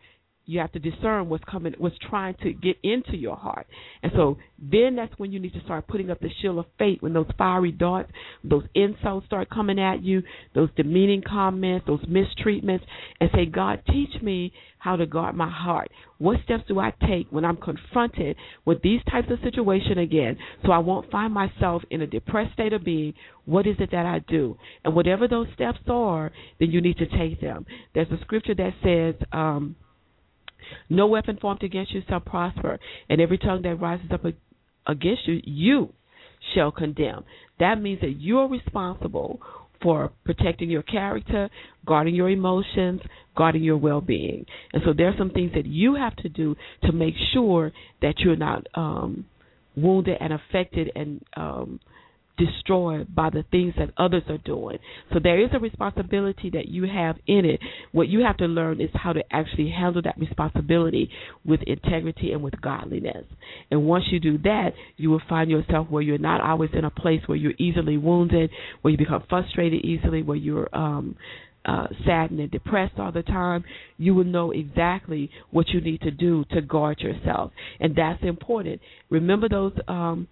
you 0.45 0.59
have 0.59 0.71
to 0.71 0.79
discern 0.79 1.27
what's 1.27 1.43
coming, 1.43 1.73
what's 1.77 1.97
trying 2.09 2.35
to 2.41 2.53
get 2.53 2.77
into 2.83 3.17
your 3.17 3.35
heart. 3.35 3.67
And 4.01 4.11
so 4.15 4.37
then 4.57 4.95
that's 4.95 5.11
when 5.17 5.31
you 5.31 5.39
need 5.39 5.53
to 5.53 5.61
start 5.63 5.87
putting 5.87 6.09
up 6.09 6.19
the 6.21 6.29
shield 6.41 6.59
of 6.59 6.65
faith 6.79 7.01
when 7.01 7.11
those 7.11 7.27
fiery 7.37 7.71
darts, 7.71 8.11
those 8.43 8.63
insults 8.75 9.25
start 9.25 9.49
coming 9.49 9.79
at 9.79 10.03
you, 10.03 10.21
those 10.55 10.69
demeaning 10.77 11.21
comments, 11.27 11.85
those 11.87 12.05
mistreatments, 12.05 12.83
and 13.19 13.29
say, 13.33 13.45
God, 13.45 13.81
teach 13.87 14.21
me 14.21 14.53
how 14.87 14.95
to 14.95 15.05
guard 15.05 15.35
my 15.35 15.49
heart. 15.49 15.91
What 16.17 16.37
steps 16.45 16.63
do 16.69 16.79
I 16.79 16.93
take 17.05 17.27
when 17.29 17.43
I'm 17.43 17.57
confronted 17.57 18.37
with 18.63 18.81
these 18.81 19.01
types 19.11 19.27
of 19.29 19.37
situations 19.43 19.97
again 19.97 20.37
so 20.65 20.71
I 20.71 20.77
won't 20.77 21.11
find 21.11 21.33
myself 21.33 21.81
in 21.89 22.01
a 22.01 22.07
depressed 22.07 22.53
state 22.53 22.71
of 22.71 22.85
being? 22.85 23.13
What 23.43 23.67
is 23.67 23.75
it 23.79 23.91
that 23.91 24.05
I 24.05 24.19
do? 24.29 24.57
And 24.85 24.95
whatever 24.95 25.27
those 25.27 25.47
steps 25.53 25.79
are, 25.89 26.31
then 26.61 26.71
you 26.71 26.79
need 26.79 26.97
to 26.99 27.05
take 27.05 27.41
them. 27.41 27.65
There's 27.93 28.07
a 28.11 28.21
scripture 28.21 28.55
that 28.55 28.71
says, 28.81 29.27
um, 29.33 29.75
no 30.89 31.07
weapon 31.07 31.37
formed 31.41 31.63
against 31.63 31.91
you 31.91 32.01
shall 32.07 32.21
prosper, 32.21 32.79
and 33.09 33.19
every 33.19 33.37
tongue 33.37 33.63
that 33.63 33.75
rises 33.75 34.09
up 34.13 34.23
against 34.87 35.27
you, 35.27 35.41
you 35.43 35.93
shall 36.55 36.71
condemn. 36.71 37.25
That 37.59 37.81
means 37.81 37.99
that 37.99 38.15
you 38.15 38.39
are 38.39 38.47
responsible 38.47 39.41
for 39.81 40.11
protecting 40.25 40.69
your 40.69 40.83
character, 40.83 41.49
guarding 41.85 42.15
your 42.15 42.29
emotions, 42.29 43.01
guarding 43.35 43.63
your 43.63 43.77
well 43.77 44.01
being. 44.01 44.45
And 44.73 44.81
so 44.85 44.93
there 44.93 45.07
are 45.07 45.15
some 45.17 45.31
things 45.31 45.51
that 45.55 45.65
you 45.65 45.95
have 45.95 46.15
to 46.17 46.29
do 46.29 46.55
to 46.83 46.91
make 46.91 47.13
sure 47.33 47.71
that 48.01 48.15
you're 48.19 48.35
not 48.35 48.67
um, 48.75 49.25
wounded 49.75 50.17
and 50.19 50.33
affected 50.33 50.91
and 50.95 51.23
um, 51.35 51.79
destroyed 52.37 53.13
by 53.13 53.29
the 53.29 53.43
things 53.51 53.73
that 53.77 53.89
others 53.97 54.23
are 54.29 54.37
doing. 54.39 54.77
So 55.13 55.19
there 55.21 55.43
is 55.43 55.49
a 55.53 55.59
responsibility 55.59 56.49
that 56.51 56.67
you 56.67 56.83
have 56.83 57.17
in 57.27 57.45
it. 57.45 57.59
What 57.91 58.07
you 58.07 58.23
have 58.25 58.37
to 58.37 58.45
learn 58.45 58.79
is 58.79 58.89
how 58.93 59.13
to 59.13 59.21
actually 59.31 59.69
handle 59.69 60.01
that 60.03 60.17
responsibility 60.17 61.09
with 61.45 61.61
integrity 61.65 62.31
and 62.31 62.43
with 62.43 62.59
godliness. 62.61 63.25
And 63.71 63.85
once 63.85 64.05
you 64.11 64.19
do 64.19 64.37
that, 64.39 64.71
you 64.97 65.09
will 65.09 65.21
find 65.27 65.49
yourself 65.49 65.89
where 65.89 66.01
you're 66.01 66.17
not 66.17 66.41
always 66.41 66.69
in 66.73 66.85
a 66.85 66.91
place 66.91 67.21
where 67.25 67.37
you're 67.37 67.53
easily 67.57 67.97
wounded, 67.97 68.49
where 68.81 68.91
you 68.91 68.97
become 68.97 69.23
frustrated 69.29 69.83
easily, 69.83 70.23
where 70.23 70.37
you're 70.37 70.69
um 70.73 71.15
uh, 71.65 71.87
saddened 72.05 72.39
and 72.39 72.49
depressed 72.49 72.93
all 72.97 73.11
the 73.11 73.23
time, 73.23 73.63
you 73.97 74.15
will 74.15 74.23
know 74.23 74.51
exactly 74.51 75.29
what 75.51 75.67
you 75.69 75.81
need 75.81 75.99
to 75.99 76.11
do 76.11 76.45
to 76.51 76.61
guard 76.61 76.99
yourself, 77.01 77.51
and 77.81 77.93
that's 77.95 78.23
important. 78.23 78.79
Remember 79.09 79.49
those 79.49 79.73
um, 79.87 80.29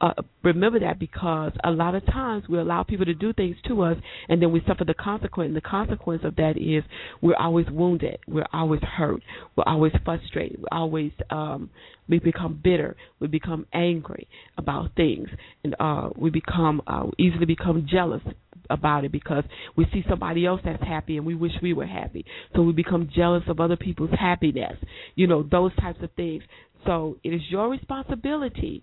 uh, 0.00 0.14
remember 0.42 0.80
that 0.80 0.98
because 0.98 1.52
a 1.62 1.70
lot 1.70 1.94
of 1.94 2.04
times 2.06 2.44
we 2.48 2.58
allow 2.58 2.82
people 2.82 3.04
to 3.04 3.14
do 3.14 3.32
things 3.32 3.56
to 3.68 3.82
us 3.82 3.96
and 4.28 4.40
then 4.40 4.50
we 4.50 4.62
suffer 4.66 4.84
the 4.84 4.94
consequence. 4.94 5.48
And 5.48 5.56
the 5.56 5.60
consequence 5.60 6.22
of 6.24 6.36
that 6.36 6.56
is 6.56 6.82
we're 7.20 7.36
always 7.36 7.66
wounded, 7.70 8.18
we're 8.26 8.46
always 8.52 8.80
hurt, 8.82 9.22
we're 9.56 9.64
always 9.66 9.92
frustrated, 10.04 10.58
we 10.58 10.64
always 10.72 11.12
um, 11.30 11.70
we 12.08 12.18
become 12.18 12.60
bitter, 12.62 12.96
we 13.20 13.28
become 13.28 13.66
angry 13.72 14.26
about 14.58 14.94
things, 14.96 15.28
and 15.62 15.76
uh, 15.78 16.10
we 16.16 16.30
become 16.30 16.82
uh, 16.86 17.06
easily 17.18 17.44
become 17.46 17.86
jealous 17.90 18.22
about 18.70 19.04
it 19.04 19.12
because 19.12 19.44
we 19.76 19.86
see 19.92 20.04
somebody 20.08 20.46
else 20.46 20.60
that's 20.64 20.82
happy 20.82 21.16
and 21.16 21.26
we 21.26 21.34
wish 21.34 21.52
we 21.62 21.72
were 21.72 21.86
happy. 21.86 22.24
So 22.54 22.62
we 22.62 22.72
become 22.72 23.10
jealous 23.14 23.42
of 23.48 23.60
other 23.60 23.76
people's 23.76 24.10
happiness. 24.18 24.76
You 25.14 25.26
know, 25.26 25.42
those 25.42 25.74
types 25.76 25.98
of 26.02 26.10
things. 26.12 26.42
So 26.86 27.18
it 27.22 27.30
is 27.30 27.42
your 27.50 27.68
responsibility 27.68 28.82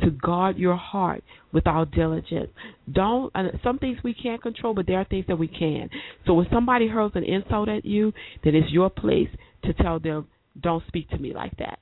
to 0.00 0.10
guard 0.10 0.58
your 0.58 0.76
heart 0.76 1.22
with 1.52 1.66
all 1.66 1.84
diligence. 1.84 2.50
Don't 2.90 3.34
uh, 3.34 3.48
some 3.62 3.78
things 3.78 3.98
we 4.04 4.14
can't 4.14 4.42
control, 4.42 4.74
but 4.74 4.86
there 4.86 4.98
are 4.98 5.04
things 5.04 5.24
that 5.28 5.38
we 5.38 5.48
can. 5.48 5.90
So 6.26 6.34
when 6.34 6.46
somebody 6.52 6.88
hurls 6.88 7.12
an 7.14 7.24
insult 7.24 7.68
at 7.68 7.84
you, 7.84 8.12
then 8.44 8.54
it's 8.54 8.70
your 8.70 8.90
place 8.90 9.28
to 9.64 9.72
tell 9.74 9.98
them, 9.98 10.28
"Don't 10.60 10.84
speak 10.86 11.08
to 11.10 11.18
me 11.18 11.32
like 11.34 11.56
that." 11.58 11.78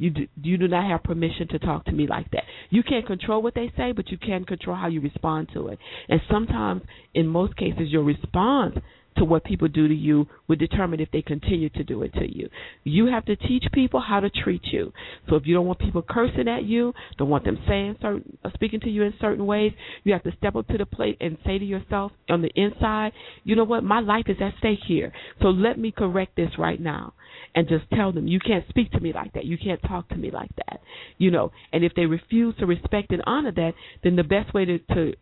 You 0.00 0.10
do, 0.10 0.28
you 0.42 0.56
do 0.56 0.68
not 0.68 0.88
have 0.88 1.02
permission 1.02 1.48
to 1.48 1.58
talk 1.58 1.84
to 1.86 1.92
me 1.92 2.06
like 2.06 2.30
that. 2.30 2.44
You 2.70 2.84
can't 2.84 3.04
control 3.04 3.42
what 3.42 3.54
they 3.56 3.72
say, 3.76 3.90
but 3.90 4.10
you 4.10 4.16
can 4.16 4.44
control 4.44 4.76
how 4.76 4.86
you 4.86 5.00
respond 5.00 5.48
to 5.54 5.68
it. 5.68 5.78
And 6.08 6.20
sometimes, 6.30 6.82
in 7.14 7.26
most 7.26 7.56
cases, 7.56 7.88
your 7.90 8.04
response 8.04 8.78
to 9.18 9.24
what 9.24 9.44
people 9.44 9.68
do 9.68 9.88
to 9.88 9.94
you 9.94 10.26
would 10.48 10.58
determine 10.58 11.00
if 11.00 11.10
they 11.10 11.22
continue 11.22 11.68
to 11.70 11.84
do 11.84 12.02
it 12.02 12.12
to 12.14 12.26
you. 12.26 12.48
You 12.84 13.06
have 13.06 13.24
to 13.26 13.36
teach 13.36 13.64
people 13.72 14.00
how 14.00 14.20
to 14.20 14.30
treat 14.30 14.62
you. 14.64 14.92
So 15.28 15.36
if 15.36 15.46
you 15.46 15.54
don't 15.54 15.66
want 15.66 15.78
people 15.78 16.02
cursing 16.08 16.48
at 16.48 16.64
you, 16.64 16.92
don't 17.18 17.28
want 17.28 17.44
them 17.44 17.58
saying 17.68 17.96
certain, 18.00 18.38
uh, 18.44 18.50
speaking 18.54 18.80
to 18.80 18.90
you 18.90 19.02
in 19.02 19.14
certain 19.20 19.46
ways, 19.46 19.72
you 20.04 20.12
have 20.12 20.22
to 20.24 20.32
step 20.38 20.56
up 20.56 20.66
to 20.68 20.78
the 20.78 20.86
plate 20.86 21.16
and 21.20 21.36
say 21.44 21.58
to 21.58 21.64
yourself 21.64 22.12
on 22.28 22.42
the 22.42 22.50
inside, 22.54 23.12
you 23.44 23.56
know 23.56 23.64
what, 23.64 23.84
my 23.84 24.00
life 24.00 24.26
is 24.28 24.36
at 24.40 24.54
stake 24.58 24.80
here. 24.86 25.12
So 25.42 25.48
let 25.48 25.78
me 25.78 25.92
correct 25.96 26.36
this 26.36 26.50
right 26.58 26.80
now. 26.80 27.14
And 27.54 27.68
just 27.68 27.84
tell 27.94 28.12
them, 28.12 28.28
you 28.28 28.40
can't 28.40 28.64
speak 28.68 28.90
to 28.92 29.00
me 29.00 29.12
like 29.12 29.32
that. 29.34 29.44
You 29.44 29.58
can't 29.58 29.80
talk 29.82 30.08
to 30.10 30.16
me 30.16 30.30
like 30.30 30.50
that. 30.56 30.80
You 31.18 31.30
know, 31.30 31.50
and 31.72 31.84
if 31.84 31.92
they 31.94 32.06
refuse 32.06 32.54
to 32.58 32.66
respect 32.66 33.10
and 33.10 33.22
honor 33.26 33.52
that, 33.52 33.72
then 34.04 34.16
the 34.16 34.22
best 34.22 34.54
way 34.54 34.64
to, 34.64 34.78
to 34.78 35.12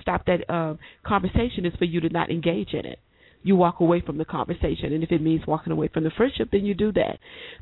stop 0.00 0.24
that 0.26 0.48
uh, 0.48 0.74
conversation 1.06 1.66
is 1.66 1.74
for 1.78 1.84
you 1.84 2.00
to 2.00 2.08
not 2.08 2.30
engage 2.30 2.72
in 2.72 2.86
it 2.86 2.98
you 3.42 3.56
walk 3.56 3.80
away 3.80 4.00
from 4.04 4.18
the 4.18 4.24
conversation. 4.24 4.92
And 4.92 5.02
if 5.02 5.10
it 5.10 5.22
means 5.22 5.46
walking 5.46 5.72
away 5.72 5.88
from 5.88 6.04
the 6.04 6.10
friendship, 6.16 6.48
then 6.52 6.64
you 6.64 6.74
do 6.74 6.92
that. 6.92 7.18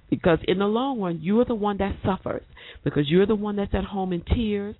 Because 0.08 0.38
in 0.46 0.58
the 0.58 0.66
long 0.66 1.00
run, 1.00 1.20
you 1.20 1.40
are 1.40 1.44
the 1.44 1.54
one 1.54 1.78
that 1.78 1.96
suffers. 2.04 2.42
Because 2.84 3.04
you're 3.08 3.26
the 3.26 3.34
one 3.34 3.56
that's 3.56 3.74
at 3.74 3.84
home 3.84 4.12
in 4.12 4.22
tears 4.22 4.76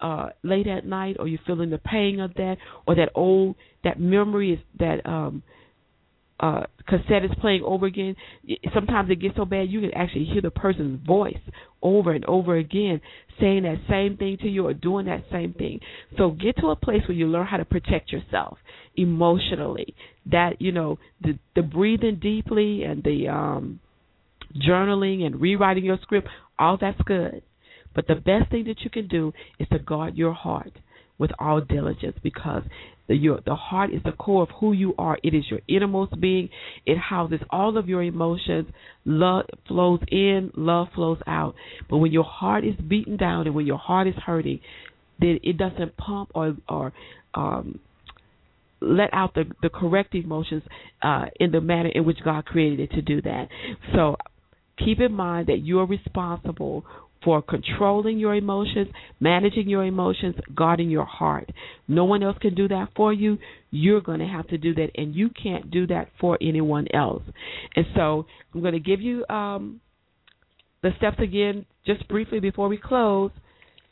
uh 0.00 0.30
late 0.42 0.66
at 0.66 0.84
night 0.84 1.16
or 1.20 1.28
you're 1.28 1.38
feeling 1.46 1.70
the 1.70 1.78
pain 1.78 2.18
of 2.18 2.34
that 2.34 2.56
or 2.88 2.96
that 2.96 3.10
old 3.14 3.54
that 3.84 4.00
memory 4.00 4.54
is 4.54 4.58
that 4.80 5.06
um 5.06 5.44
uh 6.42 6.64
cassette 6.86 7.24
is 7.24 7.30
playing 7.40 7.62
over 7.64 7.86
again 7.86 8.14
sometimes 8.74 9.10
it 9.10 9.16
gets 9.16 9.36
so 9.36 9.44
bad 9.44 9.70
you 9.70 9.80
can 9.80 9.94
actually 9.94 10.24
hear 10.24 10.42
the 10.42 10.50
person's 10.50 11.04
voice 11.06 11.38
over 11.82 12.12
and 12.12 12.24
over 12.26 12.56
again 12.56 13.00
saying 13.40 13.62
that 13.62 13.76
same 13.88 14.16
thing 14.16 14.36
to 14.36 14.48
you 14.48 14.66
or 14.66 14.74
doing 14.74 15.06
that 15.06 15.24
same 15.32 15.54
thing 15.54 15.80
so 16.18 16.30
get 16.30 16.56
to 16.56 16.66
a 16.68 16.76
place 16.76 17.02
where 17.08 17.16
you 17.16 17.26
learn 17.26 17.46
how 17.46 17.56
to 17.56 17.64
protect 17.64 18.12
yourself 18.12 18.58
emotionally. 18.96 19.94
That 20.26 20.60
you 20.60 20.72
know 20.72 20.98
the 21.20 21.38
the 21.54 21.62
breathing 21.62 22.18
deeply 22.20 22.84
and 22.84 23.02
the 23.02 23.28
um, 23.28 23.80
journaling 24.56 25.24
and 25.24 25.40
rewriting 25.40 25.84
your 25.84 25.98
script, 26.02 26.28
all 26.58 26.78
that's 26.80 27.00
good. 27.02 27.42
But 27.94 28.06
the 28.06 28.14
best 28.14 28.50
thing 28.50 28.64
that 28.64 28.80
you 28.80 28.90
can 28.90 29.08
do 29.08 29.32
is 29.58 29.68
to 29.68 29.78
guard 29.78 30.16
your 30.16 30.32
heart 30.32 30.72
with 31.18 31.30
all 31.38 31.60
diligence 31.60 32.16
because 32.22 32.62
the 33.12 33.18
your 33.18 33.40
the 33.44 33.54
heart 33.54 33.92
is 33.92 34.00
the 34.04 34.12
core 34.12 34.42
of 34.42 34.48
who 34.58 34.72
you 34.72 34.94
are. 34.96 35.18
It 35.22 35.34
is 35.34 35.44
your 35.50 35.60
innermost 35.68 36.18
being. 36.18 36.48
It 36.86 36.96
houses 36.96 37.40
all 37.50 37.76
of 37.76 37.86
your 37.86 38.02
emotions. 38.02 38.68
Love 39.04 39.44
flows 39.68 40.00
in, 40.10 40.50
love 40.56 40.88
flows 40.94 41.18
out. 41.26 41.54
But 41.90 41.98
when 41.98 42.10
your 42.10 42.24
heart 42.24 42.64
is 42.64 42.74
beaten 42.76 43.18
down 43.18 43.46
and 43.46 43.54
when 43.54 43.66
your 43.66 43.76
heart 43.76 44.08
is 44.08 44.14
hurting, 44.14 44.60
then 45.20 45.40
it 45.42 45.58
doesn't 45.58 45.94
pump 45.98 46.30
or 46.34 46.56
or 46.66 46.94
um 47.34 47.80
let 48.80 49.12
out 49.12 49.34
the 49.34 49.44
the 49.60 49.68
correct 49.68 50.14
emotions 50.14 50.62
uh, 51.02 51.26
in 51.38 51.52
the 51.52 51.60
manner 51.60 51.90
in 51.94 52.06
which 52.06 52.18
God 52.24 52.46
created 52.46 52.80
it 52.80 52.92
to 52.92 53.02
do 53.02 53.20
that. 53.22 53.48
So 53.94 54.16
keep 54.82 55.00
in 55.00 55.12
mind 55.12 55.48
that 55.48 55.58
you 55.58 55.80
are 55.80 55.86
responsible 55.86 56.84
for 57.24 57.42
controlling 57.42 58.18
your 58.18 58.34
emotions, 58.34 58.88
managing 59.20 59.68
your 59.68 59.84
emotions, 59.84 60.34
guarding 60.54 60.90
your 60.90 61.04
heart. 61.04 61.50
No 61.88 62.04
one 62.04 62.22
else 62.22 62.36
can 62.40 62.54
do 62.54 62.68
that 62.68 62.88
for 62.96 63.12
you. 63.12 63.38
You're 63.70 64.00
going 64.00 64.20
to 64.20 64.26
have 64.26 64.48
to 64.48 64.58
do 64.58 64.74
that, 64.74 64.90
and 64.96 65.14
you 65.14 65.30
can't 65.30 65.70
do 65.70 65.86
that 65.88 66.08
for 66.20 66.38
anyone 66.40 66.86
else. 66.92 67.22
And 67.76 67.86
so 67.94 68.26
I'm 68.54 68.60
going 68.60 68.74
to 68.74 68.80
give 68.80 69.00
you 69.00 69.24
um, 69.28 69.80
the 70.82 70.90
steps 70.98 71.18
again, 71.20 71.66
just 71.86 72.06
briefly 72.08 72.40
before 72.40 72.68
we 72.68 72.78
close, 72.78 73.30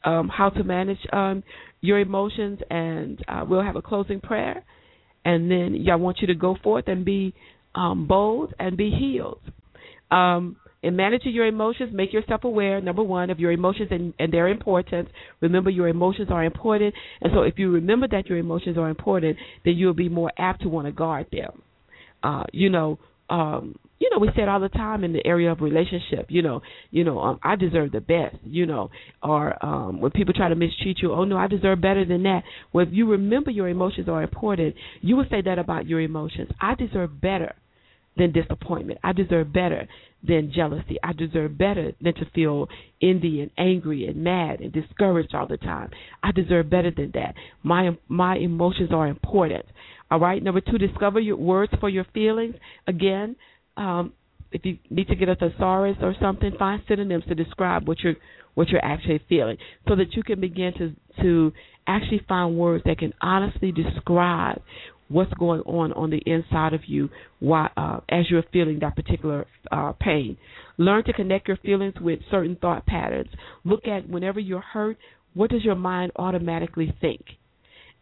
um, 0.05 0.29
how 0.29 0.51
to 0.51 0.65
manage 0.65 0.99
um, 1.13 1.43
your 1.81 2.01
emotions, 2.01 2.59
and 2.71 3.23
uh, 3.29 3.45
we'll 3.49 3.63
have 3.63 3.77
a 3.77 3.83
closing 3.83 4.21
prayer 4.21 4.65
and 5.25 5.51
then 5.51 5.87
I 5.91 5.97
want 5.97 6.19
you 6.21 6.29
to 6.29 6.35
go 6.35 6.57
forth 6.63 6.85
and 6.89 7.05
be 7.05 7.35
um, 7.75 8.07
bold 8.07 8.55
and 8.59 8.77
be 8.77 8.91
healed. 8.91 9.41
Um, 10.11 10.57
in 10.83 10.97
managing 10.97 11.33
your 11.33 11.47
emotions, 11.47 11.91
make 11.93 12.13
yourself 12.13 12.45
aware, 12.45 12.81
number 12.81 13.03
one, 13.03 13.31
of 13.31 13.39
your 13.39 13.53
emotions 13.53 13.89
and, 13.91 14.15
and 14.19 14.33
their 14.33 14.49
importance. 14.49 15.09
Remember, 15.41 15.71
your 15.71 15.89
emotions 15.89 16.29
are 16.31 16.45
important. 16.45 16.95
And 17.21 17.33
so, 17.35 17.43
if 17.43 17.59
you 17.59 17.71
remember 17.71 18.09
that 18.09 18.27
your 18.27 18.39
emotions 18.39 18.79
are 18.79 18.89
important, 18.89 19.37
then 19.65 19.75
you'll 19.75 19.95
be 19.95 20.09
more 20.09 20.33
apt 20.39 20.63
to 20.63 20.69
want 20.69 20.87
to 20.87 20.93
guard 20.93 21.27
them. 21.33 21.63
Uh, 22.23 22.45
you 22.53 22.71
know, 22.71 22.99
um, 23.29 23.77
you 24.01 24.09
know, 24.11 24.19
we 24.19 24.31
said 24.35 24.49
all 24.49 24.61
the 24.61 24.71
time 24.71 25.05
in 25.05 25.13
the 25.13 25.25
area 25.27 25.53
of 25.53 25.61
relationship, 25.61 26.27
you 26.31 26.41
know, 26.41 26.63
you 26.91 27.05
know, 27.05 27.21
um, 27.21 27.39
I 27.43 27.57
deserve 27.57 27.93
the 27.93 28.01
best, 28.01 28.37
you 28.45 28.65
know, 28.65 28.91
or 29.23 29.63
um, 29.65 30.01
when 30.01 30.11
people 30.11 30.33
try 30.33 30.49
to 30.49 30.55
mistreat 30.55 30.99
you, 31.03 31.13
oh 31.13 31.25
no, 31.25 31.37
I 31.37 31.47
deserve 31.47 31.83
better 31.83 32.05
than 32.07 32.23
that. 32.23 32.43
Well, 32.73 32.87
if 32.87 32.93
you 32.93 33.07
remember 33.11 33.51
your 33.51 33.69
emotions 33.69 34.09
are 34.09 34.23
important, 34.23 34.75
you 35.03 35.17
would 35.17 35.29
say 35.31 35.43
that 35.43 35.59
about 35.59 35.87
your 35.87 36.01
emotions. 36.01 36.51
I 36.61 36.75
deserve 36.75 37.21
better 37.21 37.55
than 38.17 38.33
disappointment. 38.33 39.01
I 39.03 39.13
deserve 39.13 39.53
better 39.53 39.87
than 40.27 40.53
jealousy. 40.55 40.99
I 41.03 41.13
deserve 41.13 41.57
better 41.57 41.93
than 42.01 42.15
to 42.15 42.27
feel 42.35 42.69
envy 43.01 43.41
and 43.41 43.51
angry 43.57 44.07
and 44.07 44.23
mad 44.23 44.61
and 44.61 44.73
discouraged 44.73 45.35
all 45.35 45.47
the 45.47 45.57
time. 45.57 45.91
I 46.23 46.33
deserve 46.33 46.69
better 46.69 46.91
than 46.91 47.13
that. 47.15 47.35
My 47.63 47.97
my 48.09 48.37
emotions 48.37 48.91
are 48.93 49.07
important. 49.09 49.65
All 50.11 50.21
right. 50.21 50.43
Number 50.43 50.61
two, 50.61 50.79
discover 50.79 51.21
your 51.21 51.37
words 51.37 51.73
for 51.81 51.89
your 51.89 52.05
feelings. 52.13 52.57
Again, 52.87 53.37
um, 53.77 54.13
if 54.53 54.65
you 54.65 54.79
need 54.91 55.09
to 55.09 55.15
get 55.15 55.29
a 55.29 55.37
thesaurus 55.37 55.97
or 56.03 56.15
something, 56.21 56.53
find 56.59 56.83
synonyms 56.89 57.25
to 57.29 57.35
describe 57.35 57.87
what 57.87 58.01
you're 58.01 58.17
what 58.55 58.69
you're 58.69 58.85
actually 58.85 59.21
feeling, 59.29 59.57
so 59.89 59.95
that 59.97 60.15
you 60.15 60.23
can 60.23 60.41
begin 60.41 60.73
to 60.75 61.23
to 61.23 61.53
actually 61.87 62.21
find 62.29 62.57
words 62.57 62.85
that 62.85 62.99
can 62.99 63.13
honestly 63.21 63.73
describe 63.73 64.61
what's 65.11 65.33
going 65.35 65.61
on 65.63 65.93
on 65.93 66.11
the 66.11 66.23
inside 66.25 66.73
of 66.73 66.83
you 66.87 67.11
while, 67.41 67.69
uh, 67.77 68.01
as 68.09 68.31
you're 68.31 68.45
feeling 68.53 68.79
that 68.81 68.97
particular 68.97 69.47
uh, 69.71 69.93
pain. 70.01 70.37
Learn 70.79 71.05
to 71.05 71.13
connect 71.13 71.49
your 71.49 71.59
feelings 71.59 71.95
with 72.01 72.21
certain 72.31 72.57
thought 72.57 72.87
patterns. 72.87 73.29
Look 73.65 73.87
at 73.87 74.09
whenever 74.09 74.41
you're 74.41 74.61
hurt, 74.61 74.97
what 75.35 75.51
does 75.51 75.65
your 75.65 75.75
mind 75.75 76.13
automatically 76.17 76.95
think? 77.01 77.21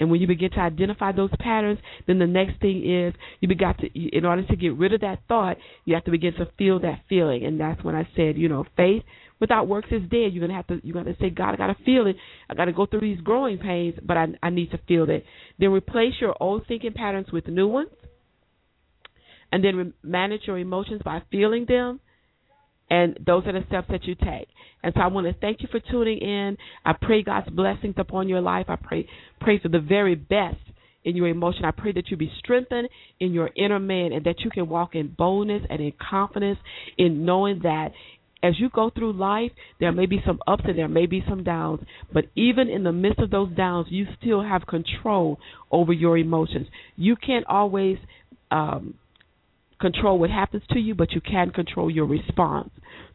And 0.00 0.10
when 0.10 0.20
you 0.20 0.26
begin 0.26 0.50
to 0.50 0.60
identify 0.60 1.12
those 1.12 1.30
patterns, 1.40 1.78
then 2.06 2.18
the 2.18 2.26
next 2.26 2.60
thing 2.60 2.88
is 2.88 3.14
you 3.40 3.48
begin 3.48 3.74
to, 3.80 4.16
in 4.16 4.24
order 4.24 4.46
to 4.46 4.56
get 4.56 4.76
rid 4.76 4.92
of 4.92 5.00
that 5.00 5.20
thought, 5.26 5.56
you 5.84 5.94
have 5.94 6.04
to 6.04 6.10
begin 6.10 6.34
to 6.34 6.46
feel 6.56 6.78
that 6.80 7.00
feeling. 7.08 7.44
And 7.44 7.58
that's 7.58 7.82
when 7.82 7.96
I 7.96 8.08
said, 8.14 8.36
you 8.36 8.48
know, 8.48 8.64
faith 8.76 9.02
without 9.40 9.68
works 9.68 9.88
is 9.90 10.02
dead. 10.02 10.32
You're 10.32 10.46
gonna 10.46 10.56
have 10.56 10.66
to, 10.68 10.80
you're 10.82 10.94
gonna 10.94 11.16
say, 11.20 11.30
God, 11.30 11.54
I 11.54 11.56
gotta 11.56 11.76
feel 11.84 12.06
it. 12.06 12.16
I 12.48 12.54
gotta 12.54 12.72
go 12.72 12.86
through 12.86 13.00
these 13.00 13.20
growing 13.20 13.58
pains, 13.58 13.94
but 14.02 14.16
I, 14.16 14.26
I 14.42 14.50
need 14.50 14.70
to 14.72 14.78
feel 14.88 15.08
it. 15.10 15.24
Then 15.58 15.70
replace 15.70 16.14
your 16.20 16.34
old 16.40 16.66
thinking 16.66 16.92
patterns 16.92 17.28
with 17.32 17.46
new 17.48 17.68
ones, 17.68 17.90
and 19.52 19.64
then 19.64 19.76
re- 19.76 19.92
manage 20.02 20.42
your 20.46 20.58
emotions 20.58 21.02
by 21.04 21.22
feeling 21.30 21.66
them. 21.68 22.00
And 22.90 23.18
those 23.24 23.46
are 23.46 23.52
the 23.52 23.66
steps 23.66 23.88
that 23.90 24.04
you 24.04 24.14
take. 24.14 24.48
And 24.82 24.94
so 24.94 25.02
I 25.02 25.08
want 25.08 25.26
to 25.26 25.34
thank 25.34 25.60
you 25.60 25.68
for 25.70 25.78
tuning 25.78 26.18
in. 26.18 26.56
I 26.86 26.94
pray 26.94 27.22
God's 27.22 27.50
blessings 27.50 27.96
upon 27.98 28.28
your 28.28 28.40
life. 28.40 28.66
I 28.68 28.76
pray 28.76 29.06
pray 29.40 29.58
for 29.58 29.68
the 29.68 29.80
very 29.80 30.14
best 30.14 30.56
in 31.04 31.16
your 31.16 31.28
emotion. 31.28 31.64
I 31.64 31.70
pray 31.70 31.92
that 31.92 32.10
you 32.10 32.16
be 32.16 32.30
strengthened 32.38 32.88
in 33.20 33.32
your 33.32 33.50
inner 33.56 33.78
man 33.78 34.12
and 34.12 34.24
that 34.24 34.40
you 34.40 34.50
can 34.50 34.68
walk 34.68 34.94
in 34.94 35.14
boldness 35.16 35.62
and 35.68 35.80
in 35.80 35.92
confidence 36.10 36.58
in 36.96 37.24
knowing 37.24 37.60
that 37.62 37.92
as 38.42 38.58
you 38.58 38.70
go 38.70 38.90
through 38.90 39.12
life, 39.14 39.50
there 39.80 39.92
may 39.92 40.06
be 40.06 40.20
some 40.24 40.38
ups 40.46 40.64
and 40.66 40.78
there 40.78 40.88
may 40.88 41.06
be 41.06 41.24
some 41.28 41.42
downs, 41.42 41.80
but 42.12 42.26
even 42.36 42.68
in 42.68 42.84
the 42.84 42.92
midst 42.92 43.18
of 43.18 43.30
those 43.30 43.50
downs, 43.56 43.86
you 43.90 44.06
still 44.20 44.42
have 44.42 44.66
control 44.66 45.38
over 45.70 45.92
your 45.92 46.16
emotions. 46.16 46.66
You 46.96 47.16
can't 47.16 47.46
always 47.46 47.98
um, 48.50 48.94
control 49.80 50.18
what 50.18 50.30
happens 50.30 50.62
to 50.70 50.78
you, 50.78 50.94
but 50.94 51.12
you 51.12 51.20
can 51.20 51.50
control 51.50 51.90
your 51.90 52.06
response 52.06 52.70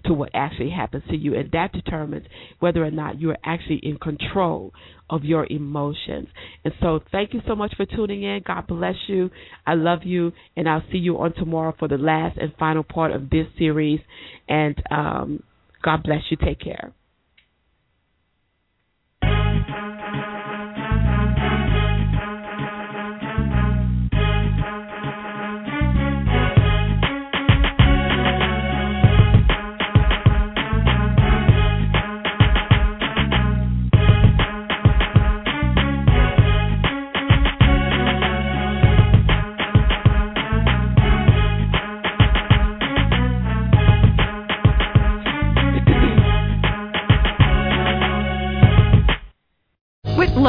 to 0.05 0.13
what 0.13 0.29
actually 0.33 0.69
happens 0.69 1.03
to 1.09 1.15
you. 1.15 1.35
And 1.35 1.51
that 1.51 1.71
determines 1.71 2.25
whether 2.59 2.83
or 2.83 2.91
not 2.91 3.19
you 3.19 3.31
are 3.31 3.37
actually 3.43 3.79
in 3.83 3.97
control 3.97 4.73
of 5.09 5.23
your 5.23 5.45
emotions. 5.49 6.27
And 6.63 6.73
so 6.81 6.99
thank 7.11 7.33
you 7.33 7.41
so 7.47 7.55
much 7.55 7.73
for 7.75 7.85
tuning 7.85 8.23
in. 8.23 8.41
God 8.45 8.67
bless 8.67 8.95
you. 9.07 9.29
I 9.65 9.75
love 9.75 9.99
you. 10.03 10.31
And 10.55 10.67
I'll 10.67 10.83
see 10.91 10.97
you 10.97 11.19
on 11.19 11.33
tomorrow 11.33 11.73
for 11.77 11.87
the 11.87 11.97
last 11.97 12.37
and 12.37 12.53
final 12.57 12.83
part 12.83 13.11
of 13.11 13.29
this 13.29 13.47
series. 13.57 13.99
And 14.47 14.81
um, 14.91 15.43
God 15.83 16.03
bless 16.03 16.21
you. 16.29 16.37
Take 16.37 16.59
care. 16.59 16.93